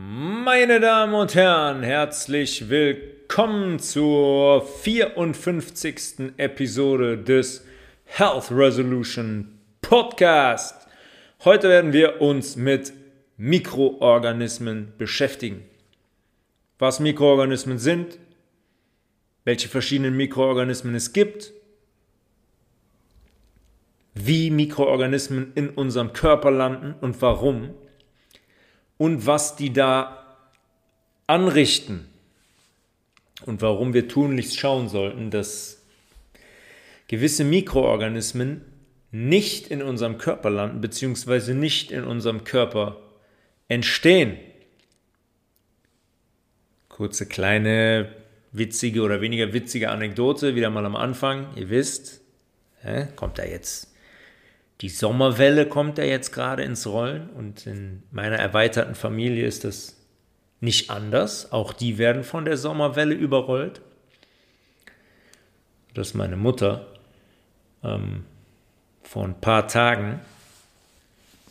Meine 0.00 0.78
Damen 0.78 1.12
und 1.12 1.34
Herren, 1.34 1.82
herzlich 1.82 2.68
willkommen 2.68 3.80
zur 3.80 4.64
54. 4.64 6.34
Episode 6.36 7.18
des 7.18 7.64
Health 8.04 8.52
Resolution 8.52 9.58
Podcast. 9.80 10.86
Heute 11.44 11.68
werden 11.68 11.92
wir 11.92 12.20
uns 12.20 12.54
mit 12.54 12.92
Mikroorganismen 13.38 14.92
beschäftigen. 14.98 15.64
Was 16.78 17.00
Mikroorganismen 17.00 17.78
sind, 17.78 18.20
welche 19.42 19.68
verschiedenen 19.68 20.16
Mikroorganismen 20.16 20.94
es 20.94 21.12
gibt, 21.12 21.52
wie 24.14 24.50
Mikroorganismen 24.52 25.50
in 25.56 25.70
unserem 25.70 26.12
Körper 26.12 26.52
landen 26.52 26.94
und 27.00 27.20
warum 27.20 27.74
und 28.98 29.26
was 29.26 29.56
die 29.56 29.72
da 29.72 30.36
anrichten 31.26 32.08
und 33.46 33.62
warum 33.62 33.94
wir 33.94 34.08
tunlichst 34.08 34.58
schauen 34.58 34.88
sollten, 34.88 35.30
dass 35.30 35.82
gewisse 37.06 37.44
Mikroorganismen 37.44 38.64
nicht 39.10 39.68
in 39.68 39.80
unserem 39.80 40.18
Körper 40.18 40.50
landen, 40.50 40.80
beziehungsweise 40.80 41.54
nicht 41.54 41.90
in 41.90 42.04
unserem 42.04 42.44
Körper 42.44 43.00
entstehen. 43.68 44.36
Kurze 46.88 47.26
kleine 47.26 48.14
witzige 48.52 49.02
oder 49.02 49.20
weniger 49.20 49.52
witzige 49.52 49.90
Anekdote, 49.90 50.54
wieder 50.54 50.68
mal 50.70 50.84
am 50.84 50.96
Anfang. 50.96 51.46
Ihr 51.56 51.70
wisst, 51.70 52.20
kommt 53.16 53.38
da 53.38 53.44
jetzt 53.44 53.94
die 54.80 54.88
Sommerwelle 54.88 55.66
kommt 55.66 55.98
ja 55.98 56.04
jetzt 56.04 56.32
gerade 56.32 56.62
ins 56.62 56.86
Rollen 56.86 57.30
und 57.30 57.66
in 57.66 58.02
meiner 58.12 58.36
erweiterten 58.36 58.94
Familie 58.94 59.46
ist 59.46 59.64
das 59.64 59.96
nicht 60.60 60.90
anders. 60.90 61.52
Auch 61.52 61.72
die 61.72 61.98
werden 61.98 62.22
von 62.22 62.44
der 62.44 62.56
Sommerwelle 62.56 63.14
überrollt. 63.14 63.80
Dass 65.94 66.14
meine 66.14 66.36
Mutter 66.36 66.86
ähm, 67.82 68.24
vor 69.02 69.24
ein 69.24 69.40
paar 69.40 69.66
Tagen 69.66 70.20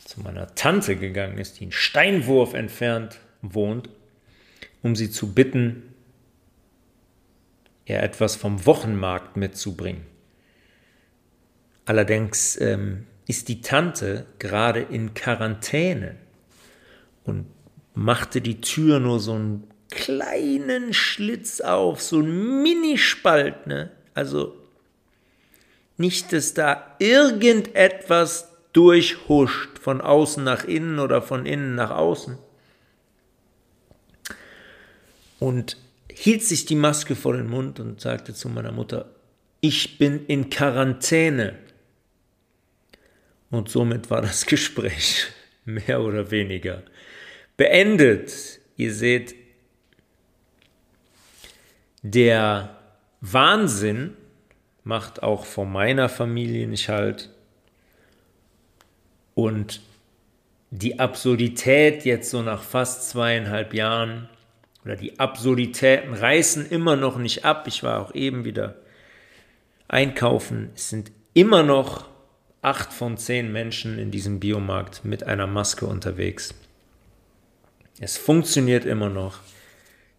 zu 0.06 0.22
meiner 0.22 0.56
Tante 0.56 0.96
gegangen 0.96 1.38
ist, 1.38 1.60
die 1.60 1.64
einen 1.64 1.72
Steinwurf 1.74 2.54
entfernt 2.54 3.20
wohnt, 3.42 3.90
um 4.84 4.96
sie 4.96 5.12
zu 5.12 5.34
bitten, 5.34 5.94
ihr 7.86 8.02
etwas 8.02 8.38
vom 8.38 8.66
Wochenmarkt 8.66 9.36
mitzubringen. 9.36 10.06
Allerdings 11.86 12.60
ähm, 12.60 13.06
ist 13.28 13.50
die 13.50 13.62
Tante 13.62 14.26
gerade 14.40 14.80
in 14.80 15.14
Quarantäne 15.14 16.16
und 17.24 17.46
machte 17.94 18.42
die 18.42 18.62
Tür 18.62 19.00
nur 19.00 19.20
so 19.20 19.34
einen 19.34 19.68
kleinen 19.90 20.94
Schlitz 20.94 21.62
auf, 21.62 22.02
so 22.02 22.20
ein 22.20 22.64
Minispalt, 22.64 23.68
ne? 23.68 23.92
Also 24.14 24.56
nicht, 25.98 26.32
dass 26.32 26.54
da 26.54 26.96
irgendetwas 27.00 28.50
durchhuscht 28.74 29.80
von 29.80 30.02
außen 30.02 30.44
nach 30.44 30.64
innen 30.64 31.00
oder 31.00 31.22
von 31.22 31.46
innen 31.46 31.76
nach 31.76 31.90
außen. 31.92 32.38
Und 35.40 35.78
hielt 36.12 36.44
sich 36.44 36.66
die 36.66 36.76
Maske 36.76 37.16
vor 37.16 37.34
den 37.34 37.50
Mund 37.50 37.80
und 37.80 38.02
sagte 38.02 38.34
zu 38.34 38.50
meiner 38.50 38.72
Mutter, 38.72 39.10
ich 39.62 39.98
bin 39.98 40.26
in 40.28 40.50
Quarantäne. 40.50 41.56
Und 43.50 43.70
somit 43.70 44.10
war 44.10 44.22
das 44.22 44.46
Gespräch 44.46 45.28
mehr 45.66 46.02
oder 46.02 46.32
weniger 46.32 46.84
beendet. 47.56 48.60
Ihr 48.76 48.94
seht, 48.94 49.36
der 52.04 52.78
Wahnsinn 53.22 54.14
macht 54.84 55.24
auch 55.24 55.46
vor 55.46 55.66
meiner 55.66 56.08
Familie 56.08 56.68
nicht 56.68 56.88
halt. 56.90 57.30
Und 59.34 59.82
die 60.70 61.00
Absurdität 61.00 62.06
jetzt 62.06 62.30
so 62.30 62.42
nach 62.42 62.64
fast 62.64 63.10
zweieinhalb 63.10 63.74
Jahren 63.74 64.30
oder 64.84 64.96
die 64.96 65.20
Absurditäten 65.20 66.14
reißen 66.14 66.70
immer 66.70 66.96
noch 66.96 67.18
nicht 67.18 67.46
ab. 67.46 67.68
Ich 67.68 67.84
war 67.84 68.02
auch 68.02 68.16
eben 68.16 68.46
wieder 68.46 68.76
einkaufen. 69.88 70.72
Es 70.76 70.90
sind 70.90 71.12
immer 71.34 71.64
noch 71.64 72.10
acht 72.62 72.94
von 72.94 73.18
zehn 73.18 73.52
Menschen 73.52 74.00
in 74.00 74.12
diesem 74.12 74.40
Biomarkt 74.40 75.06
mit 75.06 75.24
einer 75.24 75.48
Maske 75.48 75.86
unterwegs. 75.86 76.54
Es 78.00 78.18
funktioniert 78.18 78.86
immer 78.86 79.10
noch. 79.10 79.40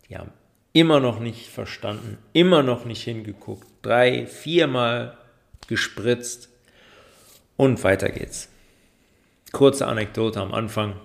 Die 0.08 0.16
haben 0.16 0.32
immer 0.72 1.00
noch 1.00 1.20
nicht 1.20 1.48
verstanden, 1.48 2.18
immer 2.32 2.62
noch 2.62 2.84
nicht 2.84 3.02
hingeguckt. 3.02 3.66
Drei, 3.82 4.26
viermal 4.26 5.16
gespritzt 5.66 6.48
und 7.56 7.82
weiter 7.84 8.10
geht's. 8.10 8.48
Kurze 9.52 9.86
Anekdote 9.86 10.40
am 10.40 10.52
Anfang. 10.52 11.00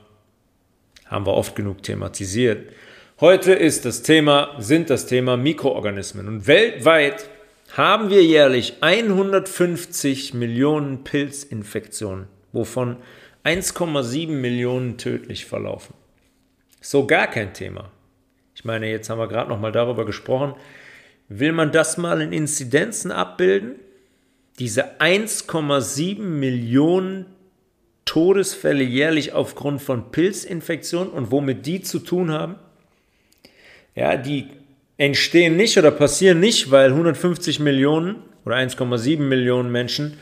Haben 1.05 1.25
wir 1.25 1.33
oft 1.33 1.55
genug 1.55 1.83
thematisiert. 1.83 2.71
Heute 3.19 3.53
ist 3.53 3.85
das 3.85 4.01
Thema, 4.01 4.55
sind 4.59 4.89
das 4.89 5.05
Thema 5.05 5.37
Mikroorganismen. 5.37 6.27
Und 6.27 6.47
weltweit 6.47 7.29
haben 7.75 8.11
wir 8.11 8.23
jährlich 8.23 8.75
150 8.81 10.35
Millionen 10.35 11.03
Pilzinfektionen, 11.03 12.27
wovon 12.51 12.97
1,7 13.43 14.27
Millionen 14.29 14.97
tödlich 14.97 15.45
verlaufen. 15.45 15.95
So 16.81 17.07
gar 17.07 17.27
kein 17.27 17.53
Thema. 17.53 17.91
Ich 18.55 18.63
meine, 18.63 18.89
jetzt 18.89 19.09
haben 19.09 19.17
wir 19.17 19.27
gerade 19.27 19.49
noch 19.49 19.59
mal 19.59 19.71
darüber 19.71 20.05
gesprochen. 20.05 20.53
Will 21.29 21.51
man 21.51 21.71
das 21.71 21.97
mal 21.97 22.21
in 22.21 22.31
Inzidenzen 22.31 23.11
abbilden? 23.11 23.75
Diese 24.59 24.99
1,7 24.99 26.19
Millionen 26.19 27.25
Todesfälle 28.05 28.83
jährlich 28.83 29.33
aufgrund 29.33 29.81
von 29.81 30.11
Pilzinfektionen 30.11 31.11
und 31.11 31.31
womit 31.31 31.65
die 31.65 31.81
zu 31.81 31.99
tun 31.99 32.29
haben? 32.29 32.55
Ja, 33.95 34.15
die 34.15 34.49
entstehen 34.97 35.55
nicht 35.55 35.77
oder 35.77 35.91
passieren 35.91 36.39
nicht, 36.39 36.71
weil 36.71 36.89
150 36.89 37.59
Millionen 37.59 38.15
oder 38.45 38.55
1,7 38.55 39.19
Millionen 39.19 39.71
Menschen 39.71 40.17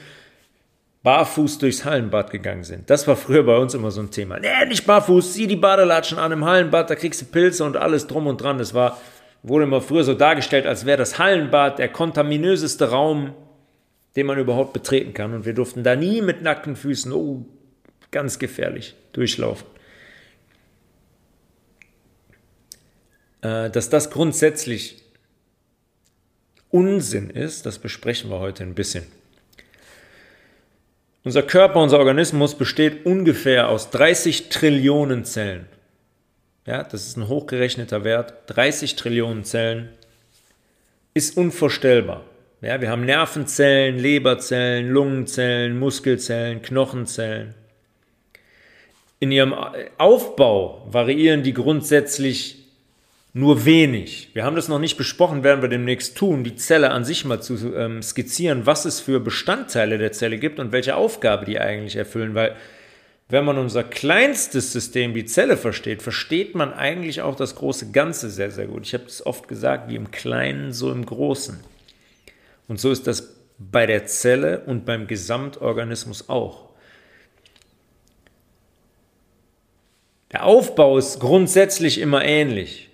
barfuß 1.03 1.57
durchs 1.57 1.83
Hallenbad 1.83 2.29
gegangen 2.29 2.63
sind. 2.63 2.89
Das 2.89 3.07
war 3.07 3.15
früher 3.15 3.43
bei 3.43 3.57
uns 3.57 3.73
immer 3.73 3.91
so 3.91 4.01
ein 4.01 4.11
Thema. 4.11 4.39
Nee, 4.39 4.65
nicht 4.67 4.85
barfuß, 4.85 5.33
sieh 5.33 5.47
die 5.47 5.55
Badelatschen 5.55 6.19
an 6.19 6.31
im 6.31 6.45
Hallenbad, 6.45 6.89
da 6.89 6.95
kriegst 6.95 7.21
du 7.21 7.25
Pilze 7.25 7.63
und 7.63 7.75
alles 7.75 8.07
drum 8.07 8.27
und 8.27 8.41
dran. 8.41 8.59
Das 8.59 8.73
war, 8.73 9.01
wurde 9.41 9.63
immer 9.63 9.81
früher 9.81 10.03
so 10.03 10.13
dargestellt, 10.13 10.67
als 10.67 10.85
wäre 10.85 10.97
das 10.97 11.17
Hallenbad 11.17 11.79
der 11.79 11.89
kontaminöseste 11.89 12.91
Raum, 12.91 13.33
den 14.15 14.27
man 14.27 14.38
überhaupt 14.38 14.73
betreten 14.73 15.13
kann. 15.13 15.33
Und 15.33 15.45
wir 15.45 15.53
durften 15.53 15.83
da 15.83 15.95
nie 15.95 16.21
mit 16.21 16.43
nackten 16.43 16.75
Füßen, 16.75 17.11
oh, 17.11 17.45
ganz 18.11 18.38
gefährlich, 18.38 18.95
durchlaufen. 19.13 19.65
Dass 23.41 23.90
das 23.90 24.12
grundsätzlich 24.12 25.02
Unsinn 26.69 27.29
ist, 27.29 27.66
das 27.66 27.79
besprechen 27.79 28.29
wir 28.29 28.40
heute 28.40 28.63
ein 28.63 28.75
bisschen. 28.75 29.06
Unser 31.24 31.44
Körper, 31.44 31.81
unser 31.81 32.00
Organismus 32.00 32.56
besteht 32.56 33.06
ungefähr 33.06 33.69
aus 33.69 33.90
30 33.91 34.50
Trillionen 34.50 35.25
Zellen. 35.25 35.68
Ja, 36.66 36.84
das 36.84 37.07
ist 37.07 37.18
ein 37.18 37.28
hochgerechneter 37.28 38.03
Wert. 38.03 38.34
30 38.47 38.96
Trillionen 38.96 39.44
Zellen 39.44 39.90
ist 41.13 41.38
unvorstellbar. 41.38 42.24
Ja, 42.62 42.80
wir 42.80 42.90
haben 42.90 43.06
Nervenzellen, 43.06 43.97
Leberzellen, 43.97 44.90
Lungenzellen, 44.90 45.78
Muskelzellen, 45.78 46.62
Knochenzellen. 46.62 47.56
In 49.19 49.31
ihrem 49.31 49.53
Aufbau 49.97 50.88
variieren 50.90 51.44
die 51.44 51.53
grundsätzlich 51.53 52.61
nur 53.33 53.66
wenig. 53.66 54.30
Wir 54.33 54.44
haben 54.44 54.56
das 54.56 54.68
noch 54.68 54.80
nicht 54.80 54.98
besprochen, 54.98 55.44
werden 55.44 55.62
wir 55.62 55.69
demnächst 55.69 56.18
tun, 56.18 56.44
die 56.44 56.56
Zelle 56.56 56.92
an 56.92 57.06
sich 57.06 57.24
mal 57.24 57.42
zu 57.42 57.74
ähm, 57.75 58.01
skizzieren, 58.01 58.66
was 58.66 58.86
es 58.86 59.00
für 59.00 59.19
Bestandteile 59.19 59.98
der 59.98 60.12
Zelle 60.12 60.38
gibt 60.38 60.60
und 60.60 60.72
welche 60.72 60.95
Aufgabe 60.95 61.45
die 61.45 61.60
eigentlich 61.60 61.95
erfüllen, 61.95 62.36
weil 62.36 62.56
wenn 63.30 63.45
man 63.45 63.57
unser 63.57 63.86
kleinstes 63.86 64.74
System, 64.74 65.13
die 65.13 65.24
Zelle, 65.24 65.56
versteht, 65.56 66.01
versteht 66.01 66.54
man 66.54 66.74
eigentlich 66.74 67.22
auch 67.22 67.36
das 67.36 67.56
große 67.56 67.92
Ganze 67.92 68.30
sehr, 68.30 68.51
sehr 68.51 68.68
gut. 68.68 68.86
Ich 68.86 68.94
habe 68.94 69.06
es 69.06 69.25
oft 69.25 69.48
gesagt, 69.48 69.89
wie 69.89 69.95
im 69.95 70.12
Kleinen, 70.12 70.74
so 70.74 70.92
im 70.92 71.06
Großen. 71.06 71.57
Und 72.68 72.81
so 72.81 72.92
ist 72.92 73.07
das 73.07 73.36
bei 73.57 73.86
der 73.86 74.06
Zelle 74.06 74.63
und 74.66 74.86
beim 74.86 75.07
Gesamtorganismus 75.07 76.27
auch. 76.27 76.72
Der 80.34 80.45
Aufbau 80.45 80.98
ist 80.98 81.22
grundsätzlich 81.22 82.00
immer 82.00 82.25
ähnlich. 82.25 82.90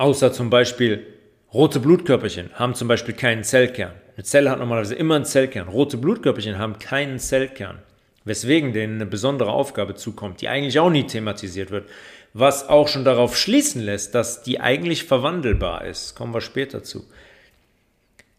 Außer 0.00 0.32
zum 0.32 0.48
Beispiel 0.48 1.06
rote 1.52 1.78
Blutkörperchen 1.78 2.48
haben 2.54 2.74
zum 2.74 2.88
Beispiel 2.88 3.14
keinen 3.14 3.44
Zellkern. 3.44 3.92
Eine 4.16 4.24
Zelle 4.24 4.50
hat 4.50 4.58
normalerweise 4.58 4.94
immer 4.94 5.16
einen 5.16 5.26
Zellkern. 5.26 5.68
Rote 5.68 5.98
Blutkörperchen 5.98 6.56
haben 6.56 6.78
keinen 6.78 7.18
Zellkern. 7.18 7.82
weswegen 8.24 8.72
denen 8.72 8.94
eine 8.94 9.04
besondere 9.04 9.50
Aufgabe 9.52 9.96
zukommt, 9.96 10.40
die 10.40 10.48
eigentlich 10.48 10.78
auch 10.78 10.88
nie 10.88 11.06
thematisiert 11.06 11.70
wird, 11.70 11.86
was 12.32 12.66
auch 12.70 12.88
schon 12.88 13.04
darauf 13.04 13.36
schließen 13.36 13.82
lässt, 13.82 14.14
dass 14.14 14.42
die 14.42 14.58
eigentlich 14.58 15.04
verwandelbar 15.04 15.84
ist. 15.84 16.14
Kommen 16.14 16.32
wir 16.32 16.40
später 16.40 16.82
zu. 16.82 17.04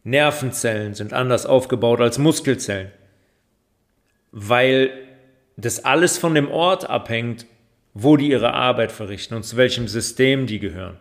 Nervenzellen 0.03 0.95
sind 0.95 1.13
anders 1.13 1.45
aufgebaut 1.45 2.01
als 2.01 2.17
Muskelzellen, 2.17 2.89
weil 4.31 4.89
das 5.57 5.85
alles 5.85 6.17
von 6.17 6.33
dem 6.33 6.49
Ort 6.49 6.89
abhängt, 6.89 7.45
wo 7.93 8.17
die 8.17 8.31
ihre 8.31 8.55
Arbeit 8.55 8.91
verrichten 8.91 9.35
und 9.35 9.43
zu 9.43 9.57
welchem 9.57 9.87
System 9.87 10.47
die 10.47 10.57
gehören. 10.57 10.97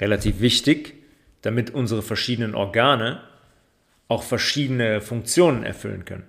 Relativ 0.00 0.40
wichtig, 0.40 0.94
damit 1.42 1.70
unsere 1.70 2.02
verschiedenen 2.02 2.54
Organe 2.54 3.20
auch 4.08 4.22
verschiedene 4.22 5.00
Funktionen 5.00 5.64
erfüllen 5.64 6.04
können. 6.04 6.24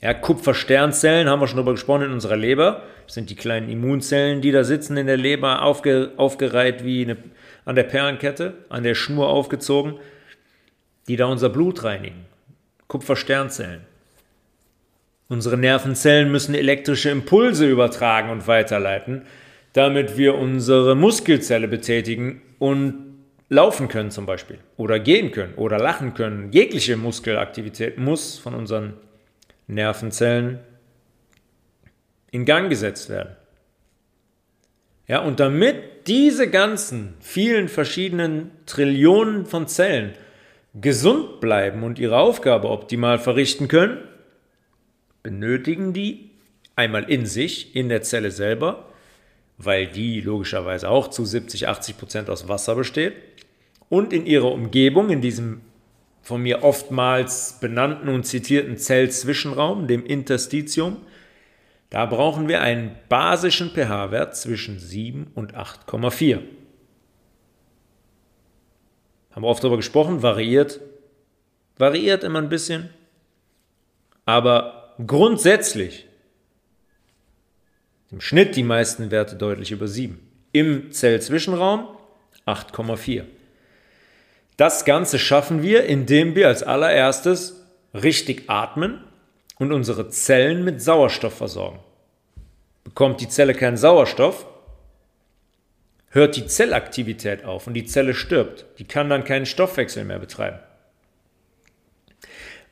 Ja, 0.00 0.14
Kupfersternzellen 0.14 1.28
haben 1.28 1.40
wir 1.40 1.46
schon 1.46 1.56
darüber 1.56 1.72
gesprochen 1.72 2.02
in 2.02 2.12
unserer 2.12 2.36
Leber. 2.36 2.82
Das 3.06 3.14
sind 3.14 3.30
die 3.30 3.36
kleinen 3.36 3.68
Immunzellen, 3.68 4.40
die 4.40 4.50
da 4.50 4.64
sitzen 4.64 4.96
in 4.96 5.06
der 5.06 5.16
Leber, 5.16 5.62
aufge, 5.62 6.12
aufgereiht 6.16 6.84
wie 6.84 7.04
eine, 7.04 7.16
an 7.64 7.76
der 7.76 7.84
Perlenkette, 7.84 8.54
an 8.68 8.82
der 8.82 8.96
Schnur 8.96 9.28
aufgezogen, 9.28 9.94
die 11.06 11.16
da 11.16 11.26
unser 11.26 11.50
Blut 11.50 11.84
reinigen. 11.84 12.24
Kupfersternzellen. 12.88 13.82
Unsere 15.28 15.56
Nervenzellen 15.56 16.30
müssen 16.30 16.54
elektrische 16.54 17.10
Impulse 17.10 17.68
übertragen 17.68 18.30
und 18.30 18.46
weiterleiten, 18.46 19.22
damit 19.72 20.18
wir 20.18 20.34
unsere 20.34 20.94
Muskelzelle 20.94 21.68
betätigen 21.68 22.42
und 22.62 23.24
laufen 23.48 23.88
können 23.88 24.12
zum 24.12 24.24
Beispiel 24.24 24.60
oder 24.76 25.00
gehen 25.00 25.32
können 25.32 25.54
oder 25.56 25.78
lachen 25.78 26.14
können. 26.14 26.52
Jegliche 26.52 26.96
Muskelaktivität 26.96 27.98
muss 27.98 28.38
von 28.38 28.54
unseren 28.54 28.92
Nervenzellen 29.66 30.60
in 32.30 32.44
Gang 32.44 32.70
gesetzt 32.70 33.08
werden. 33.10 33.34
Ja, 35.08 35.22
und 35.22 35.40
damit 35.40 36.06
diese 36.06 36.48
ganzen 36.48 37.14
vielen 37.18 37.66
verschiedenen 37.66 38.52
Trillionen 38.66 39.44
von 39.44 39.66
Zellen 39.66 40.12
gesund 40.80 41.40
bleiben 41.40 41.82
und 41.82 41.98
ihre 41.98 42.18
Aufgabe 42.18 42.70
optimal 42.70 43.18
verrichten 43.18 43.66
können, 43.66 44.06
benötigen 45.24 45.92
die 45.92 46.30
einmal 46.76 47.10
in 47.10 47.26
sich, 47.26 47.74
in 47.74 47.88
der 47.88 48.02
Zelle 48.02 48.30
selber, 48.30 48.91
weil 49.64 49.86
die 49.86 50.20
logischerweise 50.20 50.88
auch 50.88 51.08
zu 51.08 51.24
70, 51.24 51.68
80 51.68 51.98
Prozent 51.98 52.30
aus 52.30 52.48
Wasser 52.48 52.74
besteht, 52.74 53.14
und 53.88 54.12
in 54.12 54.24
ihrer 54.24 54.50
Umgebung, 54.50 55.10
in 55.10 55.20
diesem 55.20 55.60
von 56.22 56.40
mir 56.40 56.62
oftmals 56.62 57.58
benannten 57.60 58.08
und 58.08 58.24
zitierten 58.24 58.78
Zellzwischenraum, 58.78 59.88
dem 59.88 60.06
Interstitium, 60.06 60.98
da 61.90 62.06
brauchen 62.06 62.48
wir 62.48 62.62
einen 62.62 62.96
basischen 63.08 63.70
pH-Wert 63.70 64.34
zwischen 64.36 64.78
7 64.78 65.32
und 65.34 65.54
8,4. 65.54 66.38
Haben 69.32 69.42
wir 69.42 69.48
oft 69.48 69.62
darüber 69.62 69.76
gesprochen, 69.76 70.22
variiert, 70.22 70.80
variiert 71.76 72.24
immer 72.24 72.38
ein 72.38 72.48
bisschen, 72.48 72.88
aber 74.24 74.94
grundsätzlich 75.06 76.06
im 78.12 78.20
Schnitt 78.20 78.56
die 78.56 78.62
meisten 78.62 79.10
Werte 79.10 79.36
deutlich 79.36 79.72
über 79.72 79.88
7. 79.88 80.20
Im 80.52 80.92
Zellzwischenraum 80.92 81.88
8,4. 82.46 83.24
Das 84.56 84.84
Ganze 84.84 85.18
schaffen 85.18 85.62
wir, 85.62 85.84
indem 85.84 86.34
wir 86.34 86.48
als 86.48 86.62
allererstes 86.62 87.64
richtig 87.94 88.44
atmen 88.48 89.02
und 89.58 89.72
unsere 89.72 90.10
Zellen 90.10 90.62
mit 90.62 90.82
Sauerstoff 90.82 91.34
versorgen. 91.34 91.80
Bekommt 92.84 93.20
die 93.20 93.28
Zelle 93.28 93.54
keinen 93.54 93.76
Sauerstoff, 93.76 94.46
hört 96.10 96.36
die 96.36 96.46
Zellaktivität 96.46 97.44
auf 97.44 97.66
und 97.66 97.74
die 97.74 97.86
Zelle 97.86 98.12
stirbt. 98.12 98.66
Die 98.78 98.84
kann 98.84 99.08
dann 99.08 99.24
keinen 99.24 99.46
Stoffwechsel 99.46 100.04
mehr 100.04 100.18
betreiben 100.18 100.58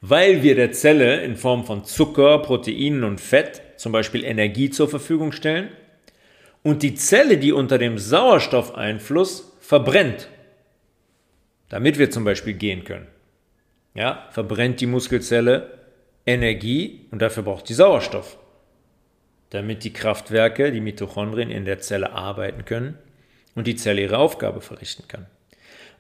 weil 0.00 0.42
wir 0.42 0.54
der 0.54 0.72
Zelle 0.72 1.22
in 1.22 1.36
Form 1.36 1.64
von 1.64 1.84
Zucker, 1.84 2.38
Proteinen 2.38 3.04
und 3.04 3.20
Fett 3.20 3.62
zum 3.80 3.92
Beispiel 3.92 4.24
Energie 4.24 4.68
zur 4.68 4.90
Verfügung 4.90 5.32
stellen 5.32 5.70
und 6.62 6.82
die 6.82 6.94
Zelle, 6.96 7.38
die 7.38 7.50
unter 7.50 7.78
dem 7.78 7.96
Sauerstoffeinfluss 7.96 9.56
verbrennt, 9.58 10.28
damit 11.70 11.98
wir 11.98 12.10
zum 12.10 12.24
Beispiel 12.24 12.52
gehen 12.52 12.84
können. 12.84 13.06
Ja, 13.94 14.28
verbrennt 14.32 14.82
die 14.82 14.86
Muskelzelle 14.86 15.78
Energie 16.26 17.06
und 17.10 17.22
dafür 17.22 17.42
braucht 17.42 17.68
sie 17.68 17.72
Sauerstoff, 17.74 18.36
damit 19.48 19.82
die 19.82 19.94
Kraftwerke, 19.94 20.72
die 20.72 20.82
Mitochondrien 20.82 21.50
in 21.50 21.64
der 21.64 21.78
Zelle 21.78 22.12
arbeiten 22.12 22.66
können 22.66 22.98
und 23.54 23.66
die 23.66 23.76
Zelle 23.76 24.02
ihre 24.02 24.18
Aufgabe 24.18 24.60
verrichten 24.60 25.08
kann. 25.08 25.24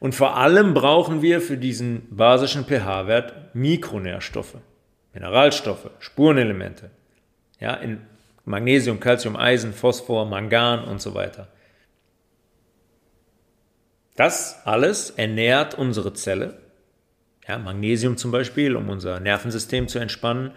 Und 0.00 0.14
vor 0.14 0.36
allem 0.36 0.74
brauchen 0.74 1.22
wir 1.22 1.40
für 1.40 1.56
diesen 1.56 2.14
basischen 2.14 2.66
pH-Wert 2.66 3.54
Mikronährstoffe, 3.54 4.58
Mineralstoffe, 5.14 5.88
Spurenelemente. 5.98 6.90
Ja, 7.60 7.74
in 7.74 8.00
Magnesium, 8.44 8.98
Calcium, 8.98 9.36
Eisen, 9.36 9.72
Phosphor, 9.72 10.26
Mangan 10.26 10.84
und 10.84 11.00
so 11.00 11.14
weiter. 11.14 11.48
Das 14.16 14.60
alles 14.64 15.10
ernährt 15.10 15.74
unsere 15.74 16.12
Zelle. 16.14 16.58
Ja, 17.46 17.58
Magnesium 17.58 18.16
zum 18.16 18.30
Beispiel, 18.30 18.76
um 18.76 18.88
unser 18.88 19.20
Nervensystem 19.20 19.88
zu 19.88 19.98
entspannen. 19.98 20.52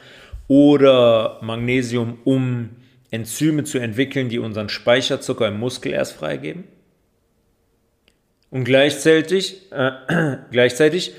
Oder 0.47 1.39
Magnesium, 1.41 2.19
um 2.23 2.71
Enzyme 3.11 3.63
zu 3.63 3.77
entwickeln, 3.77 4.29
die 4.29 4.39
unseren 4.39 4.69
Speicherzucker 4.69 5.47
im 5.47 5.59
Muskel 5.59 5.93
erst 5.93 6.13
freigeben. 6.13 6.65
Und 8.49 8.65
gleichzeitig, 8.65 9.71
äh, 9.71 9.91
gleichzeitig 10.51 11.13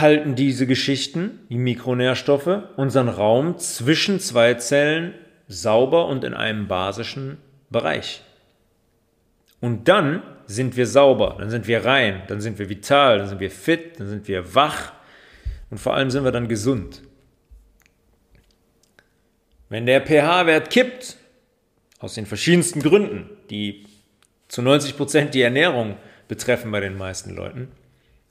halten 0.00 0.34
diese 0.34 0.66
Geschichten, 0.66 1.40
die 1.48 1.58
Mikronährstoffe, 1.58 2.62
unseren 2.76 3.08
Raum 3.08 3.58
zwischen 3.58 4.20
zwei 4.20 4.54
Zellen 4.54 5.14
sauber 5.46 6.06
und 6.06 6.24
in 6.24 6.34
einem 6.34 6.68
basischen 6.68 7.38
Bereich. 7.70 8.22
Und 9.60 9.88
dann 9.88 10.22
sind 10.46 10.76
wir 10.76 10.86
sauber, 10.86 11.36
dann 11.38 11.50
sind 11.50 11.66
wir 11.66 11.84
rein, 11.84 12.22
dann 12.28 12.40
sind 12.40 12.58
wir 12.58 12.68
vital, 12.68 13.18
dann 13.18 13.28
sind 13.28 13.40
wir 13.40 13.50
fit, 13.50 13.98
dann 13.98 14.08
sind 14.08 14.28
wir 14.28 14.54
wach 14.54 14.92
und 15.70 15.78
vor 15.78 15.94
allem 15.94 16.10
sind 16.10 16.24
wir 16.24 16.32
dann 16.32 16.48
gesund. 16.48 17.02
Wenn 19.68 19.84
der 19.84 20.00
pH-Wert 20.00 20.70
kippt, 20.70 21.16
aus 21.98 22.14
den 22.14 22.26
verschiedensten 22.26 22.80
Gründen, 22.80 23.28
die 23.50 23.86
zu 24.46 24.62
90 24.62 24.96
Prozent 24.96 25.34
die 25.34 25.42
Ernährung 25.42 25.96
betreffen 26.28 26.70
bei 26.70 26.80
den 26.80 26.96
meisten 26.96 27.34
Leuten. 27.34 27.68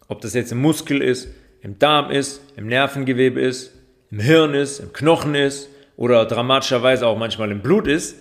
Ob 0.07 0.21
das 0.21 0.33
jetzt 0.33 0.51
im 0.51 0.59
Muskel 0.59 1.01
ist, 1.01 1.27
im 1.61 1.79
Darm 1.79 2.11
ist, 2.11 2.41
im 2.55 2.67
Nervengewebe 2.67 3.41
ist, 3.41 3.73
im 4.11 4.19
Hirn 4.19 4.53
ist, 4.53 4.79
im 4.79 4.93
Knochen 4.93 5.35
ist 5.35 5.69
oder 5.95 6.25
dramatischerweise 6.25 7.07
auch 7.07 7.17
manchmal 7.17 7.51
im 7.51 7.61
Blut 7.61 7.87
ist, 7.87 8.17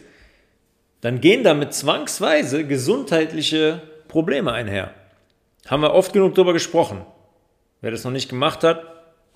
dann 1.00 1.20
gehen 1.20 1.44
damit 1.44 1.74
zwangsweise 1.74 2.66
gesundheitliche 2.66 3.82
Probleme 4.08 4.52
einher. 4.52 4.94
Haben 5.66 5.82
wir 5.82 5.92
oft 5.92 6.12
genug 6.12 6.34
darüber 6.34 6.52
gesprochen. 6.52 7.04
Wer 7.80 7.90
das 7.90 8.04
noch 8.04 8.10
nicht 8.10 8.28
gemacht 8.28 8.64
hat, 8.64 8.82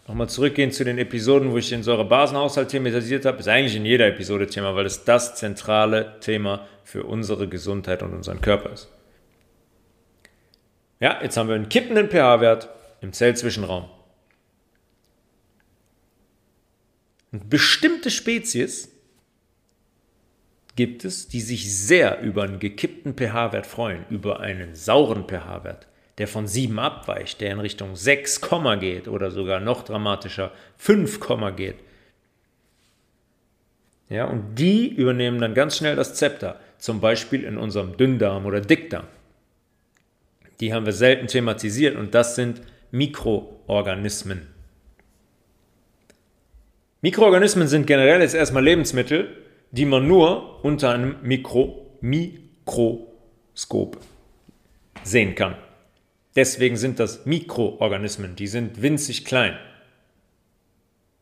nochmal 0.08 0.28
zurückgehen 0.28 0.72
zu 0.72 0.84
den 0.84 0.98
Episoden, 0.98 1.52
wo 1.52 1.58
ich 1.58 1.68
den 1.68 1.82
Säurebasenhaushalt 1.82 2.70
thematisiert 2.70 3.24
habe, 3.24 3.38
ist 3.38 3.48
eigentlich 3.48 3.76
in 3.76 3.84
jeder 3.84 4.06
Episode 4.06 4.46
Thema, 4.46 4.74
weil 4.74 4.86
es 4.86 5.04
das 5.04 5.36
zentrale 5.36 6.18
Thema 6.20 6.66
für 6.82 7.04
unsere 7.04 7.46
Gesundheit 7.46 8.02
und 8.02 8.14
unseren 8.14 8.40
Körper 8.40 8.72
ist. 8.72 8.88
Ja, 10.98 11.18
jetzt 11.22 11.36
haben 11.36 11.48
wir 11.48 11.54
einen 11.54 11.68
kippenden 11.68 12.08
pH-Wert 12.10 12.68
im 13.00 13.12
Zellzwischenraum. 13.12 13.88
Und 17.32 17.48
bestimmte 17.48 18.10
Spezies 18.10 18.90
gibt 20.76 21.04
es, 21.04 21.28
die 21.28 21.40
sich 21.40 21.76
sehr 21.76 22.20
über 22.20 22.42
einen 22.42 22.58
gekippten 22.58 23.14
pH-Wert 23.14 23.66
freuen, 23.66 24.04
über 24.08 24.40
einen 24.40 24.74
sauren 24.74 25.24
pH-Wert 25.28 25.86
der 26.20 26.28
von 26.28 26.46
7 26.46 26.78
abweicht, 26.78 27.40
der 27.40 27.52
in 27.52 27.60
Richtung 27.60 27.96
6, 27.96 28.42
geht 28.78 29.08
oder 29.08 29.30
sogar 29.30 29.58
noch 29.58 29.84
dramatischer 29.84 30.52
5, 30.76 31.18
geht. 31.56 31.76
Ja, 34.10 34.26
und 34.26 34.56
die 34.56 34.86
übernehmen 34.86 35.40
dann 35.40 35.54
ganz 35.54 35.78
schnell 35.78 35.96
das 35.96 36.14
Zepter, 36.14 36.60
zum 36.76 37.00
Beispiel 37.00 37.42
in 37.42 37.56
unserem 37.56 37.96
Dünndarm 37.96 38.44
oder 38.44 38.60
Dickdarm. 38.60 39.06
Die 40.60 40.74
haben 40.74 40.84
wir 40.84 40.92
selten 40.92 41.26
thematisiert 41.26 41.96
und 41.96 42.14
das 42.14 42.34
sind 42.34 42.60
Mikroorganismen. 42.90 44.46
Mikroorganismen 47.02 47.68
sind 47.68 47.86
generell 47.86 48.20
jetzt 48.20 48.34
erstmal 48.34 48.64
Lebensmittel, 48.64 49.36
die 49.70 49.86
man 49.86 50.06
nur 50.06 50.64
unter 50.64 50.90
einem 50.90 51.16
Mikro 51.22 51.86
Mikroskop 52.00 53.98
sehen 55.02 55.34
kann. 55.34 55.54
Deswegen 56.36 56.76
sind 56.76 57.00
das 57.00 57.26
Mikroorganismen, 57.26 58.36
die 58.36 58.46
sind 58.46 58.82
winzig 58.82 59.24
klein. 59.24 59.58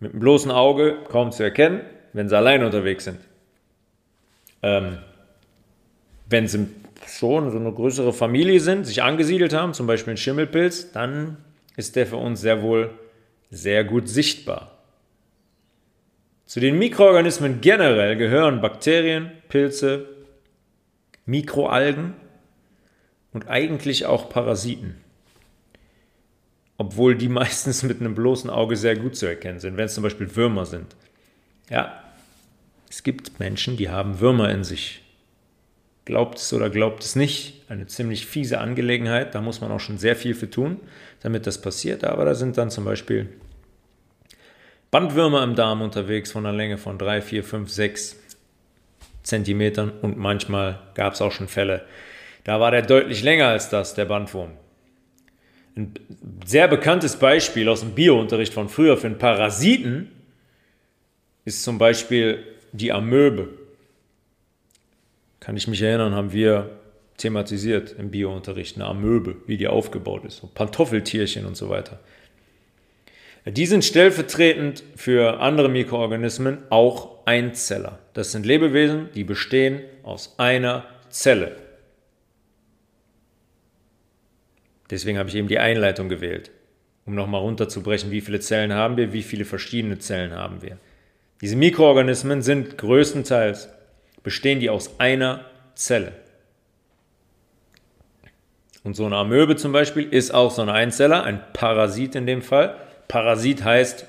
Mit 0.01 0.13
dem 0.13 0.21
bloßen 0.21 0.51
Auge 0.51 0.99
kaum 1.09 1.33
zu 1.33 1.43
erkennen, 1.43 1.81
wenn 2.13 2.29
sie 2.29 2.37
allein 2.37 2.63
unterwegs 2.63 3.05
sind. 3.05 3.21
Ähm, 4.63 4.99
wenn 6.29 6.47
sie 6.47 6.69
schon 7.07 7.51
so 7.51 7.59
eine 7.59 7.73
größere 7.73 8.13
Familie 8.13 8.61
sind, 8.61 8.87
sich 8.87 9.03
angesiedelt 9.03 9.55
haben, 9.55 9.73
zum 9.75 9.87
Beispiel 9.87 10.15
ein 10.15 10.19
Schimmelpilz, 10.19 10.93
dann 10.93 11.39
ist 11.79 11.95
der 11.95 12.09
für 12.09 12.17
uns 12.17 12.41
sehr 12.41 12.61
wohl 12.61 12.91
sehr 13.51 13.85
gut 13.85 14.09
sichtbar. 14.09 14.77
Zu 16.45 16.59
den 16.59 16.77
Mikroorganismen 16.77 17.61
generell 17.61 18.17
gehören 18.17 18.61
Bakterien, 18.61 19.31
Pilze, 19.49 20.09
Mikroalgen 21.25 22.15
und 23.33 23.49
eigentlich 23.49 24.07
auch 24.07 24.29
Parasiten. 24.29 24.97
Obwohl 26.79 27.15
die 27.15 27.29
meistens 27.41 27.85
mit 27.85 28.01
einem 28.01 28.17
bloßen 28.17 28.51
Auge 28.51 28.77
sehr 28.77 28.97
gut 28.97 29.15
zu 29.15 29.27
erkennen 29.27 29.61
sind, 29.61 29.77
wenn 29.77 29.87
es 29.87 29.95
zum 29.95 30.03
Beispiel 30.03 30.35
Würmer 30.35 30.67
sind. 30.67 30.97
Ja, 31.71 32.03
es 32.91 33.05
gibt 33.05 33.39
Menschen, 33.39 33.77
die 33.77 33.89
haben 33.89 34.19
Würmer 34.19 34.51
in 34.51 34.65
sich. 34.65 35.03
Glaubt 36.07 36.39
es 36.39 36.53
oder 36.53 36.71
glaubt 36.71 37.05
es 37.05 37.15
nicht, 37.15 37.63
eine 37.69 37.87
ziemlich 37.87 38.27
fiese 38.27 38.59
Angelegenheit. 38.59 39.35
Da 39.35 39.43
muss 39.43 39.61
man 39.61 39.71
auch 39.71 39.81
schon 39.81 39.99
sehr 39.99 40.17
viel 40.17 40.35
für 40.35 40.51
tun, 40.51 40.81
damit 41.23 41.47
das 41.47 41.61
passiert. 41.61 42.05
Aber 42.05 42.25
da 42.25 42.35
sind 42.35 42.59
dann 42.59 42.71
zum 42.71 42.85
Beispiel 42.85 43.29
Bandwürmer 44.91 45.43
im 45.43 45.55
Darm 45.55 45.83
unterwegs 45.83 46.33
von 46.33 46.47
einer 46.47 46.57
Länge 46.57 46.79
von 46.79 46.99
3, 46.99 47.23
4, 47.23 47.45
5, 47.45 47.71
6 47.71 48.17
Zentimetern 49.23 49.91
und 50.01 50.17
manchmal 50.17 50.79
gab 50.95 51.13
es 51.13 51.21
auch 51.21 51.33
schon 51.33 51.49
Fälle, 51.49 51.85
da 52.45 52.61
war 52.61 52.71
der 52.71 52.83
deutlich 52.83 53.23
länger 53.23 53.49
als 53.49 53.69
das, 53.69 53.95
der 53.95 54.07
Bandwurm. 54.07 54.53
Ein 55.77 55.93
sehr 56.47 56.67
bekanntes 56.67 57.17
Beispiel 57.17 57.69
aus 57.69 57.81
dem 57.81 57.95
Biounterricht 57.95 58.55
von 58.55 58.71
früher 58.71 58.97
für 58.97 59.07
einen 59.07 59.19
Parasiten 59.19 60.11
ist 61.45 61.63
zum 61.63 61.77
Beispiel 61.77 62.43
die 62.73 62.91
Amöbe. 62.91 63.51
Kann 65.41 65.57
ich 65.57 65.69
mich 65.69 65.83
erinnern, 65.83 66.15
haben 66.15 66.33
wir 66.33 66.78
thematisiert 67.19 67.95
im 67.99 68.11
Biounterricht, 68.11 68.77
eine 68.77 68.87
Amöbe, 68.87 69.37
wie 69.47 69.59
die 69.59 69.69
aufgebaut 69.69 70.25
ist, 70.25 70.39
so 70.39 70.47
Pantoffeltierchen 70.47 71.45
und 71.45 71.57
so 71.57 71.69
weiter. 71.69 72.01
Die 73.45 73.67
sind 73.67 73.85
stellvertretend 73.85 74.83
für 74.97 75.41
andere 75.41 75.69
Mikroorganismen 75.69 76.59
auch 76.71 77.27
Einzeller. 77.27 77.99
Das 78.15 78.33
sind 78.33 78.47
Lebewesen, 78.47 79.09
die 79.15 79.25
bestehen 79.25 79.83
aus 80.03 80.39
einer 80.39 80.87
Zelle. 81.09 81.57
Deswegen 84.91 85.19
habe 85.19 85.29
ich 85.29 85.35
eben 85.35 85.49
die 85.49 85.59
Einleitung 85.59 86.09
gewählt, 86.09 86.51
um 87.05 87.15
nochmal 87.15 87.43
runterzubrechen, 87.43 88.11
wie 88.11 88.21
viele 88.21 88.41
Zellen 88.41 88.73
haben 88.73 88.97
wir, 88.97 89.13
wie 89.13 89.23
viele 89.23 89.45
verschiedene 89.45 89.99
Zellen 89.99 90.33
haben 90.33 90.63
wir. 90.63 90.79
Diese 91.41 91.57
Mikroorganismen 91.57 92.43
sind 92.43 92.79
größtenteils, 92.79 93.69
bestehen 94.23 94.61
die 94.61 94.71
aus 94.71 94.99
einer 94.99 95.45
Zelle. 95.75 96.13
Und 98.85 98.95
so 98.95 99.07
eine 99.07 99.17
Amöbe 99.17 99.57
zum 99.57 99.73
Beispiel 99.73 100.09
ist 100.09 100.33
auch 100.33 100.51
so 100.51 100.63
ein 100.63 100.69
Einzeller, 100.69 101.25
ein 101.25 101.41
Parasit 101.53 102.15
in 102.15 102.27
dem 102.27 102.43
Fall. 102.43 102.77
Parasit 103.09 103.65
heißt, 103.65 104.07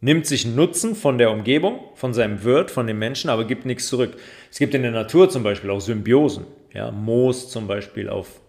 nimmt 0.00 0.26
sich 0.26 0.44
Nutzen 0.44 0.94
von 0.94 1.16
der 1.16 1.30
Umgebung, 1.30 1.80
von 1.94 2.12
seinem 2.12 2.44
Wirt, 2.44 2.70
von 2.70 2.86
dem 2.86 2.98
Menschen, 2.98 3.30
aber 3.30 3.44
gibt 3.44 3.64
nichts 3.64 3.86
zurück. 3.86 4.16
Es 4.50 4.58
gibt 4.58 4.74
in 4.74 4.82
der 4.82 4.90
Natur 4.90 5.30
zum 5.30 5.42
Beispiel 5.42 5.70
auch 5.70 5.80
Symbiosen. 5.80 6.44
Ja, 6.74 6.90
Moos 6.90 7.50
zum 7.50 7.66
Beispiel 7.66 8.08
auf, 8.08 8.40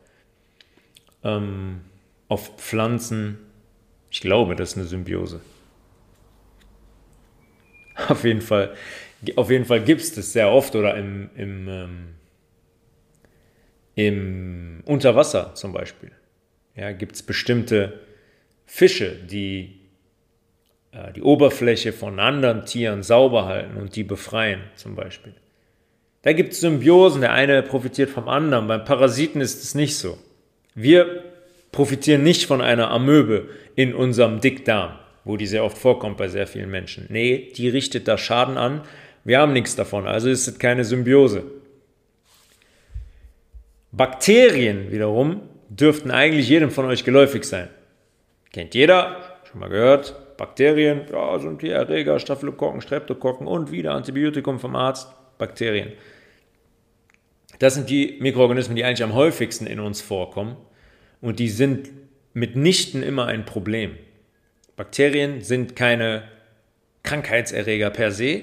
ähm, 1.23 1.81
auf 2.27 2.57
Pflanzen. 2.57 3.37
Ich 4.09 4.21
glaube, 4.21 4.55
das 4.55 4.71
ist 4.71 4.77
eine 4.77 4.85
Symbiose. 4.85 5.41
Auf 8.07 8.23
jeden 8.23 8.41
Fall, 8.41 8.73
auf 9.35 9.51
jeden 9.51 9.65
Fall 9.65 9.83
gibt 9.83 10.01
es 10.01 10.15
das 10.15 10.33
sehr 10.33 10.51
oft 10.51 10.75
oder 10.75 10.95
im, 10.95 11.29
im, 11.35 11.67
ähm, 11.69 12.07
im 13.95 14.81
Unterwasser 14.85 15.53
zum 15.55 15.73
Beispiel. 15.73 16.11
Ja, 16.75 16.91
gibt 16.91 17.15
es 17.15 17.23
bestimmte 17.23 17.99
Fische, 18.65 19.15
die 19.15 19.79
äh, 20.91 21.11
die 21.13 21.21
Oberfläche 21.21 21.93
von 21.93 22.19
anderen 22.19 22.65
Tieren 22.65 23.03
sauber 23.03 23.45
halten 23.45 23.77
und 23.77 23.95
die 23.95 24.03
befreien 24.03 24.61
zum 24.75 24.95
Beispiel. 24.95 25.33
Da 26.21 26.33
gibt 26.33 26.53
es 26.53 26.61
Symbiosen, 26.61 27.21
der 27.21 27.33
eine 27.33 27.61
profitiert 27.63 28.09
vom 28.09 28.29
anderen. 28.29 28.67
Beim 28.67 28.85
Parasiten 28.85 29.41
ist 29.41 29.63
es 29.63 29.75
nicht 29.75 29.97
so. 29.97 30.17
Wir 30.73 31.23
profitieren 31.71 32.23
nicht 32.23 32.45
von 32.45 32.61
einer 32.61 32.91
Amöbe 32.91 33.49
in 33.75 33.93
unserem 33.93 34.39
Dickdarm, 34.39 34.93
wo 35.25 35.35
die 35.35 35.47
sehr 35.47 35.65
oft 35.65 35.77
vorkommt 35.77 36.17
bei 36.17 36.29
sehr 36.29 36.47
vielen 36.47 36.69
Menschen. 36.69 37.07
Nee, 37.09 37.51
die 37.55 37.67
richtet 37.67 38.07
da 38.07 38.17
Schaden 38.17 38.57
an. 38.57 38.81
Wir 39.25 39.39
haben 39.39 39.53
nichts 39.53 39.75
davon, 39.75 40.07
also 40.07 40.29
ist 40.29 40.47
es 40.47 40.59
keine 40.59 40.85
Symbiose. 40.85 41.43
Bakterien 43.95 44.91
wiederum 44.91 45.41
dürften 45.69 46.09
eigentlich 46.09 46.49
jedem 46.49 46.71
von 46.71 46.85
euch 46.85 47.03
geläufig 47.03 47.43
sein. 47.43 47.69
Kennt 48.51 48.73
jeder, 48.73 49.39
schon 49.43 49.59
mal 49.59 49.69
gehört. 49.69 50.35
Bakterien, 50.35 51.01
ja, 51.11 51.37
sind 51.37 51.61
die 51.61 51.69
Erreger, 51.69 52.19
Staphylokokken, 52.19 52.81
Streptokokken 52.81 53.45
und 53.45 53.71
wieder 53.71 53.93
Antibiotikum 53.93 54.59
vom 54.59 54.75
Arzt, 54.75 55.09
Bakterien. 55.37 55.93
Das 57.59 57.75
sind 57.75 57.87
die 57.87 58.17
Mikroorganismen, 58.19 58.75
die 58.75 58.83
eigentlich 58.83 59.03
am 59.03 59.13
häufigsten 59.13 59.67
in 59.67 59.79
uns 59.79 60.01
vorkommen 60.01 60.57
und 61.21 61.37
die 61.37 61.49
sind 61.49 61.91
mitnichten 62.33 63.03
immer 63.03 63.27
ein 63.27 63.45
Problem. 63.45 63.95
Bakterien 64.75 65.41
sind 65.41 65.75
keine 65.75 66.23
Krankheitserreger 67.03 67.91
per 67.91 68.11
se, 68.11 68.41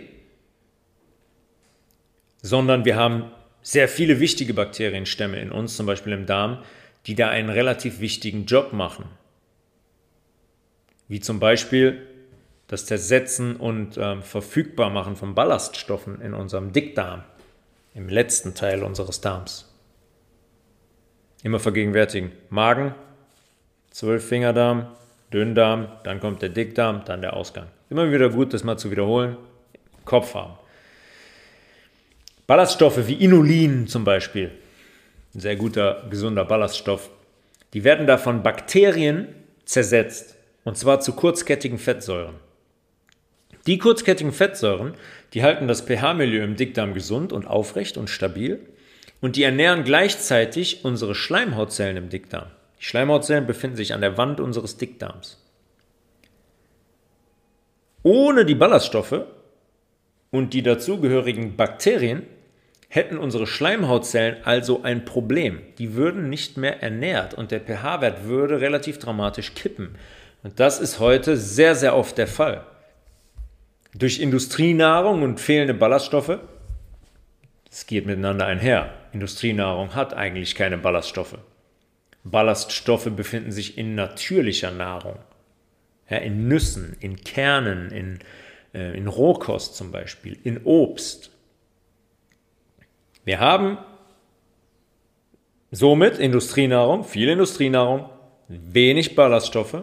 sondern 2.41 2.85
wir 2.85 2.95
haben 2.95 3.33
sehr 3.63 3.89
viele 3.89 4.21
wichtige 4.21 4.55
Bakterienstämme 4.55 5.39
in 5.41 5.53
uns, 5.53 5.77
zum 5.77 5.87
Beispiel 5.87 6.13
im 6.13 6.27
Darm, 6.27 6.63
die 7.07 7.15
da 7.15 7.29
einen 7.29 7.51
relativ 7.51 8.01
wichtigen 8.01 8.47
Job 8.47 8.73
machen 8.73 9.05
wie 11.11 11.19
zum 11.19 11.41
Beispiel 11.41 12.07
das 12.69 12.87
Zersetzen 12.87 13.57
und 13.57 13.99
ähm, 13.99 14.23
Verfügbarmachen 14.23 15.17
von 15.17 15.35
Ballaststoffen 15.35 16.21
in 16.23 16.35
unserem 16.35 16.73
Dickdarm, 16.73 17.25
im 17.95 18.09
letzten 18.09 18.55
Teil 18.55 18.85
unseres 18.85 19.21
Darms. 19.21 19.69
Immer 21.43 21.59
vergegenwärtigen. 21.59 22.31
Magen, 22.49 22.95
Zwölffingerdarm, 23.91 24.87
Dünndarm, 25.33 25.89
dann 26.05 26.21
kommt 26.21 26.43
der 26.43 26.51
Dickdarm, 26.51 27.03
dann 27.05 27.23
der 27.23 27.35
Ausgang. 27.35 27.67
Immer 27.91 28.13
wieder 28.13 28.29
gut, 28.29 28.55
das 28.55 28.63
mal 28.63 28.79
zu 28.79 28.93
wiederholen. 28.93 29.37
Kopf 30.05 30.35
haben. 30.35 30.60
Ballaststoffe 32.51 33.07
wie 33.07 33.15
Inulin 33.15 33.87
zum 33.87 34.03
Beispiel, 34.03 34.51
ein 35.37 35.39
sehr 35.39 35.55
guter, 35.55 36.09
gesunder 36.11 36.45
Ballaststoff, 36.45 37.09
die 37.75 37.85
werden 37.85 38.09
da 38.09 38.19
von 38.19 38.43
Bakterien 38.43 39.29
zersetzt. 39.65 40.35
Und 40.65 40.77
zwar 40.77 40.99
zu 40.99 41.13
kurzkettigen 41.13 41.79
Fettsäuren. 41.79 42.35
Die 43.69 43.79
kurzkettigen 43.79 44.33
Fettsäuren, 44.33 44.95
die 45.33 45.45
halten 45.45 45.69
das 45.69 45.83
pH-Milieu 45.83 46.43
im 46.43 46.57
Dickdarm 46.57 46.93
gesund 46.93 47.33
und 47.33 47.47
aufrecht 47.47 47.97
und 47.97 48.11
stabil 48.11 48.59
und 49.21 49.37
die 49.37 49.45
ernähren 49.45 49.85
gleichzeitig 49.85 50.85
unsere 50.85 51.15
Schleimhautzellen 51.15 51.99
im 51.99 52.09
Dickdarm. 52.09 52.49
Die 52.81 52.85
Schleimhautzellen 52.85 53.47
befinden 53.47 53.77
sich 53.77 53.95
an 53.95 54.01
der 54.01 54.19
Wand 54.19 54.41
unseres 54.41 54.77
Dickdarms. 54.77 55.39
Ohne 58.03 58.45
die 58.45 58.57
Ballaststoffe 58.57 59.23
und 60.33 60.53
die 60.53 60.65
dazugehörigen 60.65 61.55
Bakterien 61.55 62.27
hätten 62.91 63.19
unsere 63.19 63.47
Schleimhautzellen 63.47 64.39
also 64.45 64.83
ein 64.83 65.05
Problem. 65.05 65.63
Die 65.79 65.95
würden 65.95 66.29
nicht 66.29 66.57
mehr 66.57 66.83
ernährt 66.83 67.35
und 67.35 67.53
der 67.53 67.61
pH-Wert 67.61 68.25
würde 68.25 68.61
relativ 68.61 68.99
dramatisch 68.99 69.55
kippen. 69.55 69.95
Und 70.43 70.59
das 70.59 70.81
ist 70.81 70.99
heute 70.99 71.37
sehr, 71.37 71.77
sehr 71.77 71.97
oft 71.97 72.19
der 72.19 72.27
Fall. 72.27 72.67
Durch 73.95 74.19
Industrienahrung 74.19 75.23
und 75.23 75.39
fehlende 75.39 75.73
Ballaststoffe, 75.73 76.41
es 77.71 77.87
geht 77.87 78.07
miteinander 78.07 78.47
einher. 78.47 78.93
Industrienahrung 79.13 79.95
hat 79.95 80.13
eigentlich 80.13 80.57
keine 80.57 80.77
Ballaststoffe. 80.77 81.39
Ballaststoffe 82.25 83.11
befinden 83.15 83.53
sich 83.53 83.79
in 83.79 83.95
natürlicher 83.95 84.73
Nahrung. 84.73 85.17
Ja, 86.09 86.19
in 86.19 86.49
Nüssen, 86.49 86.97
in 86.99 87.23
Kernen, 87.23 87.93
in, 87.93 88.19
äh, 88.75 88.97
in 88.97 89.07
Rohkost 89.07 89.77
zum 89.77 89.93
Beispiel, 89.93 90.37
in 90.43 90.65
Obst. 90.65 91.30
Wir 93.25 93.41
haben 93.41 93.79
somit 95.71 96.19
Industrienahrung, 96.19 97.05
viel 97.05 97.29
Industrienahrung, 97.29 98.09
wenig 98.49 99.15
Ballaststoffe 99.15 99.83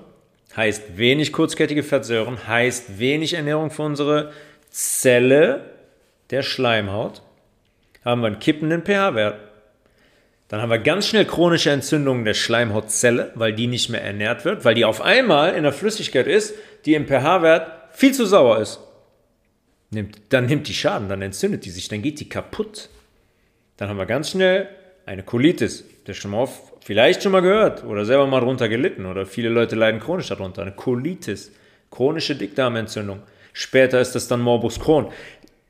heißt 0.58 0.98
wenig 0.98 1.32
kurzkettige 1.32 1.84
Fettsäuren, 1.84 2.48
heißt 2.48 3.00
wenig 3.00 3.36
Ernährung 3.36 3.70
für 3.70 3.84
unsere 3.84 4.32
Zelle 4.72 5.70
der 6.32 6.42
Schleimhaut, 6.42 7.22
haben 8.04 8.22
wir 8.22 8.28
einen 8.28 8.40
kippenden 8.40 8.84
pH-Wert. 8.84 9.40
Dann 10.50 10.62
haben 10.62 10.70
wir 10.70 10.80
ganz 10.80 11.08
schnell 11.08 11.26
chronische 11.26 11.72
Entzündungen 11.72 12.26
der 12.26 12.34
Schleimhautzelle, 12.34 13.32
weil 13.36 13.54
die 13.54 13.68
nicht 13.68 13.90
mehr 13.90 14.02
ernährt 14.02 14.46
wird, 14.46 14.66
weil 14.66 14.76
die 14.76 14.86
auf 14.86 15.02
einmal 15.02 15.54
in 15.54 15.64
der 15.64 15.74
Flüssigkeit 15.74 16.26
ist, 16.26 16.56
die 16.86 16.96
im 16.96 17.06
pH-Wert 17.06 17.70
viel 17.92 18.14
zu 18.14 18.26
sauer 18.26 18.60
ist. 18.60 18.80
dann 20.30 20.46
nimmt 20.46 20.68
die 20.68 20.74
Schaden, 20.74 21.10
dann 21.10 21.22
entzündet 21.22 21.66
die 21.66 21.70
sich, 21.70 21.88
dann 21.90 22.02
geht 22.02 22.20
die 22.20 22.30
kaputt. 22.30 22.90
Dann 23.78 23.90
haben 23.90 23.98
wir 23.98 24.06
ganz 24.06 24.32
schnell 24.32 24.68
eine 25.06 25.24
Colitis. 25.24 25.86
Der 26.06 26.14
schon 26.14 26.32
mal 26.32 26.48
vielleicht 26.82 27.24
schon 27.24 27.32
mal 27.32 27.42
gehört 27.42 27.84
oder 27.84 28.06
selber 28.06 28.28
mal 28.28 28.40
drunter 28.40 28.70
gelitten 28.70 29.06
oder 29.06 29.26
viele 29.26 29.50
Leute 29.50 29.76
leiden 29.76 30.00
chronisch 30.00 30.28
darunter. 30.28 30.62
Eine 30.62 30.72
Colitis, 30.72 31.52
chronische 31.92 32.36
Dickdarmentzündung. 32.36 33.20
Später 33.52 34.00
ist 34.00 34.14
das 34.14 34.28
dann 34.28 34.42
Morbus 34.42 34.80
Crohn. 34.80 35.08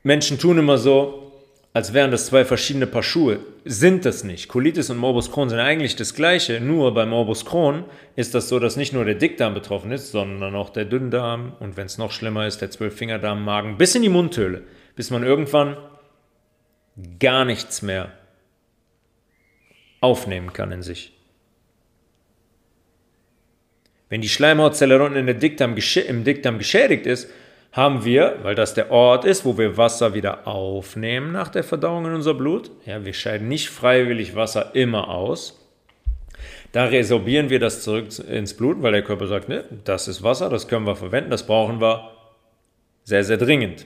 Menschen 0.04 0.38
tun 0.38 0.58
immer 0.60 0.78
so, 0.78 1.28
als 1.74 1.94
wären 1.94 2.12
das 2.12 2.28
zwei 2.28 2.46
verschiedene 2.46 2.88
Paar 2.88 3.04
Schuhe. 3.04 3.40
Sind 3.66 4.06
das 4.06 4.24
nicht. 4.24 4.48
Colitis 4.48 4.90
und 4.90 4.98
Morbus 4.98 5.32
Crohn 5.32 5.50
sind 5.50 5.60
eigentlich 5.60 5.96
das 5.96 6.14
gleiche, 6.14 6.60
nur 6.60 6.94
bei 6.94 7.06
Morbus 7.06 7.46
Crohn 7.46 7.86
ist 8.16 8.36
das 8.36 8.50
so, 8.50 8.60
dass 8.60 8.78
nicht 8.78 8.94
nur 8.94 9.06
der 9.06 9.16
Dickdarm 9.16 9.54
betroffen 9.54 9.92
ist, 9.92 10.12
sondern 10.12 10.56
auch 10.56 10.70
der 10.70 10.86
Dünndarm 10.86 11.54
und 11.60 11.78
wenn 11.78 11.86
es 11.86 11.98
noch 11.98 12.12
schlimmer 12.12 12.48
ist, 12.48 12.62
der 12.62 12.72
Zwölffingerdarm, 12.72 13.44
Magen, 13.44 13.78
bis 13.78 13.96
in 13.96 14.02
die 14.02 14.10
Mundhöhle, 14.10 14.64
bis 14.96 15.12
man 15.12 15.24
irgendwann 15.24 15.78
gar 17.20 17.46
nichts 17.46 17.82
mehr 17.82 18.12
aufnehmen 20.02 20.54
kann 20.54 20.72
in 20.72 20.82
sich. 20.82 21.14
Wenn 24.10 24.22
die 24.22 24.30
Schleimhautzelle 24.30 25.04
unten 25.04 25.28
im 25.28 25.40
Dickdarm 25.40 25.76
geschädigt 25.76 27.06
ist, 27.06 27.30
haben 27.74 28.06
wir, 28.06 28.40
weil 28.42 28.56
das 28.56 28.74
der 28.74 28.92
Ort 28.92 29.26
ist, 29.26 29.46
wo 29.46 29.58
wir 29.58 29.78
Wasser 29.78 30.14
wieder 30.14 30.48
aufnehmen 30.48 31.32
nach 31.32 31.50
der 31.50 31.64
Verdauung 31.64 32.06
in 32.06 32.14
unser 32.14 32.34
Blut. 32.34 32.72
Ja, 32.86 33.06
wir 33.06 33.14
scheiden 33.14 33.48
nicht 33.50 33.70
freiwillig 33.70 34.36
Wasser 34.36 34.72
immer 34.74 35.10
aus. 35.10 35.64
Da 36.72 36.86
resorbieren 36.86 37.50
wir 37.50 37.60
das 37.60 37.84
zurück 37.84 38.08
ins 38.30 38.56
Blut, 38.56 38.82
weil 38.82 38.94
der 38.94 39.04
Körper 39.04 39.28
sagt, 39.28 39.50
ne, 39.50 39.66
das 39.84 40.08
ist 40.08 40.24
Wasser, 40.24 40.50
das 40.50 40.68
können 40.68 40.86
wir 40.86 40.96
verwenden, 40.96 41.30
das 41.30 41.46
brauchen 41.46 41.82
wir 41.82 42.12
sehr, 43.04 43.24
sehr 43.24 43.38
dringend. 43.38 43.86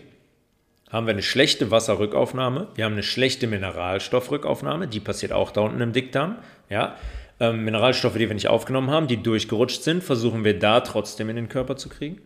Haben 0.91 1.07
wir 1.07 1.13
eine 1.13 1.24
schlechte 1.24 1.71
Wasserrückaufnahme, 1.71 2.67
wir 2.75 2.86
haben 2.86 2.93
eine 2.93 3.03
schlechte 3.03 3.48
Mineralstoffrückaufnahme, 3.48 4.88
die 4.88 5.00
passiert 5.00 5.31
auch 5.31 5.51
da 5.51 5.62
unten 5.62 5.81
im 5.81 5.93
Dickdarm. 5.93 6.38
Ja, 6.69 6.95
ähm, 7.39 7.63
Mineralstoffe, 7.63 8.13
die 8.13 8.27
wir 8.27 8.33
nicht 8.33 8.50
aufgenommen 8.50 8.91
haben, 8.91 9.07
die 9.07 9.24
durchgerutscht 9.24 9.83
sind, 9.83 10.03
versuchen 10.03 10.43
wir 10.43 10.60
da 10.60 10.81
trotzdem 10.81 11.29
in 11.29 11.38
den 11.38 11.50
Körper 11.50 11.77
zu 11.77 11.89
kriegen 11.89 12.21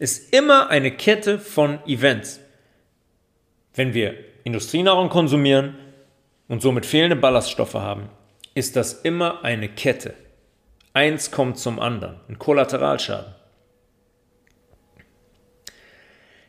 ist 0.00 0.32
immer 0.32 0.70
eine 0.70 0.90
Kette 0.90 1.38
von 1.38 1.78
Events. 1.86 2.40
Wenn 3.74 3.94
wir 3.94 4.14
Industrienahrung 4.44 5.10
konsumieren 5.10 5.76
und 6.48 6.62
somit 6.62 6.86
fehlende 6.86 7.16
Ballaststoffe 7.16 7.74
haben, 7.74 8.08
ist 8.54 8.76
das 8.76 8.94
immer 8.94 9.44
eine 9.44 9.68
Kette. 9.68 10.14
Eins 10.94 11.30
kommt 11.30 11.58
zum 11.58 11.78
anderen, 11.78 12.18
ein 12.28 12.38
Kollateralschaden. 12.38 13.34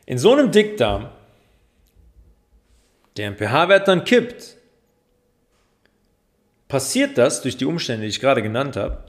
In 0.06 0.16
so 0.16 0.32
einem 0.32 0.50
Dickdarm, 0.50 1.10
der 3.16 3.32
pH-Wert 3.32 3.88
dann 3.88 4.04
kippt, 4.04 4.56
passiert 6.68 7.18
das 7.18 7.42
durch 7.42 7.56
die 7.56 7.66
Umstände, 7.66 8.02
die 8.02 8.08
ich 8.08 8.20
gerade 8.20 8.42
genannt 8.42 8.76
habe, 8.76 9.04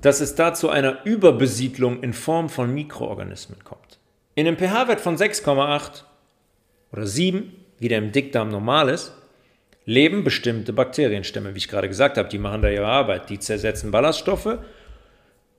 dass 0.00 0.20
es 0.20 0.34
da 0.34 0.54
zu 0.54 0.70
einer 0.70 1.04
Überbesiedlung 1.04 2.02
in 2.02 2.12
Form 2.12 2.48
von 2.48 2.72
Mikroorganismen 2.72 3.62
kommt. 3.64 3.98
In 4.34 4.46
einem 4.46 4.56
pH-Wert 4.56 5.00
von 5.00 5.16
6,8 5.16 6.04
oder 6.92 7.06
7, 7.06 7.52
wie 7.78 7.88
der 7.88 7.98
im 7.98 8.12
Dickdarm 8.12 8.48
normal 8.48 8.88
ist, 8.88 9.12
leben 9.84 10.22
bestimmte 10.22 10.72
Bakterienstämme, 10.72 11.54
wie 11.54 11.58
ich 11.58 11.68
gerade 11.68 11.88
gesagt 11.88 12.18
habe, 12.18 12.28
die 12.28 12.38
machen 12.38 12.62
da 12.62 12.68
ihre 12.68 12.86
Arbeit, 12.86 13.30
die 13.30 13.38
zersetzen 13.38 13.90
Ballaststoffe 13.90 14.58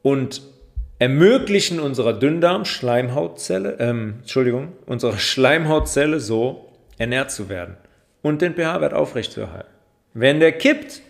und 0.01 0.41
ermöglichen 0.99 1.79
unserer 1.79 2.13
Dünndarm-Schleimhautzelle, 2.13 3.77
ähm, 3.79 4.15
Entschuldigung, 4.19 4.73
unserer 4.85 5.17
Schleimhautzelle 5.17 6.19
so 6.19 6.68
ernährt 6.99 7.31
zu 7.31 7.49
werden 7.49 7.77
und 8.21 8.43
den 8.43 8.53
pH-Wert 8.53 8.93
aufrechtzuerhalten. 8.93 9.73
Wenn 10.13 10.39
der 10.39 10.51
kippt, 10.51 11.01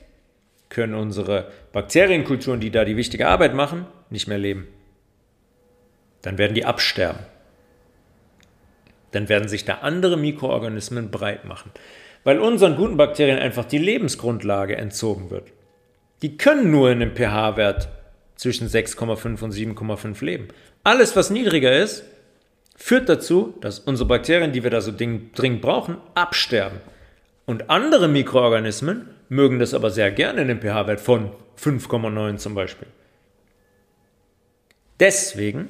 können 0.69 0.93
unsere 0.93 1.51
Bakterienkulturen, 1.73 2.59
die 2.59 2.71
da 2.71 2.85
die 2.85 2.95
wichtige 2.95 3.27
Arbeit 3.27 3.53
machen, 3.53 3.85
nicht 4.09 4.27
mehr 4.27 4.37
leben. 4.37 4.67
Dann 6.21 6.37
werden 6.37 6.53
die 6.53 6.65
absterben. 6.65 7.19
Dann 9.11 9.27
werden 9.29 9.49
sich 9.49 9.65
da 9.65 9.75
andere 9.75 10.17
Mikroorganismen 10.17 11.09
breit 11.09 11.45
machen, 11.45 11.71
weil 12.23 12.39
unseren 12.39 12.75
guten 12.75 12.97
Bakterien 12.97 13.39
einfach 13.39 13.65
die 13.65 13.79
Lebensgrundlage 13.79 14.77
entzogen 14.77 15.31
wird. 15.31 15.51
Die 16.21 16.37
können 16.37 16.69
nur 16.69 16.91
in 16.91 17.01
einem 17.01 17.15
pH-Wert 17.15 17.89
zwischen 18.35 18.67
6,5 18.67 19.41
und 19.41 19.53
7,5 19.53 20.23
leben. 20.23 20.49
Alles, 20.83 21.15
was 21.15 21.29
niedriger 21.29 21.75
ist, 21.75 22.03
führt 22.79 23.09
dazu, 23.09 23.53
dass 23.61 23.77
unsere 23.79 24.07
Bakterien, 24.07 24.53
die 24.53 24.63
wir 24.63 24.71
da 24.71 24.81
so 24.81 24.91
dringend 24.95 25.61
brauchen, 25.61 25.97
absterben. 26.15 26.79
Und 27.45 27.69
andere 27.69 28.07
Mikroorganismen 28.07 29.09
mögen 29.27 29.59
das 29.59 29.73
aber 29.73 29.91
sehr 29.91 30.11
gerne 30.11 30.41
in 30.41 30.47
dem 30.47 30.61
pH-Wert 30.61 31.01
von 31.01 31.31
5,9 31.59 32.37
zum 32.37 32.55
Beispiel. 32.55 32.87
Deswegen 34.99 35.67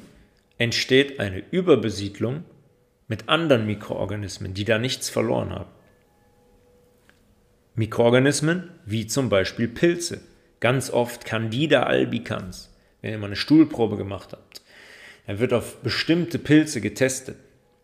entsteht 0.58 1.20
eine 1.20 1.44
Überbesiedlung 1.52 2.44
mit 3.08 3.28
anderen 3.28 3.66
Mikroorganismen, 3.66 4.54
die 4.54 4.66
da 4.66 4.78
nichts 4.78 5.10
verloren 5.10 5.52
haben. 5.52 5.70
Mikroorganismen 7.76 8.70
wie 8.86 9.08
zum 9.08 9.30
Beispiel 9.30 9.68
Pilze, 9.68 10.22
ganz 10.60 10.92
oft 10.92 11.26
Candida 11.26 11.84
albicans, 11.84 12.76
wenn 13.02 13.12
ihr 13.12 13.18
mal 13.18 13.28
eine 13.28 13.36
Stuhlprobe 13.36 13.98
gemacht 13.98 14.34
habt. 14.34 14.59
Dann 15.30 15.38
wird 15.38 15.54
auf 15.54 15.78
bestimmte 15.82 16.40
Pilze 16.40 16.82
getestet. 16.82 17.38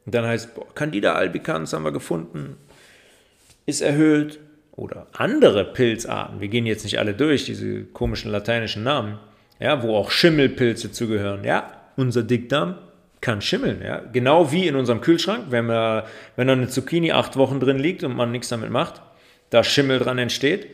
Und 0.08 0.16
dann 0.16 0.26
heißt, 0.26 0.56
boah, 0.56 0.66
Candida 0.74 1.14
albicans 1.14 1.74
haben 1.74 1.84
wir 1.84 1.92
gefunden, 1.92 2.58
ist 3.68 3.82
erhöht, 3.82 4.40
oder 4.72 5.06
andere 5.14 5.64
Pilzarten, 5.64 6.42
wir 6.42 6.48
gehen 6.48 6.66
jetzt 6.66 6.86
nicht 6.86 6.98
alle 6.98 7.14
durch, 7.14 7.46
diese 7.46 7.84
komischen 7.84 8.32
lateinischen 8.32 8.82
Namen, 8.82 9.20
ja, 9.60 9.84
wo 9.84 9.96
auch 9.96 10.10
Schimmelpilze 10.10 10.92
zugehören, 10.92 11.44
ja, 11.44 11.72
unser 11.98 12.24
Dickdarm 12.24 12.80
kann 13.22 13.44
schimmeln, 13.44 13.84
ja, 13.84 14.00
genau 14.00 14.52
wie 14.52 14.68
in 14.68 14.76
unserem 14.76 15.02
Kühlschrank, 15.02 15.46
wenn, 15.52 15.68
wir, 15.68 16.08
wenn 16.36 16.48
da 16.48 16.54
eine 16.54 16.68
Zucchini 16.68 17.12
acht 17.12 17.38
Wochen 17.38 17.60
drin 17.60 17.78
liegt 17.78 18.04
und 18.04 18.16
man 18.16 18.32
nichts 18.32 18.50
damit 18.50 18.72
macht, 18.72 19.04
da 19.52 19.64
Schimmel 19.64 20.00
dran 20.00 20.18
entsteht, 20.18 20.66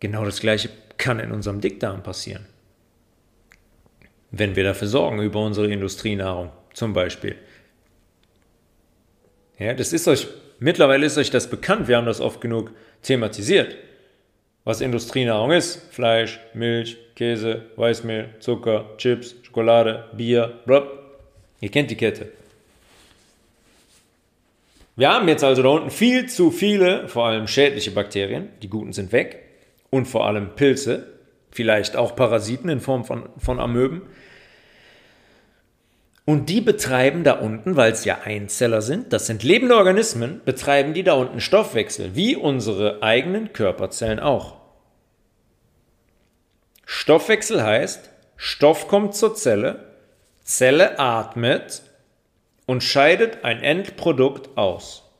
genau 0.00 0.24
das 0.24 0.40
gleiche 0.40 0.70
kann 0.96 1.20
in 1.20 1.32
unserem 1.32 1.60
Dickdarm 1.60 2.02
passieren. 2.02 2.46
Wenn 4.30 4.56
wir 4.56 4.64
dafür 4.64 4.88
sorgen, 4.88 5.22
über 5.22 5.40
unsere 5.40 5.70
Industrienahrung 5.70 6.50
zum 6.74 6.92
Beispiel. 6.92 7.36
Ja, 9.58 9.74
das 9.74 9.92
ist 9.92 10.06
euch, 10.06 10.26
mittlerweile 10.58 11.06
ist 11.06 11.18
euch 11.18 11.30
das 11.30 11.50
bekannt, 11.50 11.88
wir 11.88 11.96
haben 11.96 12.06
das 12.06 12.20
oft 12.20 12.40
genug 12.40 12.72
thematisiert. 13.02 13.76
Was 14.64 14.80
Industrienahrung 14.80 15.50
ist, 15.50 15.82
Fleisch, 15.92 16.38
Milch, 16.52 16.98
Käse, 17.16 17.62
Weißmehl, 17.76 18.34
Zucker, 18.38 18.90
Chips, 18.98 19.34
Schokolade, 19.42 20.04
Bier, 20.12 20.60
blub. 20.66 20.86
Ihr 21.60 21.70
kennt 21.70 21.90
die 21.90 21.96
Kette. 21.96 22.30
Wir 24.94 25.10
haben 25.10 25.28
jetzt 25.28 25.44
also 25.44 25.62
da 25.62 25.68
unten 25.68 25.90
viel 25.90 26.28
zu 26.28 26.50
viele, 26.50 27.08
vor 27.08 27.26
allem 27.26 27.46
schädliche 27.46 27.92
Bakterien, 27.92 28.48
die 28.62 28.68
guten 28.68 28.92
sind 28.92 29.12
weg, 29.12 29.44
und 29.90 30.06
vor 30.06 30.26
allem 30.26 30.54
Pilze, 30.54 31.06
vielleicht 31.50 31.96
auch 31.96 32.14
Parasiten 32.14 32.68
in 32.68 32.80
Form 32.80 33.04
von, 33.04 33.28
von 33.38 33.60
Amöben, 33.60 34.02
und 36.28 36.50
die 36.50 36.60
betreiben 36.60 37.24
da 37.24 37.38
unten, 37.38 37.76
weil 37.76 37.90
es 37.90 38.04
ja 38.04 38.18
Einzeller 38.22 38.82
sind, 38.82 39.14
das 39.14 39.24
sind 39.24 39.42
lebende 39.42 39.74
Organismen, 39.76 40.42
betreiben 40.44 40.92
die 40.92 41.02
da 41.02 41.14
unten 41.14 41.40
Stoffwechsel, 41.40 42.16
wie 42.16 42.36
unsere 42.36 43.02
eigenen 43.02 43.54
Körperzellen 43.54 44.20
auch. 44.20 44.58
Stoffwechsel 46.84 47.62
heißt, 47.62 48.10
Stoff 48.36 48.88
kommt 48.88 49.14
zur 49.14 49.36
Zelle, 49.36 49.94
Zelle 50.42 50.98
atmet 50.98 51.80
und 52.66 52.84
scheidet 52.84 53.42
ein 53.42 53.62
Endprodukt 53.62 54.58
aus. 54.58 55.10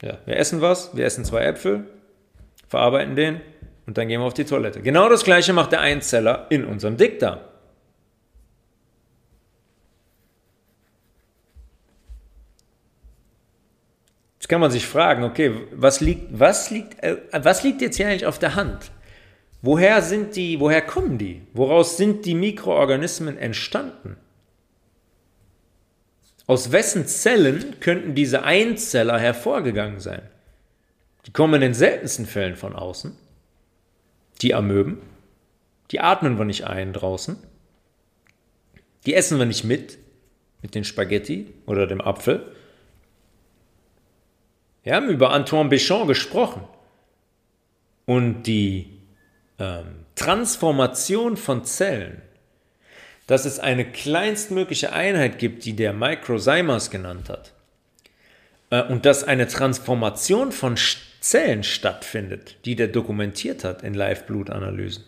Ja, 0.00 0.18
wir 0.26 0.36
essen 0.36 0.60
was, 0.60 0.96
wir 0.96 1.06
essen 1.06 1.24
zwei 1.24 1.42
Äpfel, 1.42 1.86
verarbeiten 2.68 3.16
den 3.16 3.40
und 3.88 3.98
dann 3.98 4.06
gehen 4.06 4.20
wir 4.20 4.26
auf 4.28 4.34
die 4.34 4.44
Toilette. 4.44 4.80
Genau 4.80 5.08
das 5.08 5.24
gleiche 5.24 5.52
macht 5.52 5.72
der 5.72 5.80
Einzeller 5.80 6.46
in 6.50 6.64
unserem 6.64 6.96
Dickdarm. 6.96 7.40
Kann 14.50 14.60
man 14.60 14.72
sich 14.72 14.84
fragen, 14.84 15.22
okay, 15.22 15.52
was 15.70 16.00
liegt, 16.00 16.26
was 16.36 16.70
liegt, 16.70 17.00
äh, 17.04 17.18
was 17.30 17.62
liegt 17.62 17.80
jetzt 17.80 17.96
hier 17.96 18.08
eigentlich 18.08 18.26
auf 18.26 18.40
der 18.40 18.56
Hand? 18.56 18.90
Woher 19.62 20.02
sind 20.02 20.34
die, 20.34 20.58
woher 20.58 20.82
kommen 20.82 21.18
die? 21.18 21.42
Woraus 21.52 21.96
sind 21.96 22.26
die 22.26 22.34
Mikroorganismen 22.34 23.38
entstanden? 23.38 24.16
Aus 26.48 26.72
wessen 26.72 27.06
Zellen 27.06 27.78
könnten 27.78 28.16
diese 28.16 28.42
Einzeller 28.42 29.20
hervorgegangen 29.20 30.00
sein? 30.00 30.22
Die 31.26 31.32
kommen 31.32 31.54
in 31.54 31.60
den 31.60 31.74
seltensten 31.74 32.26
Fällen 32.26 32.56
von 32.56 32.74
außen. 32.74 33.16
Die 34.42 34.52
Amöben. 34.52 34.98
Die 35.92 36.00
atmen 36.00 36.38
wir 36.38 36.44
nicht 36.44 36.66
ein 36.66 36.92
draußen. 36.92 37.36
Die 39.06 39.14
essen 39.14 39.38
wir 39.38 39.46
nicht 39.46 39.62
mit, 39.62 39.98
mit 40.60 40.74
den 40.74 40.82
Spaghetti 40.82 41.54
oder 41.66 41.86
dem 41.86 42.00
Apfel. 42.00 42.56
Wir 44.82 44.94
haben 44.94 45.08
über 45.08 45.30
Antoine 45.30 45.68
Béchamp 45.68 46.06
gesprochen. 46.06 46.62
Und 48.06 48.44
die 48.44 48.98
ähm, 49.58 50.06
Transformation 50.16 51.36
von 51.36 51.64
Zellen, 51.64 52.22
dass 53.26 53.44
es 53.44 53.60
eine 53.60 53.84
kleinstmögliche 53.84 54.92
Einheit 54.92 55.38
gibt, 55.38 55.64
die 55.64 55.74
der 55.74 55.92
Microzymas 55.92 56.90
genannt 56.90 57.28
hat, 57.28 57.52
äh, 58.70 58.82
und 58.82 59.06
dass 59.06 59.22
eine 59.22 59.46
Transformation 59.46 60.50
von 60.50 60.76
Zellen 61.20 61.62
stattfindet, 61.62 62.56
die 62.64 62.74
der 62.74 62.88
dokumentiert 62.88 63.62
hat 63.62 63.82
in 63.82 63.94
Live-Blutanalysen. 63.94 65.04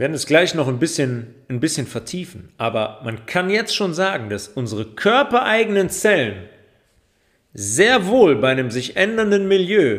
Werden 0.00 0.14
es 0.14 0.24
gleich 0.24 0.54
noch 0.54 0.66
ein 0.66 0.78
bisschen, 0.78 1.34
ein 1.48 1.60
bisschen 1.60 1.86
vertiefen, 1.86 2.48
aber 2.56 3.02
man 3.04 3.26
kann 3.26 3.50
jetzt 3.50 3.76
schon 3.76 3.92
sagen, 3.92 4.30
dass 4.30 4.48
unsere 4.48 4.86
körpereigenen 4.86 5.90
Zellen 5.90 6.48
sehr 7.52 8.06
wohl 8.06 8.36
bei 8.36 8.48
einem 8.48 8.70
sich 8.70 8.96
ändernden 8.96 9.46
Milieu, 9.46 9.98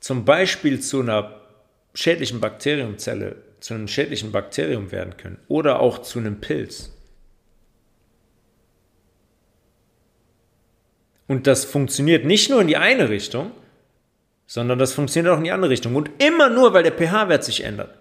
zum 0.00 0.24
Beispiel 0.24 0.80
zu 0.80 1.02
einer 1.02 1.42
schädlichen 1.94 2.40
Bakteriumzelle, 2.40 3.36
zu 3.60 3.74
einem 3.74 3.86
schädlichen 3.86 4.32
Bakterium 4.32 4.90
werden 4.90 5.16
können 5.16 5.38
oder 5.46 5.78
auch 5.78 6.02
zu 6.02 6.18
einem 6.18 6.40
Pilz. 6.40 6.90
Und 11.28 11.46
das 11.46 11.64
funktioniert 11.64 12.24
nicht 12.24 12.50
nur 12.50 12.60
in 12.62 12.66
die 12.66 12.78
eine 12.78 13.08
Richtung, 13.08 13.52
sondern 14.48 14.80
das 14.80 14.92
funktioniert 14.92 15.32
auch 15.32 15.38
in 15.38 15.44
die 15.44 15.52
andere 15.52 15.70
Richtung. 15.70 15.94
Und 15.94 16.10
immer 16.18 16.50
nur, 16.50 16.72
weil 16.72 16.82
der 16.82 16.90
pH-Wert 16.90 17.44
sich 17.44 17.62
ändert. 17.62 17.99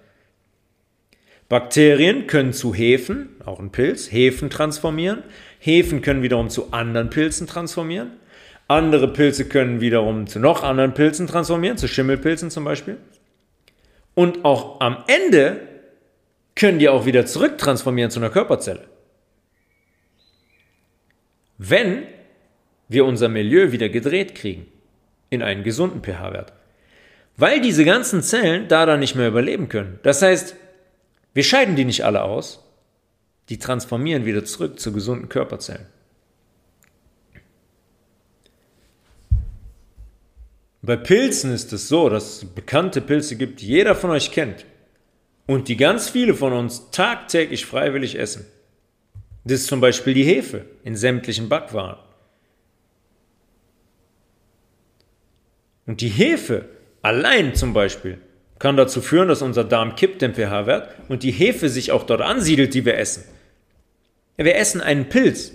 Bakterien 1.50 2.28
können 2.28 2.54
zu 2.54 2.76
Hefen, 2.76 3.30
auch 3.44 3.60
ein 3.60 3.72
Pilz, 3.72 4.12
Hefen 4.12 4.52
transformieren. 4.52 5.24
Hefen 5.60 6.02
können 6.02 6.22
wiederum 6.22 6.50
zu 6.50 6.72
anderen 6.72 7.10
Pilzen 7.10 7.48
transformieren. 7.48 8.12
Andere 8.68 9.12
Pilze 9.12 9.50
können 9.50 9.82
wiederum 9.82 10.28
zu 10.28 10.40
noch 10.40 10.62
anderen 10.62 10.94
Pilzen 10.94 11.26
transformieren, 11.26 11.78
zu 11.78 11.88
Schimmelpilzen 11.88 12.52
zum 12.52 12.64
Beispiel. 12.64 12.98
Und 14.14 14.46
auch 14.46 14.80
am 14.80 15.04
Ende 15.08 15.62
können 16.56 16.78
die 16.78 16.88
auch 16.88 17.08
wieder 17.08 17.26
zurücktransformieren 17.26 18.12
zu 18.12 18.20
einer 18.20 18.30
Körperzelle. 18.30 18.86
Wenn 21.58 22.04
wir 22.90 23.06
unser 23.06 23.28
Milieu 23.28 23.72
wieder 23.72 23.90
gedreht 23.90 24.36
kriegen 24.36 24.68
in 25.32 25.42
einen 25.42 25.64
gesunden 25.64 26.04
pH-Wert. 26.04 26.54
Weil 27.38 27.62
diese 27.62 27.86
ganzen 27.86 28.22
Zellen 28.22 28.68
da 28.68 28.86
dann 28.86 29.00
nicht 29.00 29.16
mehr 29.16 29.30
überleben 29.30 29.70
können. 29.70 30.00
Das 30.04 30.22
heißt, 30.22 30.56
wir 31.40 31.44
scheiden 31.46 31.78
die 31.78 31.86
nicht 31.86 32.04
alle 32.04 32.24
aus, 32.24 32.66
die 33.48 33.60
transformieren 33.60 34.26
wieder 34.26 34.44
zurück 34.44 34.78
zu 34.78 34.92
gesunden 34.92 35.30
Körperzellen. 35.30 35.86
Bei 40.82 40.98
Pilzen 40.98 41.54
ist 41.54 41.72
es 41.72 41.88
so, 41.88 42.10
dass 42.10 42.44
es 42.44 42.46
bekannte 42.46 43.00
Pilze 43.00 43.38
gibt, 43.38 43.62
die 43.62 43.68
jeder 43.68 43.96
von 43.96 44.10
euch 44.10 44.34
kennt 44.34 44.66
und 45.48 45.70
die 45.70 45.78
ganz 45.78 46.10
viele 46.10 46.34
von 46.34 46.52
uns 46.52 46.92
tagtäglich 46.92 47.66
freiwillig 47.66 48.20
essen. 48.20 48.46
Das 49.46 49.62
ist 49.62 49.68
zum 49.68 49.80
Beispiel 49.80 50.14
die 50.14 50.26
Hefe 50.26 50.66
in 50.84 50.98
sämtlichen 50.98 51.48
Backwaren. 51.48 52.00
Und 55.86 56.02
die 56.02 56.10
Hefe 56.10 56.68
allein 57.02 57.56
zum 57.56 57.72
Beispiel 57.72 58.20
kann 58.60 58.78
dazu 58.78 59.02
führen, 59.02 59.30
dass 59.30 59.42
unser 59.42 59.64
Darm 59.64 59.96
kippt 59.96 60.22
den 60.22 60.36
pH-Wert 60.36 60.94
und 61.08 61.24
die 61.24 61.32
Hefe 61.32 61.70
sich 61.70 61.92
auch 61.92 62.04
dort 62.04 62.22
ansiedelt, 62.22 62.74
die 62.74 62.86
wir 62.86 62.98
essen. 62.98 63.24
Wir 64.38 64.56
essen 64.56 64.82
einen 64.82 65.10
Pilz. 65.10 65.54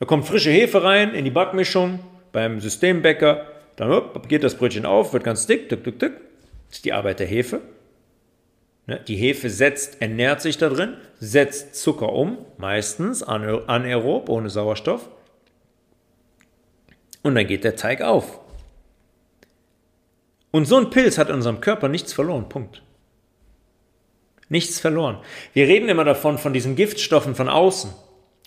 Da 0.00 0.06
kommt 0.06 0.26
frische 0.26 0.50
Hefe 0.50 0.82
rein 0.82 1.14
in 1.14 1.24
die 1.24 1.30
Backmischung 1.30 2.00
beim 2.32 2.60
Systembäcker 2.60 3.46
dann 3.78 4.10
geht 4.26 4.42
das 4.42 4.56
Brötchen 4.56 4.84
auf, 4.84 5.12
wird 5.12 5.22
ganz 5.22 5.46
dick, 5.46 5.68
dick, 5.68 5.84
dick, 5.84 6.00
dick. 6.00 6.12
Das 6.66 6.78
ist 6.78 6.84
die 6.84 6.92
Arbeit 6.92 7.20
der 7.20 7.28
Hefe. 7.28 7.60
Ne, 8.88 8.98
die 9.06 9.14
Hefe 9.14 9.50
setzt, 9.50 10.02
ernährt 10.02 10.42
sich 10.42 10.58
da 10.58 10.68
drin, 10.68 10.96
setzt 11.20 11.76
Zucker 11.76 12.12
um, 12.12 12.38
meistens 12.56 13.22
anaerob, 13.22 14.28
ohne 14.30 14.50
Sauerstoff. 14.50 15.08
Und 17.22 17.36
dann 17.36 17.46
geht 17.46 17.62
der 17.62 17.76
Teig 17.76 18.02
auf. 18.02 18.40
Und 20.50 20.66
so 20.66 20.76
ein 20.76 20.90
Pilz 20.90 21.18
hat 21.18 21.28
in 21.28 21.36
unserem 21.36 21.60
Körper 21.60 21.88
nichts 21.88 22.12
verloren. 22.12 22.48
Punkt. 22.48 22.82
Nichts 24.48 24.80
verloren. 24.80 25.18
Wir 25.52 25.66
reden 25.66 25.88
immer 25.88 26.04
davon, 26.04 26.38
von 26.38 26.52
diesen 26.52 26.74
Giftstoffen 26.74 27.34
von 27.34 27.48
außen 27.48 27.92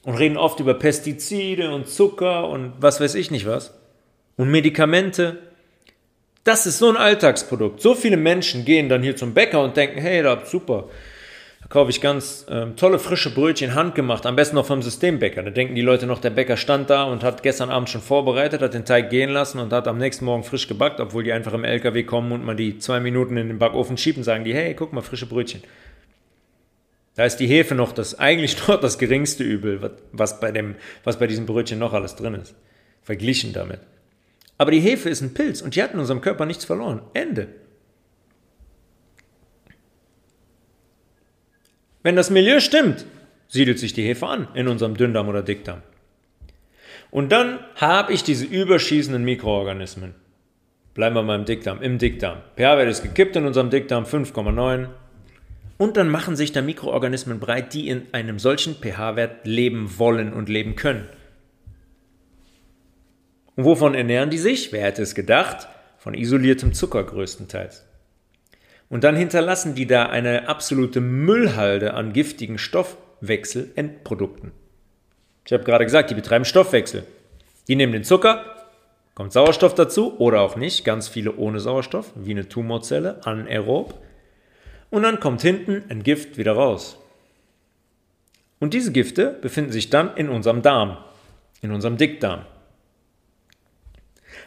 und 0.03 0.15
reden 0.15 0.37
oft 0.37 0.59
über 0.59 0.73
Pestizide 0.73 1.73
und 1.73 1.87
Zucker 1.87 2.49
und 2.49 2.73
was 2.79 2.99
weiß 2.99 3.15
ich 3.15 3.29
nicht 3.29 3.45
was 3.45 3.73
und 4.37 4.49
Medikamente. 4.49 5.37
Das 6.43 6.65
ist 6.65 6.79
so 6.79 6.89
ein 6.89 6.97
Alltagsprodukt. 6.97 7.81
So 7.81 7.93
viele 7.93 8.17
Menschen 8.17 8.65
gehen 8.65 8.89
dann 8.89 9.03
hier 9.03 9.15
zum 9.15 9.35
Bäcker 9.35 9.63
und 9.63 9.77
denken, 9.77 9.99
hey, 9.99 10.23
da 10.23 10.43
super, 10.43 10.89
kaufe 11.71 11.89
ich 11.89 12.01
ganz 12.01 12.45
ähm, 12.49 12.75
tolle 12.75 12.99
frische 12.99 13.33
Brötchen 13.33 13.75
handgemacht, 13.75 14.25
am 14.25 14.35
besten 14.35 14.57
noch 14.57 14.65
vom 14.65 14.81
Systembäcker. 14.81 15.41
Da 15.41 15.51
denken 15.51 15.73
die 15.73 15.81
Leute 15.81 16.05
noch, 16.05 16.19
der 16.19 16.29
Bäcker 16.29 16.57
stand 16.57 16.89
da 16.89 17.05
und 17.05 17.23
hat 17.23 17.43
gestern 17.43 17.69
Abend 17.69 17.89
schon 17.89 18.01
vorbereitet, 18.01 18.61
hat 18.61 18.73
den 18.73 18.83
Teig 18.83 19.09
gehen 19.09 19.29
lassen 19.29 19.57
und 19.57 19.71
hat 19.71 19.87
am 19.87 19.97
nächsten 19.97 20.25
Morgen 20.25 20.43
frisch 20.43 20.67
gebackt, 20.67 20.99
obwohl 20.99 21.23
die 21.23 21.31
einfach 21.31 21.53
im 21.53 21.63
LKW 21.63 22.03
kommen 22.03 22.33
und 22.33 22.43
mal 22.43 22.57
die 22.57 22.77
zwei 22.77 22.99
Minuten 22.99 23.37
in 23.37 23.47
den 23.47 23.57
Backofen 23.57 23.97
schieben, 23.97 24.21
sagen 24.23 24.43
die, 24.43 24.53
hey, 24.53 24.73
guck 24.75 24.91
mal, 24.91 25.01
frische 25.01 25.27
Brötchen. 25.27 25.63
Da 27.15 27.23
ist 27.23 27.37
die 27.37 27.47
Hefe 27.47 27.73
noch 27.73 27.93
das, 27.93 28.19
eigentlich 28.19 28.57
dort 28.67 28.83
das 28.83 28.97
geringste 28.97 29.45
Übel, 29.45 29.91
was 30.11 30.41
bei, 30.41 30.51
dem, 30.51 30.75
was 31.05 31.19
bei 31.19 31.27
diesem 31.27 31.45
Brötchen 31.45 31.79
noch 31.79 31.93
alles 31.93 32.17
drin 32.17 32.35
ist. 32.35 32.53
Verglichen 33.01 33.53
damit. 33.53 33.79
Aber 34.57 34.71
die 34.71 34.81
Hefe 34.81 35.09
ist 35.09 35.21
ein 35.21 35.33
Pilz 35.33 35.61
und 35.61 35.77
die 35.77 35.81
hat 35.81 35.93
in 35.93 35.99
unserem 35.99 36.19
Körper 36.19 36.45
nichts 36.45 36.65
verloren. 36.65 37.01
Ende. 37.13 37.47
Wenn 42.03 42.15
das 42.15 42.29
Milieu 42.29 42.59
stimmt, 42.59 43.05
siedelt 43.47 43.79
sich 43.79 43.93
die 43.93 44.03
Hefe 44.03 44.27
an 44.27 44.47
in 44.55 44.67
unserem 44.67 44.95
Dünndarm 44.95 45.27
oder 45.27 45.43
Dickdarm. 45.43 45.81
Und 47.11 47.31
dann 47.31 47.59
habe 47.75 48.13
ich 48.13 48.23
diese 48.23 48.45
überschießenden 48.45 49.23
Mikroorganismen. 49.23 50.15
Bleiben 50.93 51.15
wir 51.15 51.23
mal 51.23 51.39
im 51.39 51.45
Dickdarm, 51.45 51.81
im 51.81 51.97
Dickdarm. 51.97 52.39
pH-Wert 52.55 52.89
ist 52.89 53.03
gekippt 53.03 53.35
in 53.35 53.45
unserem 53.45 53.69
Dickdarm 53.69 54.05
5,9. 54.05 54.87
Und 55.77 55.97
dann 55.97 56.09
machen 56.09 56.35
sich 56.35 56.51
da 56.51 56.61
Mikroorganismen 56.61 57.39
breit, 57.39 57.73
die 57.73 57.87
in 57.87 58.07
einem 58.13 58.39
solchen 58.39 58.75
pH-Wert 58.75 59.45
leben 59.45 59.97
wollen 59.99 60.33
und 60.33 60.49
leben 60.49 60.75
können. 60.75 61.07
Und 63.55 63.65
wovon 63.65 63.93
ernähren 63.93 64.29
die 64.29 64.37
sich? 64.37 64.71
Wer 64.71 64.83
hätte 64.83 65.01
es 65.01 65.15
gedacht? 65.15 65.67
Von 65.97 66.13
isoliertem 66.13 66.73
Zucker 66.73 67.03
größtenteils. 67.03 67.85
Und 68.91 69.03
dann 69.05 69.15
hinterlassen 69.15 69.73
die 69.73 69.87
da 69.87 70.07
eine 70.07 70.49
absolute 70.49 70.99
Müllhalde 70.99 71.93
an 71.93 72.11
giftigen 72.11 72.57
Stoffwechselendprodukten. 72.57 74.51
Ich 75.45 75.53
habe 75.53 75.63
gerade 75.63 75.85
gesagt, 75.85 76.09
die 76.09 76.15
betreiben 76.15 76.43
Stoffwechsel. 76.43 77.05
Die 77.69 77.77
nehmen 77.77 77.93
den 77.93 78.03
Zucker, 78.03 78.43
kommt 79.15 79.31
Sauerstoff 79.31 79.75
dazu 79.75 80.19
oder 80.19 80.41
auch 80.41 80.57
nicht, 80.57 80.83
ganz 80.83 81.07
viele 81.07 81.37
ohne 81.37 81.61
Sauerstoff, 81.61 82.11
wie 82.15 82.31
eine 82.31 82.49
Tumorzelle, 82.49 83.25
anaerob. 83.25 83.97
Und 84.89 85.03
dann 85.03 85.21
kommt 85.21 85.41
hinten 85.41 85.83
ein 85.87 86.03
Gift 86.03 86.37
wieder 86.37 86.51
raus. 86.51 86.99
Und 88.59 88.73
diese 88.73 88.91
Gifte 88.91 89.39
befinden 89.41 89.71
sich 89.71 89.89
dann 89.89 90.17
in 90.17 90.27
unserem 90.27 90.61
Darm, 90.63 90.97
in 91.61 91.71
unserem 91.71 91.95
Dickdarm. 91.95 92.41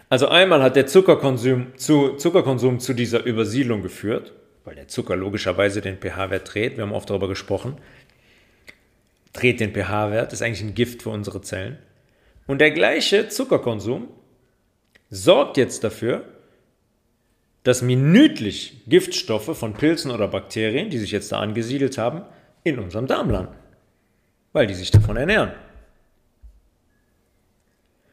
Also 0.08 0.28
einmal 0.28 0.62
hat 0.62 0.76
der 0.76 0.86
Zuckerkonsum 0.86 1.76
zu, 1.76 2.16
Zuckerkonsum 2.16 2.78
zu 2.78 2.94
dieser 2.94 3.24
Übersiedlung 3.24 3.82
geführt, 3.82 4.32
weil 4.64 4.74
der 4.74 4.88
Zucker 4.88 5.16
logischerweise 5.16 5.80
den 5.80 5.98
pH-Wert 5.98 6.54
dreht, 6.54 6.76
wir 6.76 6.84
haben 6.84 6.92
oft 6.92 7.10
darüber 7.10 7.28
gesprochen, 7.28 7.76
dreht 9.32 9.60
den 9.60 9.72
pH-Wert, 9.72 10.32
ist 10.32 10.42
eigentlich 10.42 10.62
ein 10.62 10.74
Gift 10.74 11.02
für 11.02 11.10
unsere 11.10 11.40
Zellen. 11.42 11.78
Und 12.46 12.60
der 12.60 12.70
gleiche 12.70 13.28
Zuckerkonsum 13.28 14.08
sorgt 15.10 15.56
jetzt 15.56 15.84
dafür, 15.84 16.24
dass 17.62 17.80
minütlich 17.80 18.82
Giftstoffe 18.86 19.56
von 19.56 19.72
Pilzen 19.72 20.10
oder 20.10 20.28
Bakterien, 20.28 20.90
die 20.90 20.98
sich 20.98 21.12
jetzt 21.12 21.32
da 21.32 21.40
angesiedelt 21.40 21.96
haben, 21.96 22.22
in 22.62 22.78
unserem 22.78 23.06
Darm 23.06 23.30
landen, 23.30 23.54
weil 24.52 24.66
die 24.66 24.74
sich 24.74 24.90
davon 24.90 25.16
ernähren. 25.16 25.52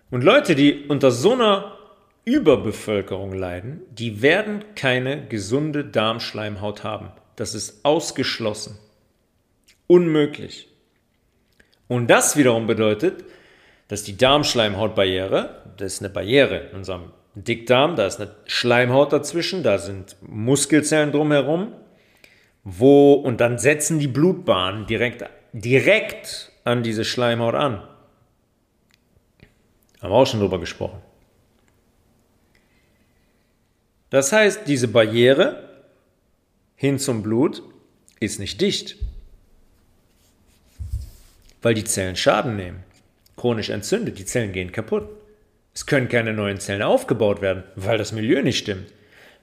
Und 0.10 0.24
Leute, 0.24 0.56
die 0.56 0.86
unter 0.88 1.12
so 1.12 1.34
einer 1.34 1.78
Überbevölkerung 2.24 3.34
leiden, 3.34 3.82
die 3.90 4.22
werden 4.22 4.64
keine 4.76 5.26
gesunde 5.28 5.84
Darmschleimhaut 5.84 6.84
haben. 6.84 7.12
Das 7.36 7.56
ist 7.56 7.84
ausgeschlossen. 7.84 8.78
Unmöglich. 9.88 10.68
Und 11.88 12.08
das 12.08 12.38
wiederum 12.38 12.68
bedeutet, 12.68 13.26
dass 13.88 14.04
die 14.04 14.16
Darmschleimhautbarriere, 14.16 15.64
das 15.78 15.94
ist 15.94 16.00
eine 16.02 16.10
Barriere 16.10 16.70
in 16.72 16.78
unserem 16.78 17.12
Dickdarm, 17.36 17.96
da 17.96 18.06
ist 18.06 18.22
eine 18.22 18.36
Schleimhaut 18.46 19.12
dazwischen, 19.12 19.64
da 19.64 19.78
sind 19.78 20.16
Muskelzellen 20.22 21.12
drumherum, 21.12 21.74
wo, 22.64 23.14
und 23.14 23.42
dann 23.42 23.58
setzen 23.58 24.00
die 24.00 24.08
Blutbahnen 24.08 24.86
direkt, 24.86 25.26
direkt 25.54 26.52
an 26.64 26.84
diese 26.84 27.04
Schleimhaut 27.04 27.56
an. 27.56 27.82
Haben 30.02 30.12
wir 30.12 30.16
auch 30.16 30.28
schon 30.28 30.40
drüber 30.40 30.60
gesprochen. 30.60 31.02
Das 34.12 34.32
heißt, 34.32 34.68
diese 34.68 34.90
Barriere 34.90 35.70
hin 36.76 37.00
zum 37.00 37.24
Blut 37.24 37.64
ist 38.20 38.40
nicht 38.40 38.62
dicht, 38.62 38.98
weil 41.62 41.74
die 41.74 41.86
Zellen 41.86 42.16
Schaden 42.16 42.56
nehmen. 42.56 42.84
Chronisch 43.38 43.70
entzündet, 43.70 44.20
die 44.20 44.26
Zellen 44.26 44.52
gehen 44.52 44.72
kaputt. 44.72 45.08
Es 45.74 45.86
können 45.86 46.10
keine 46.10 46.34
neuen 46.34 46.60
Zellen 46.60 46.82
aufgebaut 46.82 47.42
werden, 47.42 47.64
weil 47.76 47.98
das 47.98 48.12
Milieu 48.12 48.44
nicht 48.44 48.58
stimmt. 48.58 48.92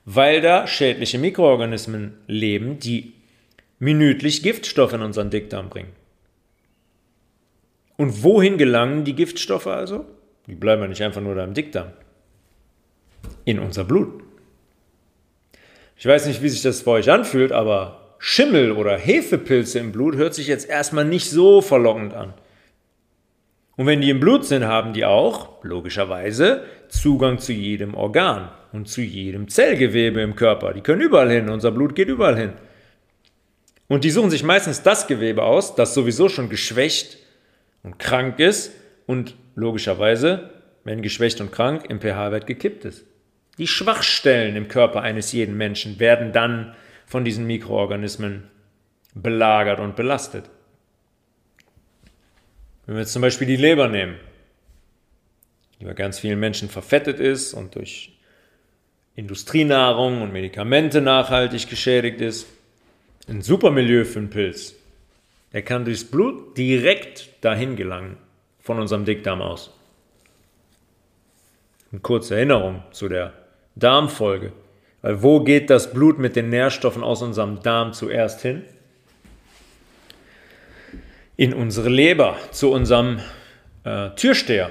Weil 0.04 0.42
da 0.42 0.66
schädliche 0.66 1.18
Mikroorganismen 1.18 2.14
leben, 2.26 2.78
die 2.78 3.14
minütlich 3.78 4.42
Giftstoffe 4.42 4.92
in 4.92 5.02
unseren 5.02 5.30
Dickdarm 5.30 5.70
bringen. 5.70 5.92
Und 7.96 8.22
wohin 8.22 8.58
gelangen 8.58 9.04
die 9.04 9.14
Giftstoffe 9.14 9.66
also? 9.66 10.04
Die 10.46 10.54
bleiben 10.54 10.82
ja 10.82 10.88
nicht 10.88 11.02
einfach 11.02 11.22
nur 11.22 11.34
da 11.34 11.44
im 11.44 11.54
Dickdarm. 11.54 11.92
In 13.44 13.58
unser 13.58 13.84
Blut. 13.84 14.27
Ich 15.98 16.06
weiß 16.06 16.26
nicht, 16.26 16.42
wie 16.42 16.48
sich 16.48 16.62
das 16.62 16.84
bei 16.84 16.92
euch 16.92 17.10
anfühlt, 17.10 17.50
aber 17.50 18.14
Schimmel 18.20 18.70
oder 18.70 18.96
Hefepilze 18.96 19.80
im 19.80 19.90
Blut 19.90 20.14
hört 20.14 20.32
sich 20.32 20.46
jetzt 20.46 20.68
erstmal 20.68 21.04
nicht 21.04 21.28
so 21.28 21.60
verlockend 21.60 22.14
an. 22.14 22.34
Und 23.76 23.86
wenn 23.86 24.00
die 24.00 24.10
im 24.10 24.20
Blut 24.20 24.44
sind, 24.44 24.64
haben 24.64 24.92
die 24.92 25.04
auch, 25.04 25.64
logischerweise, 25.64 26.62
Zugang 26.88 27.40
zu 27.40 27.52
jedem 27.52 27.94
Organ 27.94 28.48
und 28.72 28.88
zu 28.88 29.00
jedem 29.00 29.48
Zellgewebe 29.48 30.20
im 30.20 30.36
Körper. 30.36 30.72
Die 30.72 30.82
können 30.82 31.00
überall 31.00 31.30
hin, 31.32 31.48
unser 31.48 31.72
Blut 31.72 31.96
geht 31.96 32.08
überall 32.08 32.36
hin. 32.36 32.52
Und 33.88 34.04
die 34.04 34.10
suchen 34.10 34.30
sich 34.30 34.44
meistens 34.44 34.84
das 34.84 35.08
Gewebe 35.08 35.42
aus, 35.42 35.74
das 35.74 35.94
sowieso 35.94 36.28
schon 36.28 36.48
geschwächt 36.48 37.18
und 37.82 37.98
krank 37.98 38.38
ist 38.38 38.72
und 39.06 39.34
logischerweise, 39.56 40.50
wenn 40.84 41.02
geschwächt 41.02 41.40
und 41.40 41.50
krank, 41.50 41.86
im 41.88 42.00
pH-Wert 42.00 42.46
gekippt 42.46 42.84
ist. 42.84 43.04
Die 43.58 43.66
Schwachstellen 43.66 44.56
im 44.56 44.68
Körper 44.68 45.02
eines 45.02 45.32
jeden 45.32 45.56
Menschen 45.56 45.98
werden 45.98 46.32
dann 46.32 46.74
von 47.06 47.24
diesen 47.24 47.46
Mikroorganismen 47.46 48.48
belagert 49.14 49.80
und 49.80 49.96
belastet. 49.96 50.48
Wenn 52.86 52.94
wir 52.94 53.00
jetzt 53.00 53.12
zum 53.12 53.22
Beispiel 53.22 53.46
die 53.46 53.56
Leber 53.56 53.88
nehmen, 53.88 54.16
die 55.80 55.84
bei 55.84 55.94
ganz 55.94 56.20
vielen 56.20 56.38
Menschen 56.38 56.68
verfettet 56.68 57.18
ist 57.18 57.52
und 57.52 57.74
durch 57.74 58.16
Industrienahrung 59.16 60.22
und 60.22 60.32
Medikamente 60.32 61.00
nachhaltig 61.00 61.68
geschädigt 61.68 62.20
ist, 62.20 62.46
ein 63.28 63.42
super 63.42 63.70
Milieu 63.70 64.04
für 64.04 64.20
einen 64.20 64.30
Pilz. 64.30 64.74
Der 65.52 65.62
kann 65.62 65.84
durchs 65.84 66.04
Blut 66.04 66.56
direkt 66.56 67.28
dahin 67.40 67.74
gelangen, 67.74 68.16
von 68.60 68.78
unserem 68.78 69.04
Dickdarm 69.04 69.42
aus. 69.42 69.74
Eine 71.90 72.00
kurze 72.00 72.36
Erinnerung 72.36 72.82
zu 72.92 73.08
der 73.08 73.32
Darmfolge. 73.78 74.52
Weil 75.02 75.22
wo 75.22 75.40
geht 75.40 75.70
das 75.70 75.92
Blut 75.92 76.18
mit 76.18 76.36
den 76.36 76.50
Nährstoffen 76.50 77.02
aus 77.02 77.22
unserem 77.22 77.62
Darm 77.62 77.92
zuerst 77.92 78.42
hin? 78.42 78.64
in 81.38 81.54
unsere 81.54 81.88
Leber, 81.88 82.36
zu 82.50 82.72
unserem 82.72 83.20
äh, 83.84 84.10
Türsteher. 84.16 84.70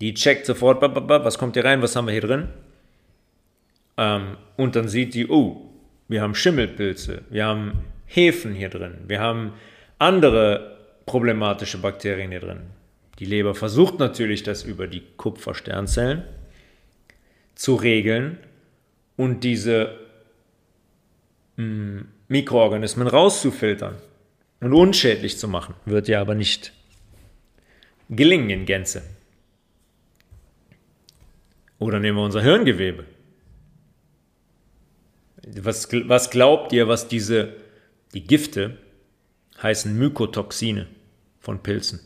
Die 0.00 0.14
checkt 0.14 0.46
sofort, 0.46 0.80
was 0.80 1.36
kommt 1.36 1.56
hier 1.56 1.64
rein, 1.64 1.82
was 1.82 1.96
haben 1.96 2.06
wir 2.06 2.12
hier 2.12 2.20
drin? 2.20 2.48
Ähm, 3.98 4.36
und 4.56 4.76
dann 4.76 4.88
sieht 4.88 5.14
die, 5.14 5.28
oh, 5.28 5.68
wir 6.08 6.22
haben 6.22 6.34
Schimmelpilze, 6.34 7.22
wir 7.28 7.44
haben 7.44 7.84
Hefen 8.06 8.54
hier 8.54 8.68
drin, 8.68 8.98
wir 9.08 9.20
haben 9.20 9.54
andere 9.98 10.78
problematische 11.06 11.78
Bakterien 11.78 12.30
hier 12.30 12.40
drin. 12.40 12.60
Die 13.18 13.26
Leber 13.26 13.54
versucht 13.54 13.98
natürlich, 13.98 14.44
das 14.44 14.62
über 14.62 14.86
die 14.86 15.02
Kupfersternzellen 15.16 16.22
zu 17.54 17.74
regeln 17.74 18.38
und 19.16 19.44
diese 19.44 19.98
mm, 21.56 22.00
Mikroorganismen 22.28 23.06
rauszufiltern 23.06 23.96
und 24.60 24.72
unschädlich 24.72 25.38
zu 25.38 25.48
machen. 25.48 25.74
Wird 25.84 26.08
ja 26.08 26.20
aber 26.20 26.34
nicht 26.34 26.72
gelingen 28.08 28.50
in 28.50 28.66
Gänze. 28.66 29.02
Oder 31.78 32.00
nehmen 32.00 32.18
wir 32.18 32.24
unser 32.24 32.42
Hirngewebe. 32.42 33.04
Was, 35.60 35.88
was 35.92 36.30
glaubt 36.30 36.72
ihr, 36.72 36.88
was 36.88 37.08
diese, 37.08 37.54
die 38.14 38.24
Gifte 38.24 38.78
heißen 39.62 39.96
Mykotoxine 39.96 40.86
von 41.40 41.62
Pilzen? 41.62 42.00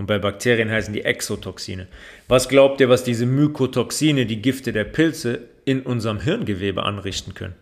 Und 0.00 0.06
bei 0.06 0.18
Bakterien 0.18 0.70
heißen 0.70 0.92
die 0.92 1.04
Exotoxine. 1.04 1.86
Was 2.26 2.48
glaubt 2.48 2.80
ihr, 2.80 2.88
was 2.88 3.04
diese 3.04 3.26
Mykotoxine, 3.26 4.26
die 4.26 4.42
Gifte 4.42 4.72
der 4.72 4.84
Pilze, 4.84 5.42
in 5.64 5.82
unserem 5.82 6.20
Hirngewebe 6.20 6.82
anrichten 6.82 7.34
können? 7.34 7.54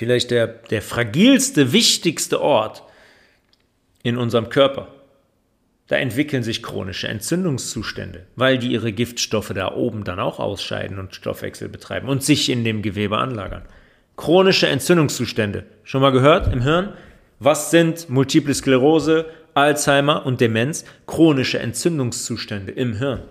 vielleicht 0.00 0.30
der, 0.30 0.46
der 0.46 0.80
fragilste, 0.80 1.74
wichtigste 1.74 2.40
Ort 2.40 2.82
in 4.02 4.16
unserem 4.16 4.48
Körper. 4.48 4.88
Da 5.88 5.96
entwickeln 5.96 6.42
sich 6.42 6.62
chronische 6.62 7.06
Entzündungszustände, 7.06 8.24
weil 8.34 8.56
die 8.56 8.72
ihre 8.72 8.92
Giftstoffe 8.92 9.52
da 9.54 9.74
oben 9.74 10.04
dann 10.04 10.18
auch 10.18 10.38
ausscheiden 10.38 10.98
und 10.98 11.14
Stoffwechsel 11.14 11.68
betreiben 11.68 12.08
und 12.08 12.24
sich 12.24 12.48
in 12.48 12.64
dem 12.64 12.80
Gewebe 12.80 13.18
anlagern. 13.18 13.66
Chronische 14.16 14.68
Entzündungszustände. 14.68 15.66
Schon 15.84 16.00
mal 16.00 16.12
gehört 16.12 16.50
im 16.50 16.62
Hirn? 16.62 16.94
Was 17.38 17.70
sind 17.70 18.08
Multiple 18.08 18.54
Sklerose, 18.54 19.26
Alzheimer 19.54 20.26
und 20.26 20.40
Demenz? 20.40 20.84
Chronische 21.06 21.58
Entzündungszustände 21.58 22.72
im 22.72 22.96
Hirn. 22.96 23.22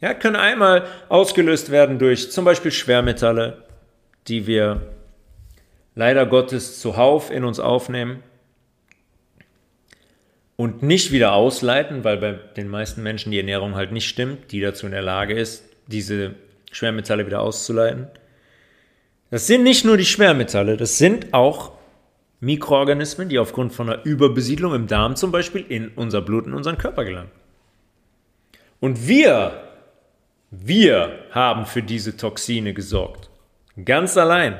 Ja, 0.00 0.14
können 0.14 0.36
einmal 0.36 0.86
ausgelöst 1.08 1.70
werden 1.70 1.98
durch 1.98 2.32
zum 2.32 2.44
Beispiel 2.44 2.72
Schwermetalle, 2.72 3.64
die 4.26 4.46
wir 4.46 4.82
leider 5.94 6.26
Gottes 6.26 6.80
zuhauf 6.80 7.30
in 7.30 7.44
uns 7.44 7.60
aufnehmen 7.60 8.22
und 10.56 10.82
nicht 10.82 11.12
wieder 11.12 11.32
ausleiten, 11.34 12.04
weil 12.04 12.16
bei 12.16 12.32
den 12.32 12.68
meisten 12.68 13.02
Menschen 13.02 13.30
die 13.30 13.38
Ernährung 13.38 13.74
halt 13.74 13.92
nicht 13.92 14.08
stimmt, 14.08 14.52
die 14.52 14.60
dazu 14.60 14.86
in 14.86 14.92
der 14.92 15.02
Lage 15.02 15.34
ist, 15.34 15.64
diese 15.86 16.34
Schwermetalle 16.72 17.26
wieder 17.26 17.40
auszuleiten. 17.40 18.08
Das 19.30 19.46
sind 19.46 19.62
nicht 19.62 19.84
nur 19.84 19.96
die 19.96 20.04
Schwermetalle, 20.04 20.76
das 20.76 20.98
sind 20.98 21.32
auch 21.32 21.72
Mikroorganismen, 22.42 23.28
die 23.28 23.38
aufgrund 23.38 23.72
von 23.72 23.88
einer 23.88 24.04
Überbesiedlung 24.04 24.74
im 24.74 24.88
Darm 24.88 25.14
zum 25.14 25.30
Beispiel 25.30 25.64
in 25.68 25.90
unser 25.94 26.20
Blut, 26.20 26.46
in 26.46 26.54
unseren 26.54 26.76
Körper 26.76 27.04
gelangen. 27.04 27.30
Und 28.80 29.06
wir, 29.06 29.62
wir 30.50 31.20
haben 31.30 31.66
für 31.66 31.84
diese 31.84 32.16
Toxine 32.16 32.74
gesorgt. 32.74 33.30
Ganz 33.84 34.16
allein. 34.16 34.58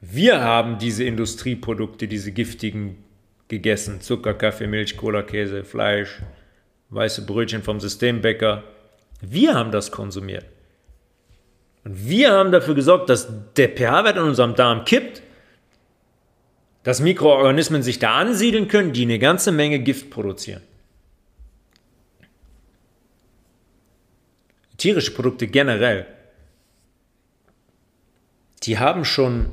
Wir 0.00 0.40
haben 0.40 0.78
diese 0.78 1.04
Industrieprodukte, 1.04 2.08
diese 2.08 2.32
giftigen 2.32 3.04
gegessen. 3.46 4.00
Zucker, 4.00 4.34
Kaffee, 4.34 4.66
Milch, 4.66 4.96
Cola, 4.96 5.22
Käse, 5.22 5.62
Fleisch, 5.62 6.18
weiße 6.88 7.24
Brötchen 7.24 7.62
vom 7.62 7.78
Systembäcker. 7.78 8.64
Wir 9.20 9.54
haben 9.54 9.70
das 9.70 9.92
konsumiert. 9.92 10.46
Und 11.84 12.08
wir 12.08 12.32
haben 12.32 12.50
dafür 12.50 12.74
gesorgt, 12.74 13.08
dass 13.10 13.28
der 13.54 13.68
pH-Wert 13.68 14.16
in 14.16 14.24
unserem 14.24 14.56
Darm 14.56 14.84
kippt, 14.84 15.22
dass 16.82 17.00
Mikroorganismen 17.00 17.82
sich 17.82 17.98
da 17.98 18.16
ansiedeln 18.16 18.68
können, 18.68 18.92
die 18.92 19.02
eine 19.02 19.18
ganze 19.18 19.52
Menge 19.52 19.80
Gift 19.80 20.10
produzieren. 20.10 20.62
Tierische 24.76 25.12
Produkte 25.12 25.46
generell, 25.46 26.06
die 28.62 28.78
haben 28.78 29.04
schon 29.04 29.52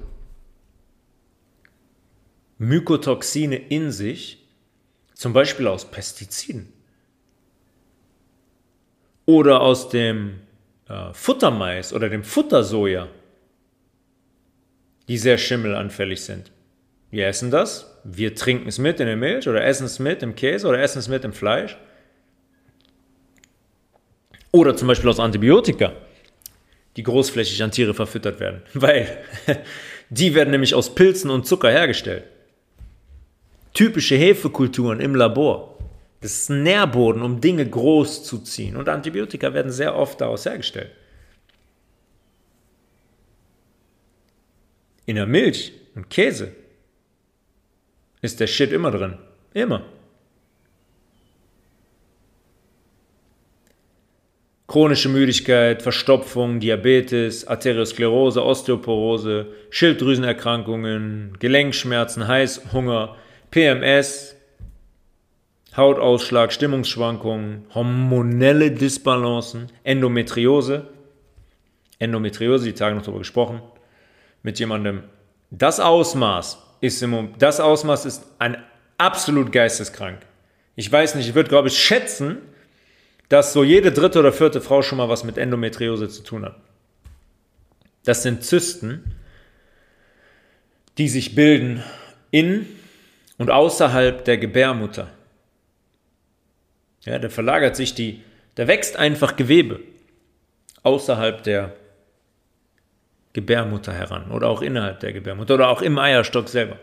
Mykotoxine 2.60 3.58
in 3.58 3.92
sich, 3.92 4.46
zum 5.14 5.34
Beispiel 5.34 5.68
aus 5.68 5.90
Pestiziden 5.90 6.72
oder 9.26 9.62
aus 9.62 9.90
dem 9.90 10.40
äh, 10.88 11.12
Futtermais 11.14 11.92
oder 11.92 12.08
dem 12.08 12.24
Futtersoja, 12.24 13.10
die 15.08 15.18
sehr 15.18 15.38
schimmelanfällig 15.38 16.24
sind. 16.24 16.52
Wir 17.18 17.26
essen 17.26 17.50
das, 17.50 17.98
wir 18.04 18.36
trinken 18.36 18.68
es 18.68 18.78
mit 18.78 19.00
in 19.00 19.08
der 19.08 19.16
Milch 19.16 19.50
oder 19.50 19.66
essen 19.66 19.86
es 19.86 19.98
mit 19.98 20.22
im 20.22 20.36
Käse 20.36 20.68
oder 20.68 20.80
essen 20.80 21.00
es 21.00 21.08
mit 21.08 21.24
im 21.26 21.34
Fleisch. 21.34 21.76
Oder 24.52 24.76
zum 24.76 24.88
Beispiel 24.88 25.10
aus 25.10 25.20
Antibiotika, 25.20 25.94
die 26.96 27.02
großflächig 27.02 27.64
an 27.64 27.72
Tiere 27.72 27.96
verfüttert 27.96 28.40
werden, 28.40 28.62
weil 28.76 29.18
die 30.12 30.36
werden 30.36 30.52
nämlich 30.52 30.76
aus 30.76 30.94
Pilzen 30.94 31.32
und 31.32 31.48
Zucker 31.48 31.72
hergestellt. 31.72 32.26
typische 33.74 34.16
Hefekulturen 34.16 35.00
im 35.00 35.16
Labor. 35.16 35.76
Das 36.22 36.34
ist 36.34 36.50
ein 36.52 36.62
Nährboden, 36.62 37.24
um 37.24 37.42
Dinge 37.42 37.68
groß 37.68 38.26
zu 38.26 38.38
ziehen. 38.44 38.76
Und 38.76 38.90
Antibiotika 38.90 39.56
werden 39.56 39.72
sehr 39.72 39.96
oft 39.96 40.22
daraus 40.22 40.46
hergestellt. 40.46 40.92
In 45.08 45.16
der 45.16 45.26
Milch 45.26 45.74
und 45.96 46.12
Käse 46.12 46.52
ist 48.28 48.40
der 48.40 48.48
Shit 48.48 48.72
immer 48.72 48.92
drin. 48.92 49.18
Immer. 49.54 49.82
Chronische 54.68 55.08
Müdigkeit, 55.08 55.82
Verstopfung, 55.82 56.60
Diabetes, 56.60 57.48
Arteriosklerose, 57.48 58.44
Osteoporose, 58.44 59.48
Schilddrüsenerkrankungen, 59.70 61.38
Gelenkschmerzen, 61.40 62.28
Heißhunger, 62.28 63.16
PMS, 63.50 64.36
Hautausschlag, 65.78 66.52
Stimmungsschwankungen, 66.52 67.66
hormonelle 67.74 68.72
Disbalancen, 68.72 69.68
Endometriose. 69.84 70.88
Endometriose, 72.00 72.66
die 72.66 72.74
Tage 72.74 72.96
noch 72.96 73.04
darüber 73.04 73.20
gesprochen, 73.20 73.62
mit 74.44 74.60
jemandem. 74.60 75.04
Das 75.50 75.80
Ausmaß 75.80 76.67
ist 76.82 77.02
im 77.02 77.34
das 77.38 77.60
Ausmaß 77.60 78.06
ist 78.06 78.24
ein 78.40 78.58
absolut 78.98 79.52
geisteskrank. 79.52 80.20
Ich 80.76 80.92
weiß 80.92 81.16
nicht, 81.16 81.28
ich 81.30 81.36
würde 81.36 81.50
glaube 81.50 81.68
ich 81.68 81.78
schätzen, 81.78 82.38
dass 83.30 83.54
so 83.54 83.64
jede 83.64 83.92
dritte 83.92 84.20
oder 84.20 84.32
vierte 84.32 84.62
Frau 84.62 84.82
schon 84.82 84.98
mal 84.98 85.10
was 85.10 85.24
mit 85.24 85.38
Endometriose 85.38 86.08
zu 86.10 86.24
tun 86.24 86.46
hat. 86.46 86.56
Das 88.06 88.24
sind 88.24 88.44
Zysten, 88.44 89.16
die 90.98 91.10
sich 91.10 91.36
bilden 91.36 91.84
in 92.32 92.66
und 93.38 93.52
außerhalb 93.52 94.24
der 94.24 94.38
Gebärmutter. 94.38 95.10
Ja, 97.02 97.20
da 97.20 97.30
verlagert 97.30 97.76
sich 97.76 97.94
die, 97.94 98.22
da 98.56 98.68
wächst 98.68 98.98
einfach 98.98 99.36
Gewebe 99.36 99.80
außerhalb 100.84 101.44
der 101.44 101.76
Gebärmutter 103.38 103.94
heran 103.94 104.32
oder 104.32 104.50
auch 104.50 104.64
innerhalb 104.64 105.00
der 105.00 105.14
Gebärmutter 105.14 105.54
oder 105.54 105.70
auch 105.70 105.84
im 105.84 106.00
Eierstock 106.00 106.50
selber. 106.50 106.80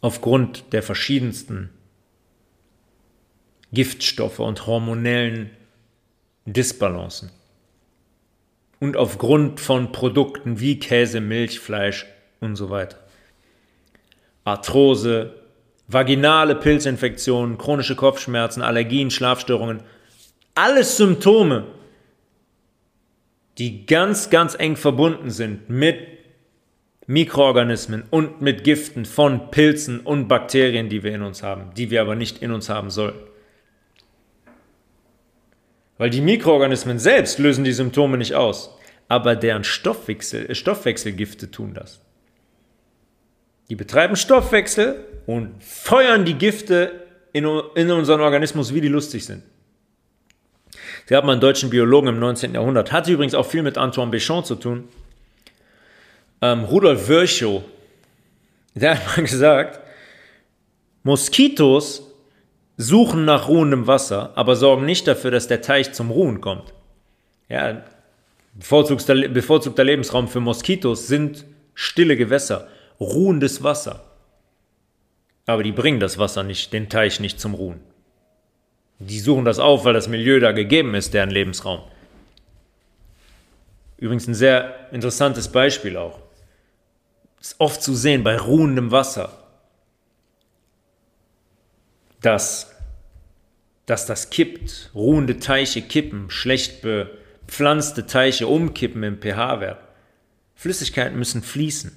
Aufgrund 0.00 0.72
der 0.72 0.82
verschiedensten 0.82 1.70
Giftstoffe 3.72 4.40
und 4.40 4.66
hormonellen 4.66 5.50
Disbalancen. 6.46 7.30
Und 8.80 8.96
aufgrund 8.96 9.60
von 9.60 9.92
Produkten 9.92 10.58
wie 10.58 10.80
Käse, 10.80 11.20
Milch, 11.20 11.60
Fleisch 11.60 12.04
und 12.40 12.56
so 12.56 12.70
weiter. 12.70 12.98
Arthrose, 14.42 15.32
vaginale 15.86 16.56
Pilzinfektionen, 16.56 17.56
chronische 17.56 17.94
Kopfschmerzen, 17.94 18.62
Allergien, 18.62 19.12
Schlafstörungen. 19.12 19.84
Alles 20.56 20.96
Symptome, 20.96 21.68
die 23.58 23.86
ganz, 23.86 24.30
ganz 24.30 24.54
eng 24.58 24.76
verbunden 24.76 25.30
sind 25.30 25.68
mit 25.68 25.96
Mikroorganismen 27.06 28.04
und 28.10 28.40
mit 28.40 28.64
Giften 28.64 29.04
von 29.04 29.50
Pilzen 29.50 30.00
und 30.00 30.28
Bakterien, 30.28 30.88
die 30.88 31.02
wir 31.02 31.14
in 31.14 31.22
uns 31.22 31.42
haben, 31.42 31.74
die 31.76 31.90
wir 31.90 32.00
aber 32.00 32.14
nicht 32.14 32.42
in 32.42 32.52
uns 32.52 32.68
haben 32.68 32.90
sollen. 32.90 33.14
Weil 35.98 36.10
die 36.10 36.20
Mikroorganismen 36.20 36.98
selbst 36.98 37.38
lösen 37.38 37.64
die 37.64 37.72
Symptome 37.72 38.18
nicht 38.18 38.34
aus, 38.34 38.76
aber 39.08 39.36
deren 39.36 39.64
Stoffwechsel, 39.64 40.50
äh, 40.50 40.54
Stoffwechselgifte 40.54 41.50
tun 41.50 41.74
das. 41.74 42.00
Die 43.68 43.76
betreiben 43.76 44.16
Stoffwechsel 44.16 45.04
und 45.26 45.62
feuern 45.62 46.24
die 46.24 46.34
Gifte 46.34 47.06
in, 47.32 47.44
in 47.74 47.90
unseren 47.90 48.20
Organismus, 48.20 48.74
wie 48.74 48.80
die 48.80 48.88
lustig 48.88 49.24
sind. 49.24 49.42
Sie 51.06 51.16
haben 51.16 51.28
einen 51.28 51.40
deutschen 51.40 51.70
Biologen 51.70 52.08
im 52.08 52.18
19. 52.18 52.54
Jahrhundert, 52.54 52.92
hatte 52.92 53.12
übrigens 53.12 53.34
auch 53.34 53.46
viel 53.46 53.62
mit 53.62 53.78
Antoine 53.78 54.10
Béchamp 54.10 54.44
zu 54.44 54.54
tun. 54.54 54.88
Ähm, 56.40 56.64
Rudolf 56.64 57.08
Virchow, 57.08 57.62
der 58.74 58.92
hat 58.92 59.16
mal 59.16 59.22
gesagt, 59.26 59.80
Moskitos 61.02 62.08
suchen 62.76 63.24
nach 63.24 63.48
ruhendem 63.48 63.86
Wasser, 63.86 64.32
aber 64.34 64.56
sorgen 64.56 64.84
nicht 64.84 65.06
dafür, 65.06 65.30
dass 65.30 65.48
der 65.48 65.62
Teich 65.62 65.92
zum 65.92 66.10
Ruhen 66.10 66.40
kommt. 66.40 66.72
Ja, 67.48 67.82
bevorzugter, 68.54 69.28
bevorzugter 69.28 69.84
Lebensraum 69.84 70.28
für 70.28 70.40
Moskitos 70.40 71.06
sind 71.06 71.44
stille 71.74 72.16
Gewässer, 72.16 72.68
ruhendes 72.98 73.62
Wasser. 73.62 74.04
Aber 75.46 75.62
die 75.62 75.72
bringen 75.72 76.00
das 76.00 76.18
Wasser 76.18 76.44
nicht, 76.44 76.72
den 76.72 76.88
Teich 76.88 77.20
nicht 77.20 77.40
zum 77.40 77.54
Ruhen. 77.54 77.80
Die 78.98 79.20
suchen 79.20 79.44
das 79.44 79.58
auf, 79.58 79.84
weil 79.84 79.94
das 79.94 80.08
Milieu 80.08 80.38
da 80.40 80.52
gegeben 80.52 80.94
ist, 80.94 81.14
deren 81.14 81.30
Lebensraum. 81.30 81.80
Übrigens 83.98 84.26
ein 84.26 84.34
sehr 84.34 84.92
interessantes 84.92 85.50
Beispiel 85.50 85.96
auch. 85.96 86.18
Ist 87.40 87.56
oft 87.58 87.82
zu 87.82 87.94
sehen 87.94 88.22
bei 88.22 88.36
ruhendem 88.36 88.90
Wasser 88.90 89.42
dass, 92.22 92.72
dass 93.86 94.06
das 94.06 94.30
kippt, 94.30 94.90
ruhende 94.94 95.38
Teiche 95.38 95.82
kippen, 95.82 96.30
schlecht 96.30 96.80
bepflanzte 96.82 98.06
Teiche 98.06 98.46
umkippen 98.46 99.02
im 99.02 99.20
pH-Wert. 99.20 99.82
Flüssigkeiten 100.54 101.18
müssen 101.18 101.42
fließen. 101.42 101.92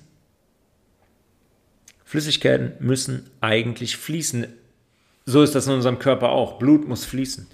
Flüssigkeiten 2.03 2.73
müssen 2.79 3.29
eigentlich 3.39 3.97
fließen. 3.97 4.47
So 5.25 5.41
ist 5.41 5.55
das 5.55 5.67
in 5.67 5.73
unserem 5.73 5.99
Körper 5.99 6.29
auch. 6.29 6.59
Blut 6.59 6.87
muss 6.87 7.05
fließen. 7.05 7.47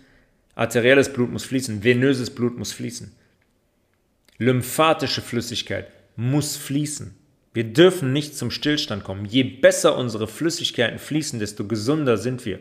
Arterielles 0.55 1.11
Blut 1.11 1.31
muss 1.31 1.45
fließen. 1.45 1.83
Venöses 1.83 2.29
Blut 2.29 2.57
muss 2.57 2.73
fließen. 2.73 3.15
Lymphatische 4.37 5.21
Flüssigkeit 5.21 5.87
muss 6.15 6.57
fließen. 6.57 7.15
Wir 7.53 7.65
dürfen 7.65 8.13
nicht 8.13 8.37
zum 8.37 8.51
Stillstand 8.51 9.03
kommen. 9.03 9.25
Je 9.25 9.43
besser 9.43 9.97
unsere 9.97 10.27
Flüssigkeiten 10.27 10.99
fließen, 10.99 11.39
desto 11.39 11.65
gesünder 11.65 12.17
sind 12.17 12.45
wir. 12.45 12.59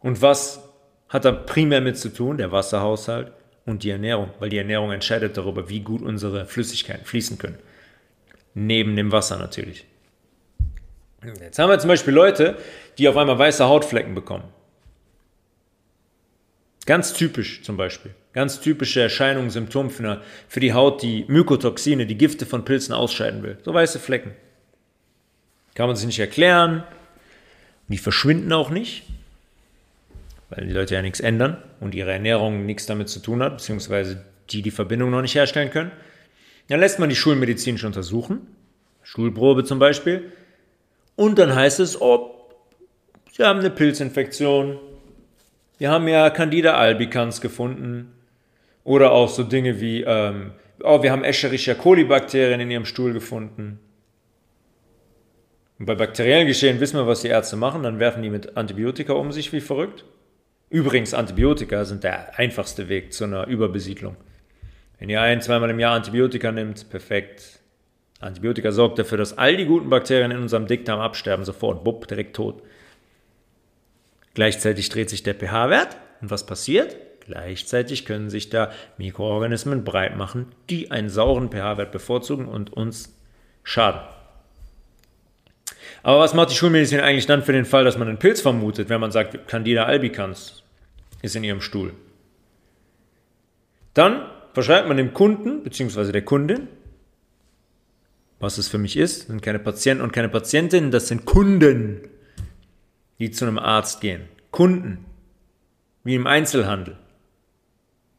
Und 0.00 0.22
was 0.22 0.60
hat 1.08 1.24
da 1.24 1.32
primär 1.32 1.80
mit 1.80 1.96
zu 1.96 2.12
tun? 2.12 2.36
Der 2.36 2.52
Wasserhaushalt 2.52 3.32
und 3.64 3.82
die 3.82 3.90
Ernährung, 3.90 4.30
weil 4.38 4.50
die 4.50 4.58
Ernährung 4.58 4.92
entscheidet 4.92 5.36
darüber, 5.36 5.68
wie 5.68 5.80
gut 5.80 6.02
unsere 6.02 6.46
Flüssigkeiten 6.46 7.04
fließen 7.04 7.38
können. 7.38 7.58
Neben 8.54 8.96
dem 8.96 9.12
Wasser 9.12 9.38
natürlich. 9.38 9.86
Jetzt 11.40 11.58
haben 11.58 11.70
wir 11.70 11.78
zum 11.78 11.88
Beispiel 11.88 12.14
Leute, 12.14 12.56
die 12.98 13.08
auf 13.08 13.16
einmal 13.16 13.38
weiße 13.38 13.66
Hautflecken 13.66 14.14
bekommen. 14.14 14.44
Ganz 16.86 17.12
typisch 17.12 17.62
zum 17.62 17.76
Beispiel. 17.76 18.14
Ganz 18.32 18.60
typische 18.60 19.00
Erscheinung, 19.00 19.50
Symptom 19.50 19.90
für, 19.90 20.04
eine, 20.04 20.20
für 20.48 20.60
die 20.60 20.72
Haut, 20.72 21.02
die 21.02 21.24
Mykotoxine, 21.26 22.06
die 22.06 22.16
Gifte 22.16 22.46
von 22.46 22.64
Pilzen 22.64 22.94
ausscheiden 22.94 23.42
will. 23.42 23.58
So 23.64 23.74
weiße 23.74 23.98
Flecken. 23.98 24.32
Kann 25.74 25.88
man 25.88 25.96
sich 25.96 26.06
nicht 26.06 26.20
erklären. 26.20 26.84
Die 27.88 27.98
verschwinden 27.98 28.52
auch 28.52 28.70
nicht, 28.70 29.02
weil 30.48 30.66
die 30.66 30.72
Leute 30.72 30.94
ja 30.94 31.02
nichts 31.02 31.20
ändern 31.20 31.62
und 31.80 31.94
ihre 31.94 32.12
Ernährung 32.12 32.66
nichts 32.66 32.86
damit 32.86 33.08
zu 33.08 33.20
tun 33.20 33.42
hat, 33.42 33.58
beziehungsweise 33.58 34.24
die 34.50 34.62
die 34.62 34.70
Verbindung 34.70 35.10
noch 35.10 35.22
nicht 35.22 35.34
herstellen 35.34 35.70
können. 35.70 35.90
Dann 36.68 36.80
lässt 36.80 36.98
man 36.98 37.08
die 37.08 37.16
schulmedizinisch 37.16 37.84
untersuchen, 37.84 38.46
Schulprobe 39.02 39.64
zum 39.64 39.78
Beispiel, 39.78 40.32
und 41.14 41.38
dann 41.38 41.54
heißt 41.54 41.80
es, 41.80 42.00
oh, 42.00 42.35
Sie 43.36 43.44
haben 43.44 43.60
eine 43.60 43.68
Pilzinfektion, 43.68 44.78
wir 45.76 45.90
haben 45.90 46.08
ja 46.08 46.30
Candida 46.30 46.78
albicans 46.78 47.42
gefunden. 47.42 48.14
Oder 48.82 49.12
auch 49.12 49.28
so 49.28 49.42
Dinge 49.42 49.78
wie, 49.78 50.04
ähm, 50.04 50.52
oh, 50.82 51.02
wir 51.02 51.12
haben 51.12 51.22
Escherichia 51.22 51.74
coli 51.74 52.04
Bakterien 52.04 52.60
in 52.60 52.70
ihrem 52.70 52.86
Stuhl 52.86 53.12
gefunden. 53.12 53.78
Und 55.78 55.84
bei 55.84 55.94
bakteriellen 55.94 56.46
Geschehen 56.46 56.80
wissen 56.80 56.98
wir, 56.98 57.06
was 57.06 57.20
die 57.20 57.28
Ärzte 57.28 57.56
machen. 57.56 57.82
Dann 57.82 57.98
werfen 57.98 58.22
die 58.22 58.30
mit 58.30 58.56
Antibiotika 58.56 59.12
um 59.12 59.30
sich 59.32 59.52
wie 59.52 59.60
verrückt. 59.60 60.06
Übrigens, 60.70 61.12
Antibiotika 61.12 61.84
sind 61.84 62.04
der 62.04 62.38
einfachste 62.38 62.88
Weg 62.88 63.12
zu 63.12 63.24
einer 63.24 63.48
Überbesiedlung. 63.48 64.16
Wenn 64.98 65.10
ihr 65.10 65.20
ein, 65.20 65.42
zweimal 65.42 65.68
im 65.68 65.78
Jahr 65.78 65.94
Antibiotika 65.94 66.52
nimmt, 66.52 66.88
perfekt. 66.88 67.60
Antibiotika 68.18 68.72
sorgt 68.72 68.98
dafür, 68.98 69.18
dass 69.18 69.36
all 69.36 69.58
die 69.58 69.66
guten 69.66 69.90
Bakterien 69.90 70.30
in 70.30 70.38
unserem 70.38 70.66
Dickdarm 70.66 71.00
absterben, 71.00 71.44
sofort, 71.44 71.84
bupp, 71.84 72.08
direkt 72.08 72.34
tot. 72.34 72.62
Gleichzeitig 74.36 74.90
dreht 74.90 75.08
sich 75.08 75.22
der 75.22 75.34
pH-Wert 75.34 75.96
und 76.20 76.30
was 76.30 76.44
passiert? 76.44 76.94
Gleichzeitig 77.24 78.04
können 78.04 78.28
sich 78.28 78.50
da 78.50 78.70
Mikroorganismen 78.98 79.82
breit 79.82 80.16
machen, 80.16 80.52
die 80.68 80.90
einen 80.90 81.08
sauren 81.08 81.50
pH-Wert 81.50 81.90
bevorzugen 81.90 82.46
und 82.46 82.70
uns 82.70 83.18
schaden. 83.64 84.02
Aber 86.02 86.20
was 86.20 86.34
macht 86.34 86.50
die 86.50 86.54
Schulmedizin 86.54 87.00
eigentlich 87.00 87.26
dann 87.26 87.42
für 87.42 87.52
den 87.52 87.64
Fall, 87.64 87.84
dass 87.84 87.96
man 87.96 88.08
einen 88.08 88.18
Pilz 88.18 88.42
vermutet, 88.42 88.90
wenn 88.90 89.00
man 89.00 89.10
sagt, 89.10 89.48
Candida 89.48 89.86
albicans 89.86 90.62
ist 91.22 91.34
in 91.34 91.42
ihrem 91.42 91.62
Stuhl? 91.62 91.94
Dann 93.94 94.26
verschreibt 94.52 94.86
man 94.86 94.98
dem 94.98 95.14
Kunden 95.14 95.62
bzw. 95.62 96.12
der 96.12 96.22
Kundin 96.22 96.68
was 98.38 98.58
es 98.58 98.68
für 98.68 98.78
mich 98.78 98.96
ist. 98.96 99.20
Das 99.20 99.26
sind 99.28 99.42
keine 99.42 99.58
Patienten 99.58 100.02
und 100.02 100.12
keine 100.12 100.28
Patientinnen, 100.28 100.90
das 100.90 101.08
sind 101.08 101.24
Kunden, 101.24 102.02
die 103.18 103.30
zu 103.30 103.44
einem 103.44 103.58
Arzt 103.58 104.00
gehen. 104.00 104.22
Kunden, 104.50 105.04
wie 106.04 106.14
im 106.14 106.26
Einzelhandel, 106.26 106.96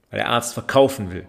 weil 0.10 0.20
der 0.20 0.30
Arzt 0.30 0.54
verkaufen 0.54 1.12
will. 1.12 1.26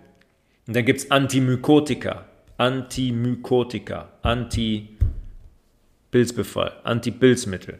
Und 0.66 0.77
dann 0.77 0.85
gibt 0.85 1.01
es 1.01 1.11
Antimykotika, 1.11 2.27
Antimykotika, 2.59 4.11
Anti-Pilzbefall, 4.23 6.73
Anti-Pilzmittel. 6.85 7.79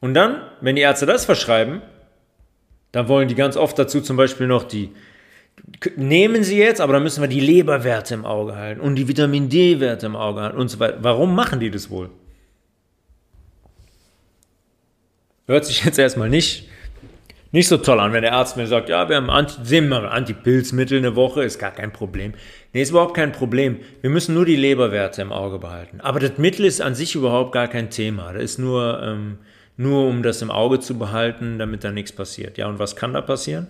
Und 0.00 0.14
dann, 0.14 0.42
wenn 0.60 0.76
die 0.76 0.82
Ärzte 0.82 1.06
das 1.06 1.24
verschreiben, 1.24 1.82
dann 2.92 3.08
wollen 3.08 3.28
die 3.28 3.34
ganz 3.34 3.56
oft 3.56 3.78
dazu 3.78 4.00
zum 4.00 4.16
Beispiel 4.16 4.46
noch 4.46 4.64
die, 4.64 4.92
nehmen 5.96 6.44
sie 6.44 6.58
jetzt, 6.58 6.80
aber 6.80 6.94
dann 6.94 7.02
müssen 7.02 7.20
wir 7.20 7.28
die 7.28 7.40
Leberwerte 7.40 8.14
im 8.14 8.24
Auge 8.24 8.56
halten 8.56 8.80
und 8.80 8.96
die 8.96 9.08
Vitamin 9.08 9.48
D-Werte 9.48 10.06
im 10.06 10.16
Auge 10.16 10.42
halten 10.42 10.58
und 10.58 10.68
so 10.68 10.78
weiter. 10.78 10.98
Warum 11.00 11.34
machen 11.34 11.60
die 11.60 11.70
das 11.70 11.90
wohl? 11.90 12.10
Hört 15.46 15.66
sich 15.66 15.84
jetzt 15.84 15.98
erstmal 15.98 16.28
nicht, 16.28 16.68
nicht 17.52 17.68
so 17.68 17.76
toll 17.76 18.00
an, 18.00 18.12
wenn 18.12 18.22
der 18.22 18.32
Arzt 18.32 18.56
mir 18.56 18.66
sagt, 18.66 18.88
ja, 18.88 19.08
wir 19.08 19.16
haben 19.16 19.30
Anti, 19.30 19.78
Antipilzmittel 19.78 20.98
eine 20.98 21.16
Woche, 21.16 21.42
ist 21.44 21.58
gar 21.58 21.70
kein 21.70 21.92
Problem. 21.92 22.34
Nee, 22.72 22.82
ist 22.82 22.90
überhaupt 22.90 23.14
kein 23.14 23.32
Problem. 23.32 23.78
Wir 24.00 24.10
müssen 24.10 24.34
nur 24.34 24.44
die 24.44 24.56
Leberwerte 24.56 25.22
im 25.22 25.32
Auge 25.32 25.58
behalten. 25.58 26.00
Aber 26.00 26.20
das 26.20 26.38
Mittel 26.38 26.64
ist 26.64 26.80
an 26.80 26.94
sich 26.94 27.14
überhaupt 27.14 27.52
gar 27.52 27.68
kein 27.68 27.90
Thema. 27.90 28.32
Das 28.32 28.42
ist 28.42 28.58
nur, 28.58 29.02
ähm, 29.02 29.38
nur 29.76 30.08
um 30.08 30.22
das 30.22 30.42
im 30.42 30.50
Auge 30.50 30.80
zu 30.80 30.98
behalten, 30.98 31.58
damit 31.58 31.84
da 31.84 31.90
nichts 31.90 32.12
passiert. 32.12 32.58
Ja, 32.58 32.66
und 32.66 32.78
was 32.78 32.96
kann 32.96 33.12
da 33.12 33.20
passieren? 33.20 33.68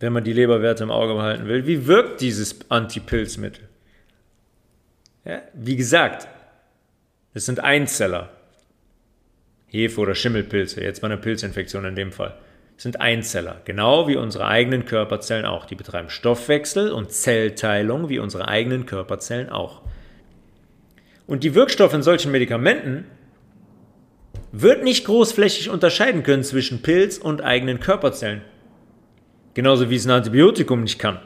wenn 0.00 0.12
man 0.12 0.24
die 0.24 0.32
Leberwerte 0.32 0.82
im 0.82 0.90
Auge 0.90 1.14
behalten 1.14 1.46
will. 1.46 1.66
Wie 1.66 1.86
wirkt 1.86 2.20
dieses 2.20 2.70
Antipilzmittel? 2.70 3.68
Ja, 5.24 5.42
wie 5.54 5.76
gesagt, 5.76 6.28
es 7.34 7.46
sind 7.46 7.60
Einzeller. 7.60 8.30
Hefe- 9.76 10.00
oder 10.00 10.14
Schimmelpilze, 10.14 10.82
jetzt 10.82 11.00
bei 11.00 11.06
einer 11.06 11.16
Pilzinfektion 11.16 11.84
in 11.84 11.94
dem 11.94 12.12
Fall. 12.12 12.34
Sind 12.76 13.00
Einzeller, 13.00 13.62
genau 13.64 14.06
wie 14.06 14.16
unsere 14.16 14.46
eigenen 14.46 14.84
Körperzellen 14.84 15.46
auch. 15.46 15.64
Die 15.64 15.74
betreiben 15.74 16.10
Stoffwechsel 16.10 16.92
und 16.92 17.10
Zellteilung 17.10 18.08
wie 18.08 18.18
unsere 18.18 18.48
eigenen 18.48 18.84
Körperzellen 18.84 19.48
auch. 19.48 19.82
Und 21.26 21.42
die 21.42 21.54
Wirkstoffe 21.54 21.94
in 21.94 22.02
solchen 22.02 22.32
Medikamenten 22.32 23.06
wird 24.52 24.84
nicht 24.84 25.04
großflächig 25.06 25.70
unterscheiden 25.70 26.22
können 26.22 26.44
zwischen 26.44 26.82
Pilz 26.82 27.18
und 27.18 27.42
eigenen 27.42 27.80
Körperzellen. 27.80 28.42
Genauso 29.54 29.90
wie 29.90 29.96
es 29.96 30.06
ein 30.06 30.10
Antibiotikum 30.10 30.82
nicht 30.82 30.98
kann. 30.98 31.18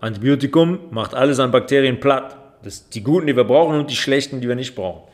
Antibiotikum 0.00 0.80
macht 0.90 1.14
alles 1.14 1.38
an 1.38 1.50
Bakterien 1.50 2.00
platt. 2.00 2.36
Das 2.64 2.88
die 2.88 3.02
guten, 3.02 3.26
die 3.26 3.36
wir 3.36 3.44
brauchen 3.44 3.78
und 3.78 3.90
die 3.90 3.96
schlechten, 3.96 4.40
die 4.40 4.48
wir 4.48 4.54
nicht 4.54 4.74
brauchen. 4.74 5.11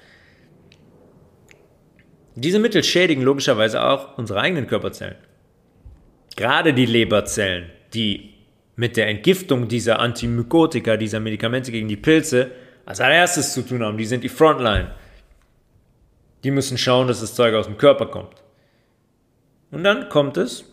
Diese 2.41 2.61
Mittel 2.61 2.85
schädigen 2.85 3.23
logischerweise 3.23 3.83
auch 3.83 4.17
unsere 4.17 4.41
eigenen 4.41 4.69
Körperzellen. 4.69 5.17
Gerade 6.37 6.73
die 6.73 6.87
Leberzellen, 6.87 7.71
die 7.95 8.35
mit 8.77 8.97
der 8.97 9.09
Entgiftung 9.09 9.67
dieser 9.67 9.99
Antimykotika, 9.99 10.97
dieser 10.97 11.19
Medikamente 11.19 11.73
gegen 11.73 11.89
die 11.89 11.97
Pilze, 11.97 12.53
als 12.87 13.01
allererstes 13.01 13.53
zu 13.55 13.63
tun 13.63 13.83
haben. 13.83 13.99
Die 13.99 14.07
sind 14.07 14.23
die 14.23 14.29
Frontline. 14.29 14.93
Die 16.45 16.53
müssen 16.53 16.79
schauen, 16.79 17.09
dass 17.09 17.21
das 17.21 17.35
Zeug 17.35 17.55
aus 17.55 17.67
dem 17.67 17.77
Körper 17.77 18.07
kommt. 18.07 18.37
Und 19.73 19.83
dann 19.83 20.09
kommt 20.09 20.37
es 20.37 20.65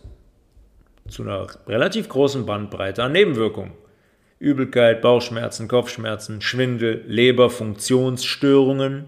zu 1.09 1.23
einer 1.23 1.47
relativ 1.67 2.07
großen 2.09 2.45
Bandbreite 2.45 3.01
an 3.03 3.11
Nebenwirkungen. 3.11 3.73
Übelkeit, 4.37 5.01
Bauchschmerzen, 5.01 5.67
Kopfschmerzen, 5.67 6.41
Schwindel, 6.41 7.03
Leberfunktionsstörungen, 7.07 9.05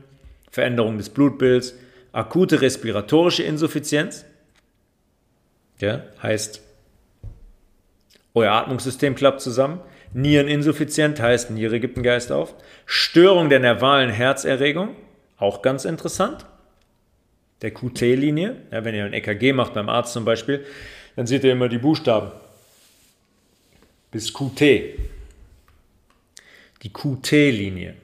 Veränderung 0.49 0.97
des 0.97 1.10
Blutbilds, 1.10 1.76
akute 2.18 2.61
respiratorische 2.61 3.43
Insuffizienz. 3.43 4.26
Ja, 5.80 6.01
heißt, 6.24 6.61
euer 8.34 8.53
Atmungssystem 8.53 9.13
klappt 9.13 9.39
zusammen. 9.41 9.80
Niereninsuffizienz 10.13 11.20
heißt, 11.20 11.51
Niere 11.51 11.80
gibt 11.80 11.95
den 11.95 12.01
Geist 12.01 12.32
auf. 12.32 12.55
Störung 12.88 13.49
der 13.49 13.59
nervalen 13.59 14.09
Herzerregung, 14.09 14.95
auch 15.38 15.61
ganz 15.61 15.86
interessant. 15.86 16.47
Der 17.61 17.72
QT-Linie, 17.72 18.55
ja, 18.72 18.84
wenn 18.84 18.95
ihr 18.95 19.05
ein 19.05 19.13
EKG 19.13 19.53
macht 19.53 19.76
beim 19.76 19.88
Arzt 19.89 20.13
zum 20.13 20.26
Beispiel, 20.26 20.65
dann 21.15 21.28
seht 21.28 21.43
ihr 21.43 21.51
immer 21.51 21.70
die 21.70 21.78
Buchstaben. 21.78 22.32
Bis 24.09 24.34
QT. 24.34 24.61
Die 26.82 26.93
QT-Linie. 26.93 27.95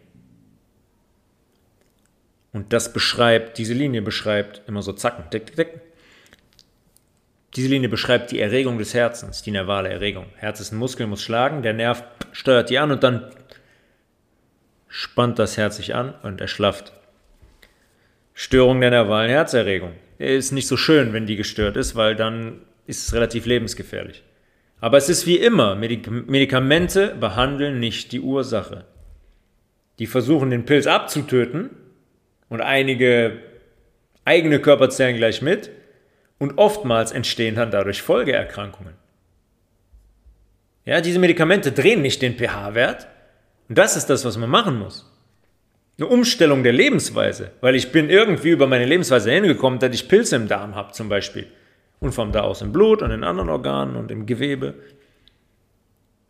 Und 2.53 2.71
das 2.71 2.93
beschreibt, 2.93 3.57
diese 3.57 3.73
Linie 3.73 4.03
beschreibt 4.03 4.61
immer 4.67 4.83
so 4.83 4.93
Zacken, 4.93 5.29
tick, 5.31 5.47
tick, 5.47 5.55
tick. 5.55 5.81
Diese 7.55 7.67
Linie 7.67 7.89
beschreibt 7.89 8.31
die 8.31 8.39
Erregung 8.39 8.77
des 8.77 8.93
Herzens, 8.93 9.41
die 9.41 9.51
nervale 9.51 9.89
Erregung. 9.89 10.27
Herz 10.37 10.59
ist 10.59 10.71
ein 10.71 10.77
Muskel, 10.77 11.07
muss 11.07 11.21
schlagen, 11.21 11.63
der 11.63 11.73
Nerv 11.73 12.03
steuert 12.31 12.69
die 12.69 12.79
an 12.79 12.91
und 12.91 13.03
dann 13.03 13.29
spannt 14.87 15.39
das 15.39 15.57
Herz 15.57 15.77
sich 15.77 15.93
an 15.93 16.13
und 16.23 16.41
erschlafft. 16.41 16.93
Störung 18.33 18.81
der 18.81 18.91
nervalen 18.91 19.29
Herzerregung. 19.29 19.93
Ist 20.19 20.51
nicht 20.51 20.67
so 20.67 20.77
schön, 20.77 21.13
wenn 21.13 21.25
die 21.25 21.35
gestört 21.35 21.75
ist, 21.75 21.95
weil 21.95 22.15
dann 22.15 22.61
ist 22.85 23.07
es 23.07 23.13
relativ 23.13 23.45
lebensgefährlich. 23.45 24.23
Aber 24.79 24.97
es 24.97 25.09
ist 25.09 25.25
wie 25.25 25.37
immer, 25.37 25.75
Medikamente 25.75 27.15
behandeln 27.15 27.79
nicht 27.79 28.11
die 28.11 28.19
Ursache. 28.19 28.85
Die 29.99 30.07
versuchen 30.07 30.49
den 30.49 30.65
Pilz 30.65 30.87
abzutöten 30.87 31.71
und 32.53 32.61
einige 32.61 33.39
eigene 34.25 34.59
Körperzellen 34.59 35.17
gleich 35.17 35.41
mit 35.41 35.71
und 36.37 36.59
oftmals 36.59 37.11
entstehen 37.11 37.55
dann 37.55 37.71
dadurch 37.71 38.03
Folgeerkrankungen. 38.03 38.93
Ja, 40.85 41.01
diese 41.01 41.17
Medikamente 41.17 41.71
drehen 41.71 42.03
nicht 42.03 42.21
den 42.21 42.37
pH-Wert 42.37 43.07
und 43.69 43.77
das 43.77 43.97
ist 43.97 44.05
das, 44.05 44.23
was 44.23 44.37
man 44.37 44.51
machen 44.51 44.77
muss. 44.77 45.09
Eine 45.97 46.07
Umstellung 46.07 46.61
der 46.61 46.73
Lebensweise, 46.73 47.51
weil 47.61 47.73
ich 47.73 47.91
bin 47.91 48.11
irgendwie 48.11 48.51
über 48.51 48.67
meine 48.67 48.85
Lebensweise 48.85 49.31
hingekommen, 49.31 49.79
dass 49.79 49.95
ich 49.95 50.07
Pilze 50.07 50.35
im 50.35 50.47
Darm 50.47 50.75
habe 50.75 50.91
zum 50.91 51.09
Beispiel 51.09 51.47
und 51.99 52.11
von 52.11 52.31
da 52.31 52.41
aus 52.41 52.61
im 52.61 52.71
Blut 52.71 53.01
und 53.01 53.09
in 53.09 53.23
anderen 53.23 53.49
Organen 53.49 53.95
und 53.95 54.11
im 54.11 54.27
Gewebe. 54.27 54.75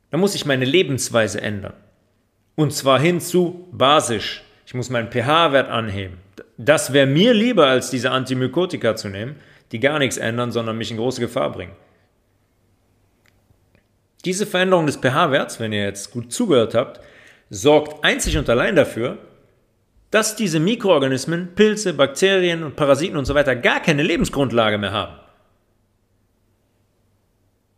Da 0.09 0.17
muss 0.17 0.36
ich 0.36 0.45
meine 0.45 0.63
Lebensweise 0.63 1.41
ändern. 1.41 1.74
Und 2.55 2.71
zwar 2.71 2.99
hin 2.99 3.19
zu 3.19 3.67
basisch. 3.74 4.43
Ich 4.66 4.74
muss 4.74 4.89
meinen 4.89 5.11
pH-Wert 5.11 5.70
anheben. 5.70 6.18
Das 6.57 6.93
wäre 6.93 7.07
mir 7.07 7.34
lieber, 7.34 7.68
als 7.68 7.89
diese 7.89 8.11
Antimykotika 8.11 8.95
zu 8.95 9.09
nehmen, 9.09 9.36
die 9.72 9.80
gar 9.80 9.99
nichts 9.99 10.18
ändern, 10.18 10.51
sondern 10.51 10.78
mich 10.78 10.91
in 10.91 10.97
große 10.97 11.20
Gefahr 11.20 11.51
bringen. 11.51 11.74
Diese 14.26 14.45
Veränderung 14.45 14.86
des 14.86 14.97
pH-Werts, 14.97 15.59
wenn 15.59 15.74
ihr 15.74 15.84
jetzt 15.84 16.11
gut 16.11 16.32
zugehört 16.32 16.76
habt, 16.76 17.01
sorgt 17.49 18.03
einzig 18.03 18.38
und 18.38 18.49
allein 18.49 18.76
dafür, 18.76 19.18
dass 20.11 20.36
diese 20.36 20.59
Mikroorganismen, 20.59 21.55
Pilze, 21.55 21.93
Bakterien 21.93 22.64
und 22.64 22.76
Parasiten 22.76 23.18
und 23.18 23.26
so 23.26 23.36
weiter 23.36 23.55
gar 23.55 23.82
keine 23.82 24.03
Lebensgrundlage 24.03 24.78
mehr 24.78 24.91
haben. 24.91 25.16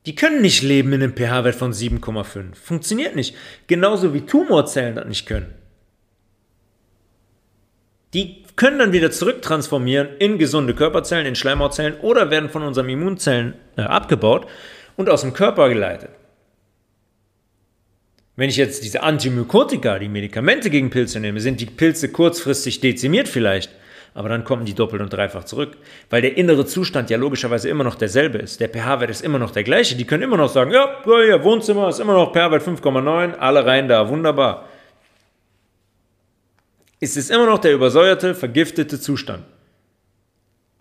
Die 0.05 0.13
können 0.13 0.41
nicht 0.41 0.61
leben 0.61 0.93
in 0.93 1.01
einem 1.01 1.15
pH-Wert 1.15 1.55
von 1.55 1.73
7,5. 1.73 2.53
Funktioniert 2.53 3.15
nicht. 3.15 3.35
Genauso 3.65 4.13
wie 4.13 4.21
Tumorzellen 4.21 4.95
das 4.95 5.07
nicht 5.07 5.25
können. 5.25 5.54
Die 8.15 8.45
können 8.55 8.79
dann 8.79 8.93
wieder 8.93 9.11
zurücktransformieren 9.11 10.07
in 10.19 10.37
gesunde 10.37 10.73
Körperzellen, 10.73 11.25
in 11.25 11.35
Schleimhautzellen 11.35 11.99
oder 11.99 12.31
werden 12.31 12.49
von 12.49 12.63
unseren 12.63 12.87
Immunzellen 12.87 13.55
äh, 13.75 13.81
abgebaut 13.81 14.47
und 14.95 15.09
aus 15.09 15.19
dem 15.19 15.33
Körper 15.33 15.67
geleitet. 15.67 16.11
Wenn 18.37 18.49
ich 18.49 18.55
jetzt 18.55 18.85
diese 18.85 19.03
Antimykotika, 19.03 19.99
die 19.99 20.07
Medikamente 20.07 20.69
gegen 20.69 20.91
Pilze 20.91 21.19
nehme, 21.19 21.41
sind 21.41 21.59
die 21.59 21.65
Pilze 21.65 22.09
kurzfristig 22.09 22.79
dezimiert 22.79 23.27
vielleicht, 23.27 23.71
aber 24.13 24.29
dann 24.29 24.45
kommen 24.45 24.63
die 24.63 24.75
doppelt 24.75 25.01
und 25.01 25.11
dreifach 25.11 25.43
zurück, 25.43 25.75
weil 26.09 26.21
der 26.21 26.37
innere 26.37 26.65
Zustand 26.65 27.09
ja 27.09 27.17
logischerweise 27.17 27.67
immer 27.67 27.83
noch 27.83 27.95
derselbe 27.95 28.37
ist. 28.37 28.61
Der 28.61 28.69
pH-Wert 28.69 29.09
ist 29.09 29.23
immer 29.23 29.39
noch 29.39 29.51
der 29.51 29.63
gleiche. 29.63 29.97
Die 29.97 30.05
können 30.05 30.23
immer 30.23 30.37
noch 30.37 30.47
sagen, 30.47 30.71
ja, 30.71 31.01
ja 31.27 31.43
Wohnzimmer 31.43 31.89
ist 31.89 31.99
immer 31.99 32.13
noch 32.13 32.31
pH-Wert 32.31 32.65
5,9, 32.65 33.35
alle 33.35 33.65
rein 33.65 33.89
da, 33.89 34.07
wunderbar. 34.07 34.69
Es 36.99 37.17
ist 37.17 37.29
immer 37.29 37.45
noch 37.45 37.59
der 37.59 37.73
übersäuerte, 37.73 38.35
vergiftete 38.35 38.99
Zustand. 38.99 39.43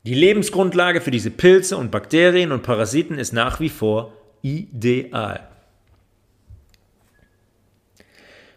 Die 0.05 0.15
Lebensgrundlage 0.15 1.01
für 1.01 1.11
diese 1.11 1.31
Pilze 1.31 1.77
und 1.77 1.91
Bakterien 1.91 2.53
und 2.53 2.63
Parasiten 2.63 3.19
ist 3.19 3.33
nach 3.33 3.59
wie 3.61 3.71
vor 3.71 4.13
ideal. 4.43 5.49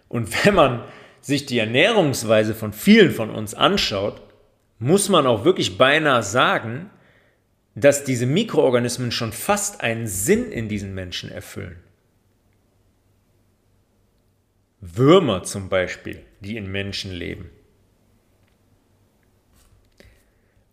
Und 0.09 0.45
wenn 0.45 0.55
man 0.55 0.83
sich 1.21 1.45
die 1.45 1.59
Ernährungsweise 1.59 2.53
von 2.53 2.73
vielen 2.73 3.11
von 3.11 3.29
uns 3.29 3.53
anschaut, 3.53 4.21
muss 4.79 5.09
man 5.09 5.25
auch 5.25 5.45
wirklich 5.45 5.77
beinahe 5.77 6.23
sagen, 6.23 6.89
dass 7.75 8.03
diese 8.03 8.25
Mikroorganismen 8.25 9.11
schon 9.11 9.31
fast 9.31 9.81
einen 9.81 10.07
Sinn 10.07 10.51
in 10.51 10.67
diesen 10.67 10.93
Menschen 10.93 11.31
erfüllen. 11.31 11.77
Würmer 14.81 15.43
zum 15.43 15.69
Beispiel, 15.69 16.23
die 16.41 16.57
in 16.57 16.71
Menschen 16.71 17.11
leben. 17.11 17.49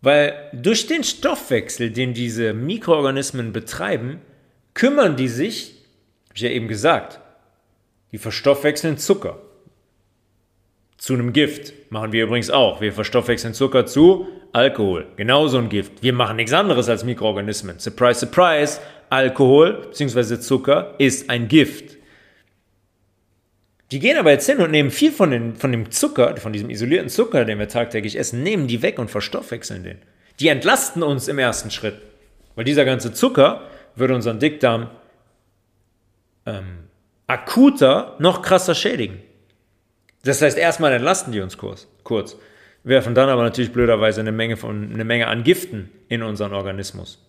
Weil 0.01 0.49
durch 0.53 0.85
den 0.85 1.03
Stoffwechsel, 1.03 1.89
den 1.89 2.13
diese 2.13 2.53
Mikroorganismen 2.53 3.51
betreiben, 3.53 4.21
kümmern 4.75 5.15
die 5.15 5.27
sich, 5.27 5.83
habe 6.25 6.35
ich 6.35 6.41
ja 6.41 6.49
eben 6.49 6.67
gesagt, 6.67 7.19
die 8.11 8.19
verstoffwechseln 8.19 8.97
Zucker 8.97 9.41
zu 10.97 11.13
einem 11.13 11.33
Gift. 11.33 11.73
Machen 11.91 12.11
wir 12.11 12.23
übrigens 12.23 12.49
auch. 12.49 12.81
Wir 12.81 12.93
verstoffwechseln 12.93 13.53
Zucker 13.53 13.85
zu 13.85 14.27
Alkohol. 14.53 15.07
Genauso 15.17 15.57
ein 15.57 15.69
Gift. 15.69 16.01
Wir 16.01 16.13
machen 16.13 16.37
nichts 16.37 16.53
anderes 16.53 16.87
als 16.87 17.03
Mikroorganismen. 17.03 17.79
Surprise, 17.79 18.21
surprise. 18.21 18.79
Alkohol 19.09 19.87
bzw. 19.89 20.39
Zucker 20.39 20.95
ist 20.97 21.29
ein 21.29 21.47
Gift. 21.47 21.94
Die 23.95 24.01
gehen 24.01 24.17
aber 24.17 24.31
jetzt 24.31 24.45
hin 24.45 24.57
und 24.57 24.71
nehmen 24.71 24.91
viel 24.91 25.13
von, 25.13 25.31
den, 25.31 25.55
von 25.55 25.71
dem 25.71 25.89
Zucker, 25.89 26.35
von 26.35 26.51
diesem 26.51 26.69
isolierten 26.69 27.07
Zucker, 27.07 27.45
den 27.45 27.59
wir 27.59 27.69
tagtäglich 27.69 28.19
essen, 28.19 28.43
nehmen 28.43 28.67
die 28.67 28.81
weg 28.81 28.99
und 28.99 29.09
verstoffwechseln 29.09 29.85
den. 29.85 29.99
Die 30.41 30.49
entlasten 30.49 31.01
uns 31.01 31.29
im 31.29 31.39
ersten 31.39 31.71
Schritt. 31.71 32.01
Weil 32.55 32.65
dieser 32.65 32.83
ganze 32.83 33.13
Zucker 33.13 33.69
würde 33.95 34.13
unseren 34.13 34.37
Dickdarm 34.37 34.89
ähm, 36.45 36.89
akuter 37.27 38.17
noch 38.19 38.41
krasser 38.41 38.75
schädigen. 38.75 39.21
Das 40.25 40.41
heißt, 40.41 40.57
erstmal 40.57 40.91
entlasten 40.91 41.31
die 41.31 41.39
uns 41.39 41.57
kurz, 41.57 41.87
kurz, 42.03 42.35
werfen 42.83 43.15
dann 43.15 43.29
aber 43.29 43.43
natürlich 43.43 43.71
blöderweise 43.71 44.19
eine 44.19 44.33
Menge, 44.33 44.57
von, 44.57 44.91
eine 44.93 45.05
Menge 45.05 45.27
an 45.27 45.45
Giften 45.45 45.89
in 46.09 46.21
unseren 46.21 46.53
Organismus. 46.53 47.25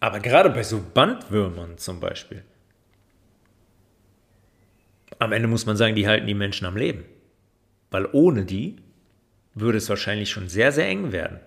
Aber 0.00 0.20
gerade 0.20 0.50
bei 0.50 0.64
so 0.64 0.82
Bandwürmern 0.92 1.78
zum 1.78 1.98
Beispiel, 1.98 2.44
am 5.22 5.32
Ende 5.32 5.48
muss 5.48 5.66
man 5.66 5.76
sagen, 5.76 5.94
die 5.94 6.06
halten 6.06 6.26
die 6.26 6.34
Menschen 6.34 6.66
am 6.66 6.76
Leben. 6.76 7.04
Weil 7.90 8.08
ohne 8.12 8.44
die 8.44 8.76
würde 9.54 9.78
es 9.78 9.88
wahrscheinlich 9.88 10.30
schon 10.30 10.48
sehr, 10.48 10.72
sehr 10.72 10.88
eng 10.88 11.12
werden. 11.12 11.40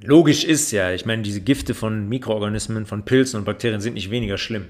Logisch 0.00 0.44
ist 0.44 0.70
ja, 0.70 0.92
ich 0.92 1.06
meine, 1.06 1.22
diese 1.22 1.40
Gifte 1.40 1.72
von 1.72 2.08
Mikroorganismen, 2.08 2.84
von 2.84 3.04
Pilzen 3.04 3.38
und 3.38 3.44
Bakterien 3.44 3.80
sind 3.80 3.94
nicht 3.94 4.10
weniger 4.10 4.36
schlimm. 4.36 4.66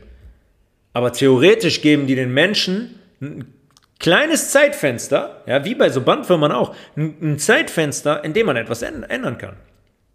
Aber 0.93 1.13
theoretisch 1.13 1.83
geben 1.83 2.07
die 2.07 2.15
den 2.15 2.33
Menschen 2.33 2.95
ein 3.21 3.53
kleines 3.99 4.51
Zeitfenster, 4.51 5.43
ja, 5.47 5.65
wie 5.65 5.75
bei 5.75 5.91
so 5.91 6.03
Bandwürmern 6.03 6.53
auch, 6.53 6.75
ein 6.97 7.39
Zeitfenster, 7.39 8.23
in 8.23 8.33
dem 8.33 8.47
man 8.47 8.57
etwas 8.57 8.83
ändern 8.83 9.39
kann. 9.39 9.57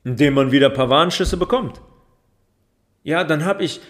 In 0.06 0.16
dem 0.16 0.36
man 0.36 0.52
wieder 0.52 0.68
ein 0.68 0.74
paar 0.74 0.90
Warnschüsse 0.90 1.36
bekommt. 1.36 1.82
Ja, 3.10 3.24
dann 3.24 3.44
habe 3.44 3.64
ich 3.64 3.82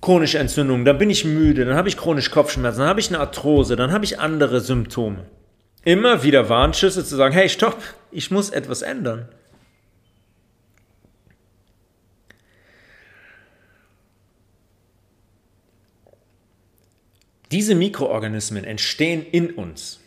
chronische 0.00 0.38
Entzündung, 0.38 0.86
dann 0.86 0.96
bin 0.96 1.10
ich 1.10 1.26
müde, 1.26 1.66
dann 1.66 1.76
habe 1.76 1.90
ich 1.90 1.98
chronisch 1.98 2.30
Kopfschmerzen, 2.30 2.78
dann 2.78 2.88
habe 2.88 2.98
ich 2.98 3.10
eine 3.10 3.20
Arthrose, 3.20 3.76
dann 3.76 3.92
habe 3.92 4.06
ich 4.06 4.18
andere 4.18 4.62
Symptome. 4.62 5.26
Immer 5.84 6.22
wieder 6.22 6.48
Warnschüsse 6.48 7.04
zu 7.04 7.14
sagen, 7.14 7.34
hey, 7.34 7.50
stopp, 7.50 7.76
ich 8.10 8.30
muss 8.30 8.48
etwas 8.48 8.80
ändern. 8.80 9.28
Diese 17.52 17.74
Mikroorganismen 17.74 18.64
entstehen 18.64 19.26
in 19.30 19.50
uns. 19.50 20.00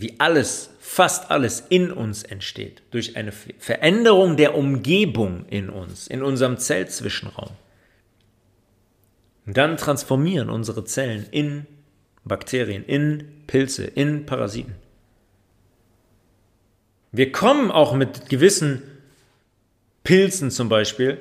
Wie 0.00 0.14
alles, 0.18 0.70
fast 0.80 1.30
alles 1.30 1.64
in 1.68 1.92
uns 1.92 2.22
entsteht. 2.22 2.82
Durch 2.90 3.16
eine 3.16 3.32
Veränderung 3.32 4.36
der 4.36 4.56
Umgebung 4.56 5.46
in 5.48 5.68
uns, 5.70 6.06
in 6.06 6.22
unserem 6.22 6.58
Zellzwischenraum. 6.58 7.50
Dann 9.46 9.76
transformieren 9.76 10.50
unsere 10.50 10.84
Zellen 10.84 11.26
in 11.30 11.66
Bakterien, 12.24 12.84
in 12.84 13.42
Pilze, 13.46 13.84
in 13.84 14.24
Parasiten. 14.24 14.74
Wir 17.10 17.32
kommen 17.32 17.70
auch 17.70 17.94
mit 17.94 18.28
gewissen 18.28 18.82
Pilzen 20.04 20.50
zum 20.50 20.68
Beispiel 20.68 21.18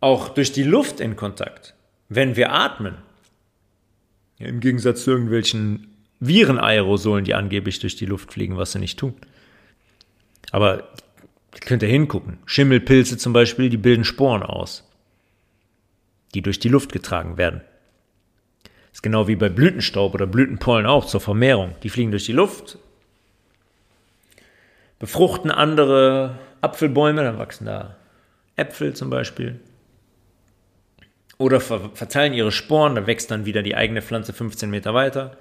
auch 0.00 0.30
durch 0.30 0.52
die 0.52 0.64
Luft 0.64 0.98
in 1.00 1.14
Kontakt 1.14 1.74
wenn 2.14 2.36
wir 2.36 2.52
atmen. 2.52 2.96
Im 4.38 4.60
Gegensatz 4.60 5.04
zu 5.04 5.12
irgendwelchen 5.12 5.91
Virenaerosolen, 6.22 7.24
die 7.24 7.34
angeblich 7.34 7.80
durch 7.80 7.96
die 7.96 8.06
Luft 8.06 8.32
fliegen, 8.32 8.56
was 8.56 8.72
sie 8.72 8.78
nicht 8.78 8.98
tun. 8.98 9.14
Aber 10.52 10.88
könnt 11.60 11.82
ihr 11.82 11.88
hingucken. 11.88 12.38
Schimmelpilze 12.46 13.18
zum 13.18 13.32
Beispiel, 13.32 13.68
die 13.68 13.76
bilden 13.76 14.04
Sporen 14.04 14.44
aus, 14.44 14.88
die 16.34 16.42
durch 16.42 16.60
die 16.60 16.68
Luft 16.68 16.92
getragen 16.92 17.38
werden. 17.38 17.60
Das 18.62 18.98
ist 18.98 19.02
genau 19.02 19.26
wie 19.26 19.34
bei 19.34 19.48
Blütenstaub 19.48 20.14
oder 20.14 20.26
Blütenpollen 20.26 20.86
auch 20.86 21.06
zur 21.06 21.20
Vermehrung. 21.20 21.74
Die 21.82 21.90
fliegen 21.90 22.12
durch 22.12 22.26
die 22.26 22.32
Luft, 22.32 22.78
befruchten 25.00 25.50
andere 25.50 26.38
Apfelbäume, 26.60 27.24
dann 27.24 27.38
wachsen 27.38 27.66
da 27.66 27.96
Äpfel 28.54 28.94
zum 28.94 29.10
Beispiel 29.10 29.58
oder 31.38 31.60
ver 31.60 31.90
verteilen 31.94 32.34
ihre 32.34 32.52
Sporen, 32.52 32.94
da 32.94 33.08
wächst 33.08 33.32
dann 33.32 33.44
wieder 33.44 33.62
die 33.62 33.74
eigene 33.74 34.02
Pflanze 34.02 34.32
15 34.32 34.70
Meter 34.70 34.94
weiter 34.94 35.36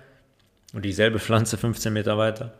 und 0.73 0.83
dieselbe 0.83 1.19
Pflanze 1.19 1.57
15 1.57 1.91
Meter 1.91 2.17
weiter. 2.17 2.53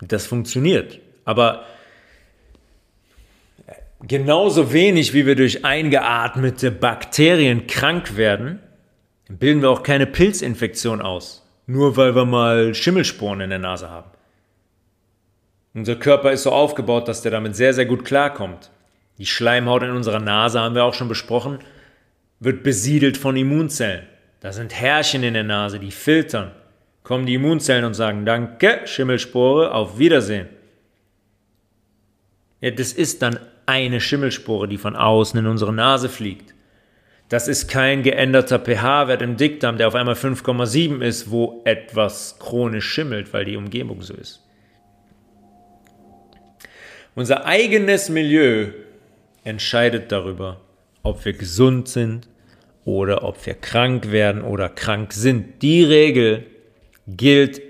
Das 0.00 0.26
funktioniert, 0.26 0.98
aber 1.24 1.64
genauso 4.02 4.72
wenig 4.72 5.14
wie 5.14 5.26
wir 5.26 5.36
durch 5.36 5.64
eingeatmete 5.64 6.70
Bakterien 6.70 7.66
krank 7.66 8.16
werden, 8.16 8.60
bilden 9.28 9.62
wir 9.62 9.70
auch 9.70 9.82
keine 9.82 10.06
Pilzinfektion 10.06 11.00
aus, 11.00 11.44
nur 11.66 11.96
weil 11.96 12.14
wir 12.14 12.26
mal 12.26 12.74
Schimmelsporen 12.74 13.40
in 13.40 13.50
der 13.50 13.58
Nase 13.58 13.90
haben. 13.90 14.10
Unser 15.74 15.96
Körper 15.96 16.32
ist 16.32 16.44
so 16.44 16.52
aufgebaut, 16.52 17.08
dass 17.08 17.22
der 17.22 17.32
damit 17.32 17.56
sehr, 17.56 17.74
sehr 17.74 17.86
gut 17.86 18.04
klarkommt. 18.04 18.70
Die 19.18 19.26
Schleimhaut 19.26 19.82
in 19.82 19.90
unserer 19.90 20.20
Nase, 20.20 20.60
haben 20.60 20.74
wir 20.74 20.84
auch 20.84 20.94
schon 20.94 21.08
besprochen, 21.08 21.58
wird 22.40 22.62
besiedelt 22.62 23.16
von 23.16 23.36
Immunzellen. 23.36 24.06
Da 24.40 24.52
sind 24.52 24.74
Härchen 24.74 25.22
in 25.22 25.34
der 25.34 25.44
Nase, 25.44 25.78
die 25.78 25.90
filtern. 25.90 26.52
Kommen 27.02 27.26
die 27.26 27.34
Immunzellen 27.34 27.84
und 27.84 27.94
sagen, 27.94 28.26
danke, 28.26 28.80
Schimmelspore, 28.84 29.72
auf 29.72 29.98
Wiedersehen. 29.98 30.48
Ja, 32.60 32.70
das 32.70 32.92
ist 32.92 33.22
dann 33.22 33.38
eine 33.66 34.00
Schimmelspore, 34.00 34.68
die 34.68 34.78
von 34.78 34.96
außen 34.96 35.38
in 35.38 35.46
unsere 35.46 35.72
Nase 35.72 36.08
fliegt. 36.08 36.54
Das 37.28 37.48
ist 37.48 37.68
kein 37.68 38.02
geänderter 38.02 38.60
pH-Wert 38.60 39.20
im 39.20 39.36
Dickdarm, 39.36 39.78
der 39.78 39.88
auf 39.88 39.96
einmal 39.96 40.14
5,7 40.14 41.02
ist, 41.02 41.30
wo 41.30 41.62
etwas 41.64 42.38
chronisch 42.38 42.86
schimmelt, 42.86 43.32
weil 43.32 43.44
die 43.44 43.56
Umgebung 43.56 44.02
so 44.02 44.14
ist. 44.14 44.42
Unser 47.16 47.46
eigenes 47.46 48.08
Milieu 48.08 48.68
entscheidet 49.42 50.12
darüber, 50.12 50.60
ob 51.06 51.24
wir 51.24 51.32
gesund 51.32 51.88
sind 51.88 52.28
oder 52.84 53.24
ob 53.24 53.44
wir 53.46 53.54
krank 53.54 54.10
werden 54.10 54.42
oder 54.42 54.68
krank 54.68 55.12
sind. 55.12 55.62
Die 55.62 55.84
Regel 55.84 56.46
gilt 57.06 57.60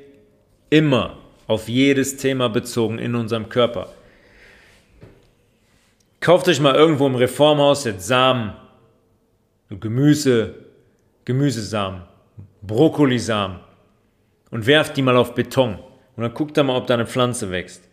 immer 0.71 1.19
auf 1.47 1.69
jedes 1.69 2.17
Thema 2.17 2.49
bezogen 2.49 2.99
in 2.99 3.15
unserem 3.15 3.49
Körper. 3.49 3.89
Kauft 6.21 6.49
euch 6.49 6.61
mal 6.61 6.75
irgendwo 6.75 7.07
im 7.07 7.15
Reformhaus 7.15 7.85
jetzt 7.85 8.07
Samen, 8.07 8.55
Gemüse, 9.69 10.55
Gemüsesamen, 11.25 12.03
Brokkolisamen 12.63 13.61
und 14.51 14.67
werft 14.67 14.97
die 14.97 15.03
mal 15.03 15.17
auf 15.17 15.35
Beton 15.35 15.79
und 16.17 16.23
dann 16.23 16.35
guckt 16.35 16.57
da 16.57 16.63
mal, 16.63 16.77
ob 16.77 16.87
da 16.87 16.95
eine 16.95 17.07
Pflanze 17.07 17.51
wächst. 17.51 17.85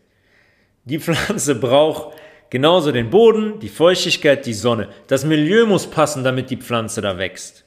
Die 0.86 1.00
Pflanze 1.00 1.56
braucht 1.56 2.16
Genauso 2.54 2.92
den 2.92 3.10
Boden, 3.10 3.60
die 3.62 3.68
Feuchtigkeit, 3.68 4.46
die 4.46 4.54
Sonne. 4.54 4.88
Das 5.08 5.26
Milieu 5.26 5.66
muss 5.66 5.90
passen, 5.90 6.24
damit 6.24 6.52
die 6.52 6.58
Pflanze 6.58 7.02
da 7.02 7.18
wächst. 7.18 7.66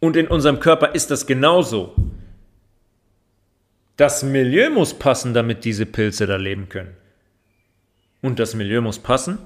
Und 0.00 0.18
in 0.18 0.28
unserem 0.28 0.60
Körper 0.60 0.94
ist 0.94 1.10
das 1.10 1.26
genauso. 1.26 1.94
Das 3.96 4.22
Milieu 4.22 4.68
muss 4.68 4.92
passen, 4.92 5.32
damit 5.32 5.64
diese 5.64 5.86
Pilze 5.86 6.26
da 6.26 6.36
leben 6.36 6.68
können. 6.68 6.94
Und 8.20 8.38
das 8.38 8.54
Milieu 8.54 8.82
muss 8.82 8.98
passen, 8.98 9.38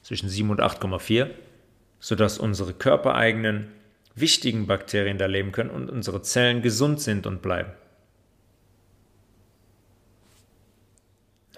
zwischen 0.00 0.30
7 0.30 0.48
und 0.48 0.62
8,4, 0.62 1.28
sodass 2.00 2.38
unsere 2.38 2.72
körpereigenen 2.72 3.70
wichtigen 4.14 4.66
Bakterien 4.66 5.18
da 5.18 5.26
leben 5.26 5.52
können 5.52 5.68
und 5.68 5.90
unsere 5.90 6.22
Zellen 6.22 6.62
gesund 6.62 7.02
sind 7.02 7.26
und 7.26 7.42
bleiben. 7.42 7.72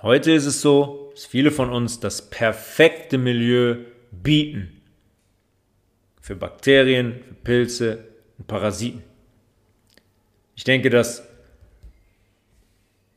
Heute 0.03 0.33
ist 0.33 0.47
es 0.47 0.61
so, 0.61 1.06
dass 1.17 1.25
viele 1.25 1.51
von 1.51 1.71
uns 1.71 1.99
das 1.99 2.29
perfekte 2.29 3.17
Milieu 3.17 3.77
bieten. 4.13 4.83
Für 6.21 6.37
Bakterien, 6.37 7.23
für 7.27 7.35
Pilze 7.43 8.05
und 8.37 8.47
Parasiten. 8.47 9.03
Ich 10.57 10.65
denke, 10.65 10.91
dass 10.91 11.27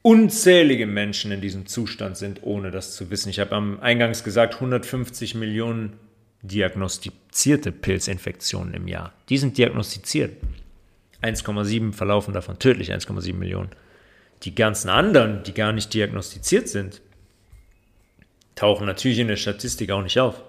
unzählige 0.02 0.88
Menschen 0.88 1.34
in 1.34 1.42
diesem 1.42 1.66
Zustand 1.66 2.16
sind, 2.16 2.42
ohne 2.44 2.72
das 2.72 2.96
zu 2.96 3.10
wissen. 3.10 3.32
Ich 3.32 3.40
habe 3.42 3.54
am 3.54 3.82
Eingangs 3.82 4.24
gesagt, 4.24 4.54
150 4.54 5.36
Millionen 5.36 5.98
diagnostizierte 6.42 7.74
Pilzinfektionen 7.74 8.76
im 8.76 8.88
Jahr. 8.88 9.12
Die 9.28 9.38
sind 9.38 9.58
diagnostiziert. 9.58 10.38
1,7 11.22 11.92
verlaufen 11.92 12.34
davon 12.34 12.60
tödlich, 12.60 12.94
1,7 12.94 13.34
Millionen. 13.34 13.72
Die 14.44 14.56
ganzen 14.56 14.88
anderen, 14.88 15.44
die 15.44 15.54
gar 15.54 15.74
nicht 15.74 15.94
diagnostiziert 15.94 16.70
sind, 16.70 17.02
tauchen 18.60 18.86
natürlich 18.86 19.20
in 19.20 19.30
der 19.30 19.38
Statistik 19.38 19.90
auch 19.92 20.04
nicht 20.04 20.20
auf. 20.20 20.44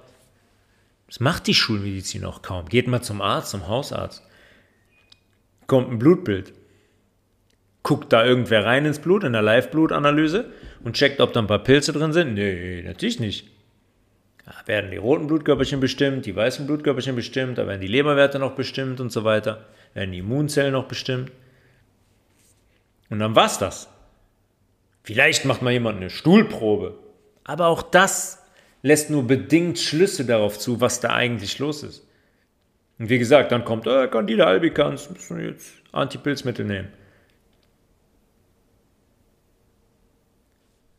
Das 1.06 1.20
macht 1.20 1.46
die 1.46 1.54
Schulmedizin 1.54 2.24
auch 2.24 2.42
kaum. 2.42 2.68
Geht 2.68 2.88
mal 2.88 3.02
zum 3.02 3.22
Arzt, 3.22 3.50
zum 3.50 3.68
Hausarzt. 3.68 4.26
Kommt 5.68 5.92
ein 5.92 5.98
Blutbild. 6.00 6.52
Guckt 7.84 8.12
da 8.12 8.24
irgendwer 8.24 8.64
rein 8.64 8.84
ins 8.84 8.98
Blut, 8.98 9.22
in 9.22 9.32
der 9.32 9.42
Live-Blutanalyse 9.42 10.52
und 10.82 10.96
checkt, 10.96 11.20
ob 11.20 11.32
da 11.32 11.40
ein 11.40 11.46
paar 11.46 11.62
Pilze 11.62 11.92
drin 11.92 12.12
sind? 12.12 12.34
Nee, 12.34 12.82
natürlich 12.82 13.20
nicht. 13.20 13.48
Da 14.44 14.54
werden 14.66 14.90
die 14.90 14.96
roten 14.96 15.28
Blutkörperchen 15.28 15.78
bestimmt, 15.78 16.26
die 16.26 16.34
weißen 16.34 16.66
Blutkörperchen 16.66 17.14
bestimmt, 17.14 17.58
da 17.58 17.68
werden 17.68 17.80
die 17.80 17.86
Leberwerte 17.86 18.40
noch 18.40 18.56
bestimmt 18.56 19.00
und 19.00 19.12
so 19.12 19.22
weiter, 19.22 19.66
werden 19.94 20.10
die 20.10 20.18
Immunzellen 20.18 20.72
noch 20.72 20.88
bestimmt. 20.88 21.30
Und 23.08 23.20
dann 23.20 23.36
war's 23.36 23.58
das. 23.58 23.88
Vielleicht 25.04 25.44
macht 25.44 25.62
mal 25.62 25.72
jemand 25.72 25.98
eine 25.98 26.10
Stuhlprobe. 26.10 27.09
Aber 27.50 27.66
auch 27.66 27.82
das 27.82 28.38
lässt 28.80 29.10
nur 29.10 29.26
bedingt 29.26 29.76
Schlüsse 29.76 30.24
darauf 30.24 30.56
zu, 30.56 30.80
was 30.80 31.00
da 31.00 31.08
eigentlich 31.10 31.58
los 31.58 31.82
ist. 31.82 32.06
Und 33.00 33.08
wie 33.08 33.18
gesagt, 33.18 33.50
dann 33.50 33.64
kommt, 33.64 33.88
äh, 33.88 34.06
Candida 34.06 34.44
albicans, 34.44 35.10
müssen 35.10 35.36
wir 35.36 35.46
jetzt 35.50 35.72
Antipilzmittel 35.90 36.64
nehmen. 36.64 36.92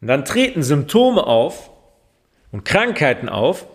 Und 0.01 0.09
dann 0.09 0.25
treten 0.25 0.61
Symptome 0.61 1.25
auf 1.25 1.71
und 2.51 2.65
Krankheiten 2.65 3.29
auf. 3.29 3.65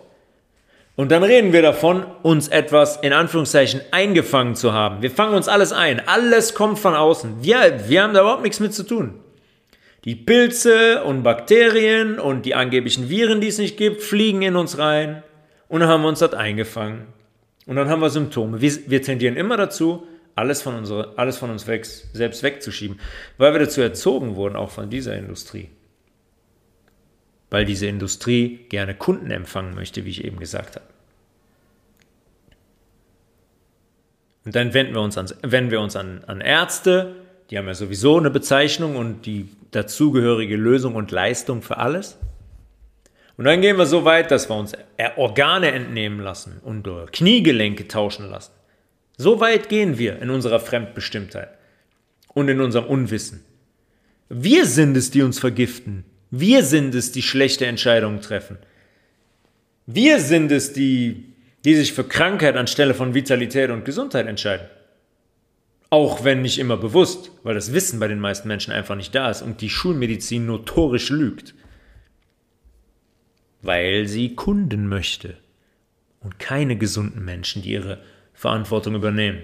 Und 0.95 1.11
dann 1.11 1.23
reden 1.23 1.53
wir 1.53 1.63
davon, 1.63 2.05
uns 2.21 2.47
etwas 2.47 2.97
in 2.97 3.11
Anführungszeichen 3.11 3.81
eingefangen 3.89 4.53
zu 4.53 4.73
haben. 4.73 5.01
Wir 5.01 5.09
fangen 5.09 5.33
uns 5.33 5.47
alles 5.47 5.73
ein. 5.73 6.07
Alles 6.07 6.53
kommt 6.53 6.77
von 6.77 6.93
außen. 6.93 7.41
Wir, 7.41 7.89
wir 7.89 8.03
haben 8.03 8.13
da 8.13 8.21
überhaupt 8.21 8.43
nichts 8.43 8.59
mit 8.59 8.75
zu 8.75 8.83
tun. 8.83 9.19
Die 10.05 10.15
Pilze 10.15 11.03
und 11.03 11.23
Bakterien 11.23 12.19
und 12.19 12.45
die 12.45 12.55
angeblichen 12.55 13.09
Viren, 13.09 13.41
die 13.41 13.47
es 13.47 13.57
nicht 13.57 13.77
gibt, 13.77 14.01
fliegen 14.01 14.41
in 14.41 14.55
uns 14.55 14.77
rein. 14.77 15.23
Und 15.67 15.81
dann 15.81 15.89
haben 15.89 16.01
wir 16.01 16.09
uns 16.09 16.19
dort 16.19 16.35
eingefangen. 16.35 17.07
Und 17.65 17.75
dann 17.75 17.89
haben 17.89 18.01
wir 18.01 18.09
Symptome. 18.09 18.61
Wir, 18.61 18.71
wir 18.89 19.01
tendieren 19.01 19.35
immer 19.35 19.57
dazu, 19.57 20.07
alles 20.35 20.61
von, 20.61 20.75
unsere, 20.75 21.17
alles 21.17 21.37
von 21.37 21.49
uns 21.49 21.67
weg, 21.67 21.85
selbst 21.85 22.43
wegzuschieben, 22.43 22.99
weil 23.37 23.53
wir 23.53 23.59
dazu 23.59 23.81
erzogen 23.81 24.35
wurden, 24.35 24.55
auch 24.55 24.69
von 24.69 24.89
dieser 24.89 25.17
Industrie 25.17 25.69
weil 27.49 27.65
diese 27.65 27.87
Industrie 27.87 28.65
gerne 28.69 28.95
Kunden 28.95 29.31
empfangen 29.31 29.73
möchte, 29.73 30.05
wie 30.05 30.09
ich 30.09 30.23
eben 30.23 30.39
gesagt 30.39 30.75
habe. 30.75 30.85
Und 34.45 34.55
dann 34.55 34.73
wenden 34.73 34.93
wir 34.93 35.01
uns 35.01 35.17
an, 35.17 35.29
wenden 35.41 35.71
wir 35.71 35.81
uns 35.81 35.95
an, 35.95 36.23
an 36.25 36.41
Ärzte, 36.41 37.15
die 37.49 37.57
haben 37.57 37.67
ja 37.67 37.73
sowieso 37.73 38.17
eine 38.17 38.29
Bezeichnung 38.29 38.95
und 38.95 39.25
die 39.25 39.49
dazugehörige 39.71 40.55
Lösung 40.55 40.95
und 40.95 41.11
Leistung 41.11 41.61
für 41.61 41.77
alles. 41.77 42.17
Und 43.37 43.45
dann 43.45 43.61
gehen 43.61 43.77
wir 43.77 43.85
so 43.85 44.03
weit, 44.03 44.31
dass 44.31 44.49
wir 44.49 44.55
uns 44.55 44.73
Organe 45.15 45.71
entnehmen 45.71 46.19
lassen 46.19 46.59
und 46.63 46.87
Kniegelenke 47.11 47.87
tauschen 47.87 48.29
lassen. 48.29 48.51
So 49.17 49.39
weit 49.39 49.69
gehen 49.69 49.97
wir 49.97 50.21
in 50.21 50.29
unserer 50.29 50.59
Fremdbestimmtheit 50.59 51.49
und 52.33 52.49
in 52.49 52.61
unserem 52.61 52.85
Unwissen. 52.85 53.43
Wir 54.29 54.65
sind 54.65 54.97
es, 54.97 55.11
die 55.11 55.21
uns 55.21 55.39
vergiften. 55.39 56.03
Wir 56.29 56.63
sind 56.63 56.93
es, 56.93 57.11
die 57.11 57.21
schlechte 57.21 57.65
Entscheidungen 57.65 58.21
treffen. 58.21 58.57
Wir 59.85 60.19
sind 60.19 60.51
es, 60.51 60.73
die, 60.73 61.33
die 61.63 61.75
sich 61.75 61.93
für 61.93 62.03
Krankheit 62.03 62.57
anstelle 62.57 62.93
von 62.93 63.13
Vitalität 63.13 63.69
und 63.69 63.85
Gesundheit 63.85 64.27
entscheiden. 64.27 64.67
Auch 65.89 66.23
wenn 66.23 66.41
nicht 66.41 66.59
immer 66.59 66.77
bewusst, 66.77 67.31
weil 67.43 67.55
das 67.55 67.73
Wissen 67.73 67.99
bei 67.99 68.07
den 68.07 68.19
meisten 68.19 68.47
Menschen 68.47 68.73
einfach 68.73 68.95
nicht 68.95 69.15
da 69.15 69.29
ist 69.29 69.41
und 69.41 69.61
die 69.61 69.69
Schulmedizin 69.69 70.45
notorisch 70.45 71.09
lügt. 71.09 71.55
Weil 73.61 74.07
sie 74.07 74.35
Kunden 74.35 74.87
möchte 74.87 75.37
und 76.19 76.39
keine 76.39 76.77
gesunden 76.77 77.23
Menschen, 77.23 77.61
die 77.61 77.71
ihre 77.71 78.01
Verantwortung 78.33 78.95
übernehmen. 78.95 79.41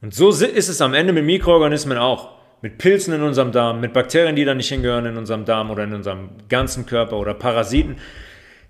Und 0.00 0.14
so 0.14 0.30
ist 0.30 0.68
es 0.68 0.80
am 0.80 0.94
Ende 0.94 1.12
mit 1.12 1.24
Mikroorganismen 1.24 1.98
auch 1.98 2.42
mit 2.62 2.78
Pilzen 2.78 3.12
in 3.12 3.22
unserem 3.22 3.52
Darm, 3.52 3.80
mit 3.80 3.92
Bakterien, 3.92 4.36
die 4.36 4.44
da 4.44 4.54
nicht 4.54 4.68
hingehören 4.68 5.04
in 5.04 5.16
unserem 5.16 5.44
Darm 5.44 5.70
oder 5.70 5.82
in 5.82 5.92
unserem 5.92 6.30
ganzen 6.48 6.86
Körper 6.86 7.18
oder 7.18 7.34
Parasiten. 7.34 7.96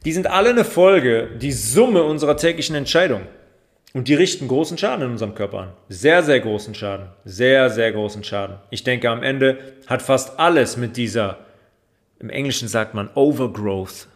Die 0.04 0.12
sind 0.12 0.26
alle 0.26 0.50
eine 0.50 0.64
Folge, 0.64 1.28
die 1.36 1.52
Summe 1.52 2.02
unserer 2.02 2.36
täglichen 2.36 2.74
Entscheidungen. 2.74 3.26
Und 3.94 4.08
die 4.08 4.14
richten 4.14 4.48
großen 4.48 4.78
Schaden 4.78 5.04
in 5.04 5.10
unserem 5.12 5.34
Körper 5.34 5.58
an. 5.58 5.72
Sehr, 5.88 6.22
sehr 6.22 6.40
großen 6.40 6.74
Schaden. 6.74 7.08
Sehr, 7.24 7.68
sehr 7.68 7.92
großen 7.92 8.24
Schaden. 8.24 8.56
Ich 8.70 8.84
denke, 8.84 9.10
am 9.10 9.22
Ende 9.22 9.58
hat 9.86 10.00
fast 10.00 10.38
alles 10.38 10.76
mit 10.76 10.96
dieser, 10.96 11.38
im 12.18 12.30
Englischen 12.30 12.68
sagt 12.68 12.94
man 12.94 13.10
Overgrowth, 13.14 14.08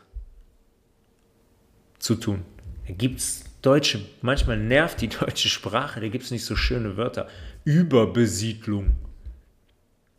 zu 1.98 2.14
tun. 2.14 2.42
Da 2.86 2.94
gibt 2.94 3.18
es 3.18 3.44
deutsche, 3.62 4.00
manchmal 4.22 4.56
nervt 4.56 5.00
die 5.00 5.08
deutsche 5.20 5.48
Sprache, 5.48 6.00
da 6.00 6.08
gibt 6.08 6.24
es 6.24 6.30
nicht 6.30 6.44
so 6.44 6.56
schöne 6.56 6.96
Wörter. 6.96 7.28
Überbesiedlung. 7.64 8.94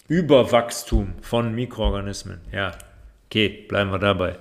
Überwachstum 0.08 1.14
von 1.22 1.54
Mikroorganismen. 1.56 2.42
Ja, 2.52 2.78
okay, 3.26 3.66
bleiben 3.68 3.92
wir 3.92 4.00
dabei. 4.00 4.38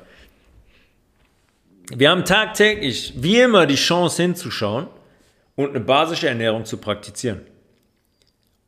Wir 1.94 2.10
haben 2.10 2.24
tagtäglich, 2.24 3.14
wie 3.16 3.38
immer, 3.38 3.66
die 3.66 3.76
Chance 3.76 4.22
hinzuschauen 4.22 4.88
und 5.56 5.70
eine 5.70 5.80
basische 5.80 6.28
Ernährung 6.28 6.64
zu 6.64 6.76
praktizieren. 6.76 7.40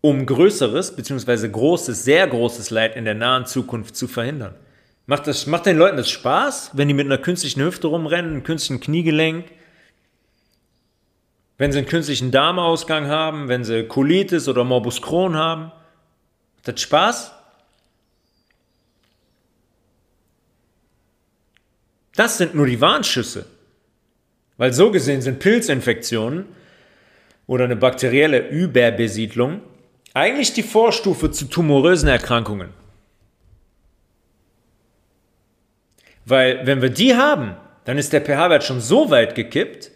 Um 0.01 0.27
größeres 0.27 0.97
bzw. 0.97 1.49
großes, 1.49 2.05
sehr 2.05 2.27
großes 2.27 2.71
Leid 2.71 2.97
in 2.97 3.05
der 3.05 3.15
nahen 3.15 3.47
Zukunft 3.47 3.97
zu 3.97 4.09
verhindern. 4.09 4.55
Macht, 5.07 5.27
das, 5.27 5.47
macht 5.47 5.67
den 5.67 5.79
Leuten 5.79 5.97
das 5.97 6.11
Spaß, 6.11 6.73
wenn 6.75 6.89
die 6.89 6.95
mit 6.95 7.07
einer 7.07 7.19
künstlichen 7.19 7.63
Hüfte 7.63 7.87
rumrennen, 7.87 8.33
einem 8.33 8.43
künstlichen 8.43 8.81
Kniegelenk, 8.81 9.47
wenn 11.57 11.73
sie 11.73 11.79
einen 11.79 11.89
künstlichen 11.89 12.31
Darmausgang 12.31 13.09
haben, 13.09 13.49
wenn 13.49 13.65
sie 13.65 13.85
Colitis 13.85 14.49
oder 14.49 14.65
Morbus 14.65 15.03
Crohn 15.03 15.37
haben? 15.37 15.73
das 16.63 16.81
Spaß? 16.81 17.33
Das 22.15 22.37
sind 22.37 22.55
nur 22.55 22.67
die 22.67 22.81
Warnschüsse. 22.81 23.47
Weil 24.57 24.73
so 24.73 24.91
gesehen 24.91 25.23
sind 25.23 25.39
Pilzinfektionen 25.39 26.47
oder 27.49 27.65
eine 27.65 27.75
bakterielle 27.75 28.47
Überbesiedlung 28.47 29.63
eigentlich 30.15 30.53
die 30.53 30.63
Vorstufe 30.63 31.33
zu 31.33 31.47
tumorösen 31.47 32.09
Erkrankungen. 32.09 32.71
Weil 36.25 36.67
wenn 36.67 36.83
wir 36.83 36.91
die 36.91 37.17
haben, 37.17 37.57
dann 37.85 37.99
ist 37.99 38.13
der 38.13 38.21
pH-Wert 38.21 38.65
schon 38.65 38.81
so 38.81 39.11
weit 39.11 39.35
gekippt, 39.35 39.91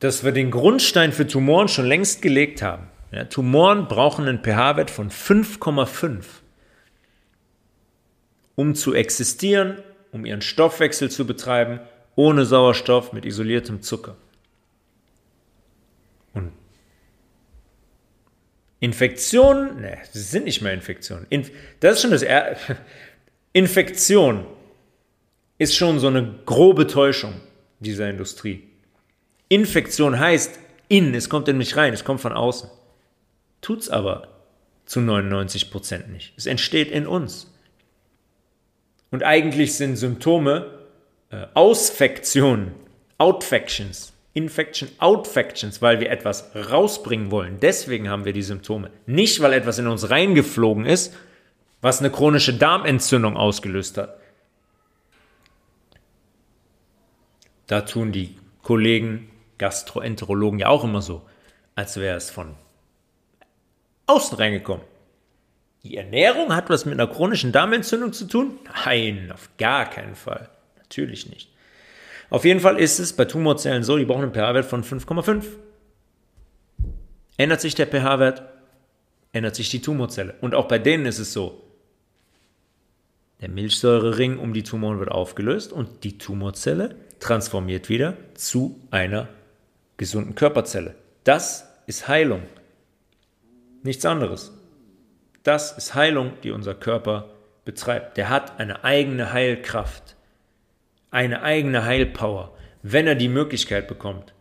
dass 0.00 0.24
wir 0.24 0.32
den 0.32 0.50
Grundstein 0.50 1.12
für 1.12 1.26
Tumoren 1.26 1.68
schon 1.68 1.86
längst 1.86 2.20
gelegt 2.20 2.62
haben. 2.62 2.88
Ja, 3.12 3.24
Tumoren 3.24 3.88
brauchen 3.88 4.28
einen 4.28 4.42
pH-Wert 4.42 4.90
von 4.90 5.10
5,5, 5.10 6.24
um 8.56 8.74
zu 8.74 8.92
existieren, 8.92 9.78
um 10.12 10.26
ihren 10.26 10.42
Stoffwechsel 10.42 11.10
zu 11.10 11.26
betreiben, 11.26 11.80
ohne 12.14 12.44
Sauerstoff 12.44 13.12
mit 13.12 13.24
isoliertem 13.24 13.82
Zucker. 13.82 14.16
Und 16.32 16.52
Infektionen, 18.80 19.80
ne, 19.80 19.98
das 20.12 20.30
sind 20.30 20.44
nicht 20.44 20.62
mehr 20.62 20.72
Infektionen. 20.72 21.26
Inf 21.30 21.50
das 21.80 21.96
ist 21.96 22.02
schon 22.02 22.10
das 22.10 22.22
er 22.22 22.56
Infektion 23.52 24.46
ist 25.58 25.76
schon 25.76 25.98
so 25.98 26.06
eine 26.06 26.40
grobe 26.46 26.86
Täuschung 26.86 27.34
dieser 27.80 28.08
Industrie. 28.08 28.68
Infektion 29.48 30.18
heißt 30.18 30.58
in, 30.88 31.14
es 31.14 31.28
kommt 31.28 31.48
in 31.48 31.58
mich 31.58 31.76
rein, 31.76 31.92
es 31.92 32.04
kommt 32.04 32.20
von 32.20 32.32
außen. 32.32 32.70
Tut's 33.60 33.90
aber 33.90 34.28
zu 34.86 35.00
99 35.00 35.70
Prozent 35.70 36.10
nicht. 36.10 36.32
Es 36.36 36.46
entsteht 36.46 36.90
in 36.90 37.06
uns. 37.06 37.52
Und 39.10 39.22
eigentlich 39.22 39.74
sind 39.74 39.96
Symptome 39.96 40.80
äh, 41.30 41.46
Ausfektionen, 41.54 42.72
Outfections, 43.18 44.12
Infection, 44.32 44.88
Outfections, 44.98 45.82
weil 45.82 46.00
wir 46.00 46.10
etwas 46.10 46.50
rausbringen 46.54 47.30
wollen. 47.30 47.58
Deswegen 47.60 48.08
haben 48.08 48.24
wir 48.24 48.32
die 48.32 48.42
Symptome. 48.42 48.90
Nicht, 49.06 49.40
weil 49.40 49.52
etwas 49.52 49.78
in 49.78 49.88
uns 49.88 50.10
reingeflogen 50.10 50.86
ist, 50.86 51.16
was 51.80 52.00
eine 52.00 52.10
chronische 52.10 52.54
Darmentzündung 52.54 53.36
ausgelöst 53.36 53.98
hat. 53.98 54.20
Da 57.66 57.82
tun 57.82 58.12
die 58.12 58.36
Kollegen, 58.62 59.30
Gastroenterologen 59.58 60.60
ja 60.60 60.68
auch 60.68 60.84
immer 60.84 61.02
so, 61.02 61.22
als 61.74 61.96
wäre 61.96 62.16
es 62.16 62.30
von 62.30 62.54
außen 64.06 64.36
reingekommen. 64.36 64.84
Die 65.82 65.96
Ernährung 65.96 66.54
hat 66.54 66.68
was 66.68 66.84
mit 66.84 66.94
einer 66.94 67.06
chronischen 67.06 67.52
Darmentzündung 67.52 68.12
zu 68.12 68.26
tun? 68.26 68.58
Nein, 68.84 69.30
auf 69.32 69.50
gar 69.56 69.88
keinen 69.88 70.14
Fall. 70.14 70.50
Natürlich 70.76 71.28
nicht. 71.30 71.49
Auf 72.30 72.44
jeden 72.44 72.60
Fall 72.60 72.78
ist 72.78 72.98
es 72.98 73.12
bei 73.12 73.24
Tumorzellen 73.24 73.82
so, 73.82 73.98
die 73.98 74.04
brauchen 74.04 74.22
einen 74.22 74.34
pH-Wert 74.34 74.64
von 74.64 74.84
5,5. 74.84 75.44
Ändert 77.36 77.60
sich 77.60 77.74
der 77.74 77.86
pH-Wert, 77.86 78.42
ändert 79.32 79.56
sich 79.56 79.68
die 79.68 79.82
Tumorzelle. 79.82 80.34
Und 80.40 80.54
auch 80.54 80.68
bei 80.68 80.78
denen 80.78 81.06
ist 81.06 81.18
es 81.18 81.32
so. 81.32 81.62
Der 83.40 83.48
Milchsäurering 83.48 84.38
um 84.38 84.52
die 84.52 84.62
Tumoren 84.62 84.98
wird 84.98 85.10
aufgelöst 85.10 85.72
und 85.72 86.04
die 86.04 86.18
Tumorzelle 86.18 86.94
transformiert 87.18 87.88
wieder 87.88 88.16
zu 88.34 88.80
einer 88.90 89.28
gesunden 89.96 90.34
Körperzelle. 90.34 90.94
Das 91.24 91.66
ist 91.86 92.06
Heilung. 92.06 92.42
Nichts 93.82 94.04
anderes. 94.04 94.52
Das 95.42 95.76
ist 95.76 95.94
Heilung, 95.94 96.32
die 96.42 96.50
unser 96.50 96.74
Körper 96.74 97.30
betreibt. 97.64 98.16
Der 98.18 98.28
hat 98.28 98.60
eine 98.60 98.84
eigene 98.84 99.32
Heilkraft, 99.32 100.16
eine 101.10 101.42
eigene 101.42 101.84
Heilpower, 101.84 102.52
wenn 102.82 103.06
er 103.06 103.14
die 103.14 103.28
Möglichkeit 103.28 103.88
bekommt. 103.88 104.34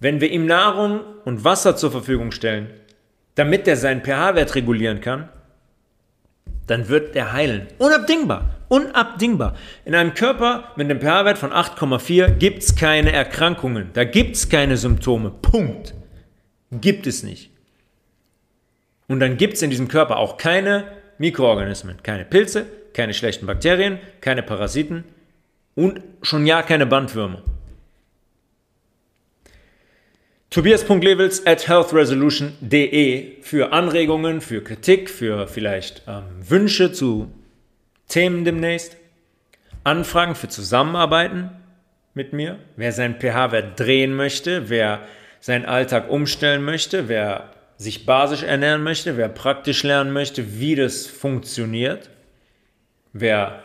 Wenn 0.00 0.20
wir 0.20 0.30
ihm 0.30 0.46
Nahrung 0.46 1.00
und 1.24 1.44
Wasser 1.44 1.76
zur 1.76 1.90
Verfügung 1.90 2.32
stellen, 2.32 2.70
damit 3.34 3.66
er 3.68 3.76
seinen 3.76 4.02
pH-Wert 4.02 4.54
regulieren 4.54 5.00
kann, 5.00 5.28
dann 6.66 6.88
wird 6.88 7.16
er 7.16 7.32
heilen. 7.32 7.66
Unabdingbar. 7.78 8.50
Unabdingbar. 8.68 9.56
In 9.84 9.94
einem 9.94 10.14
Körper 10.14 10.72
mit 10.76 10.90
einem 10.90 11.00
pH-Wert 11.00 11.38
von 11.38 11.52
8,4 11.52 12.30
gibt 12.30 12.62
es 12.62 12.76
keine 12.76 13.12
Erkrankungen. 13.12 13.90
Da 13.92 14.04
gibt 14.04 14.36
es 14.36 14.48
keine 14.48 14.76
Symptome. 14.76 15.30
Punkt. 15.30 15.94
Gibt 16.70 17.06
es 17.06 17.22
nicht. 17.22 17.50
Und 19.08 19.20
dann 19.20 19.36
gibt 19.36 19.54
es 19.54 19.62
in 19.62 19.70
diesem 19.70 19.88
Körper 19.88 20.16
auch 20.16 20.36
keine 20.36 20.84
Mikroorganismen, 21.18 22.02
keine 22.02 22.24
Pilze, 22.24 22.66
keine 22.94 23.12
schlechten 23.12 23.46
Bakterien, 23.46 23.98
keine 24.20 24.42
Parasiten 24.42 25.04
und 25.74 26.00
schon 26.22 26.46
ja 26.46 26.62
keine 26.62 26.86
Bandwürmer. 26.86 27.42
Tobias.levels 30.50 31.46
at 31.46 31.66
healthresolution.de 31.66 33.40
für 33.40 33.72
Anregungen, 33.72 34.42
für 34.42 34.62
Kritik, 34.62 35.08
für 35.08 35.48
vielleicht 35.48 36.02
ähm, 36.06 36.24
Wünsche 36.46 36.92
zu 36.92 37.32
Themen 38.08 38.44
demnächst, 38.44 38.98
Anfragen 39.82 40.34
für 40.34 40.48
Zusammenarbeiten 40.48 41.50
mit 42.12 42.34
mir, 42.34 42.58
wer 42.76 42.92
seinen 42.92 43.18
pH-Wert 43.18 43.80
drehen 43.80 44.14
möchte, 44.14 44.68
wer 44.68 45.06
seinen 45.40 45.64
Alltag 45.64 46.10
umstellen 46.10 46.62
möchte, 46.62 47.08
wer 47.08 47.54
sich 47.78 48.04
basisch 48.04 48.42
ernähren 48.42 48.82
möchte, 48.82 49.16
wer 49.16 49.30
praktisch 49.30 49.82
lernen 49.82 50.12
möchte, 50.12 50.60
wie 50.60 50.74
das 50.74 51.06
funktioniert, 51.06 52.10
wer 53.14 53.62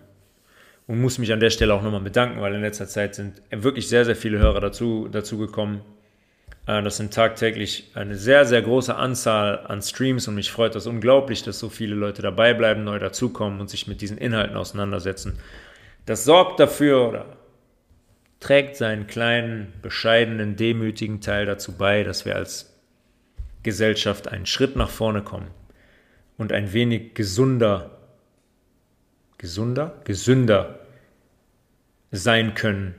und 0.87 1.01
muss 1.01 1.17
mich 1.17 1.33
an 1.33 1.41
der 1.41 1.49
Stelle 1.49 1.73
auch 1.73 1.81
nochmal 1.81 1.99
bedanken, 1.99 2.39
weil 2.39 2.55
in 2.55 2.61
letzter 2.61 2.87
Zeit 2.87 3.13
sind 3.13 3.41
wirklich 3.51 3.89
sehr, 3.89 4.05
sehr 4.05 4.15
viele 4.15 4.39
Hörer 4.39 4.61
dazu, 4.61 5.09
dazu 5.11 5.37
gekommen. 5.37 5.81
Äh, 6.65 6.81
das 6.81 6.95
sind 6.95 7.13
tagtäglich 7.13 7.91
eine 7.93 8.15
sehr, 8.15 8.45
sehr 8.45 8.61
große 8.61 8.95
Anzahl 8.95 9.65
an 9.67 9.81
Streams 9.81 10.29
und 10.29 10.35
mich 10.35 10.49
freut 10.49 10.75
das 10.75 10.87
unglaublich, 10.87 11.43
dass 11.43 11.59
so 11.59 11.67
viele 11.67 11.95
Leute 11.95 12.21
dabei 12.21 12.53
bleiben, 12.53 12.85
neu 12.85 12.99
dazukommen 12.99 13.59
und 13.59 13.69
sich 13.69 13.87
mit 13.87 13.99
diesen 13.99 14.17
Inhalten 14.17 14.55
auseinandersetzen. 14.55 15.39
Das 16.05 16.23
sorgt 16.23 16.61
dafür 16.61 17.09
oder 17.09 17.38
trägt 18.39 18.77
seinen 18.77 19.07
kleinen, 19.07 19.73
bescheidenen, 19.81 20.55
demütigen 20.55 21.21
Teil 21.21 21.45
dazu 21.45 21.77
bei, 21.77 22.03
dass 22.03 22.25
wir 22.25 22.35
als 22.35 22.73
Gesellschaft 23.63 24.27
einen 24.27 24.45
Schritt 24.45 24.75
nach 24.75 24.89
vorne 24.89 25.21
kommen 25.21 25.49
und 26.37 26.53
ein 26.53 26.71
wenig 26.71 27.13
gesunder, 27.13 27.97
gesunder, 29.37 29.99
gesünder 30.05 30.79
sein 32.11 32.53
können 32.53 32.95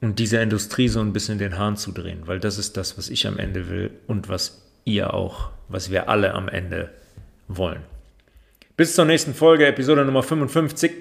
und 0.00 0.18
dieser 0.18 0.42
Industrie 0.42 0.88
so 0.88 1.00
ein 1.00 1.12
bisschen 1.12 1.38
den 1.38 1.58
Hahn 1.58 1.76
zu 1.76 1.92
drehen, 1.92 2.26
weil 2.26 2.38
das 2.38 2.58
ist 2.58 2.76
das, 2.76 2.98
was 2.98 3.08
ich 3.08 3.26
am 3.26 3.38
Ende 3.38 3.68
will 3.68 3.90
und 4.06 4.28
was 4.28 4.62
ihr 4.84 5.14
auch, 5.14 5.50
was 5.68 5.90
wir 5.90 6.08
alle 6.08 6.34
am 6.34 6.48
Ende 6.48 6.90
wollen. 7.48 7.82
Bis 8.76 8.94
zur 8.94 9.06
nächsten 9.06 9.34
Folge, 9.34 9.66
Episode 9.66 10.04
Nummer 10.04 10.22
55. 10.22 10.92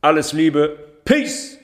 Alles 0.00 0.32
Liebe, 0.32 0.78
Peace! 1.10 1.59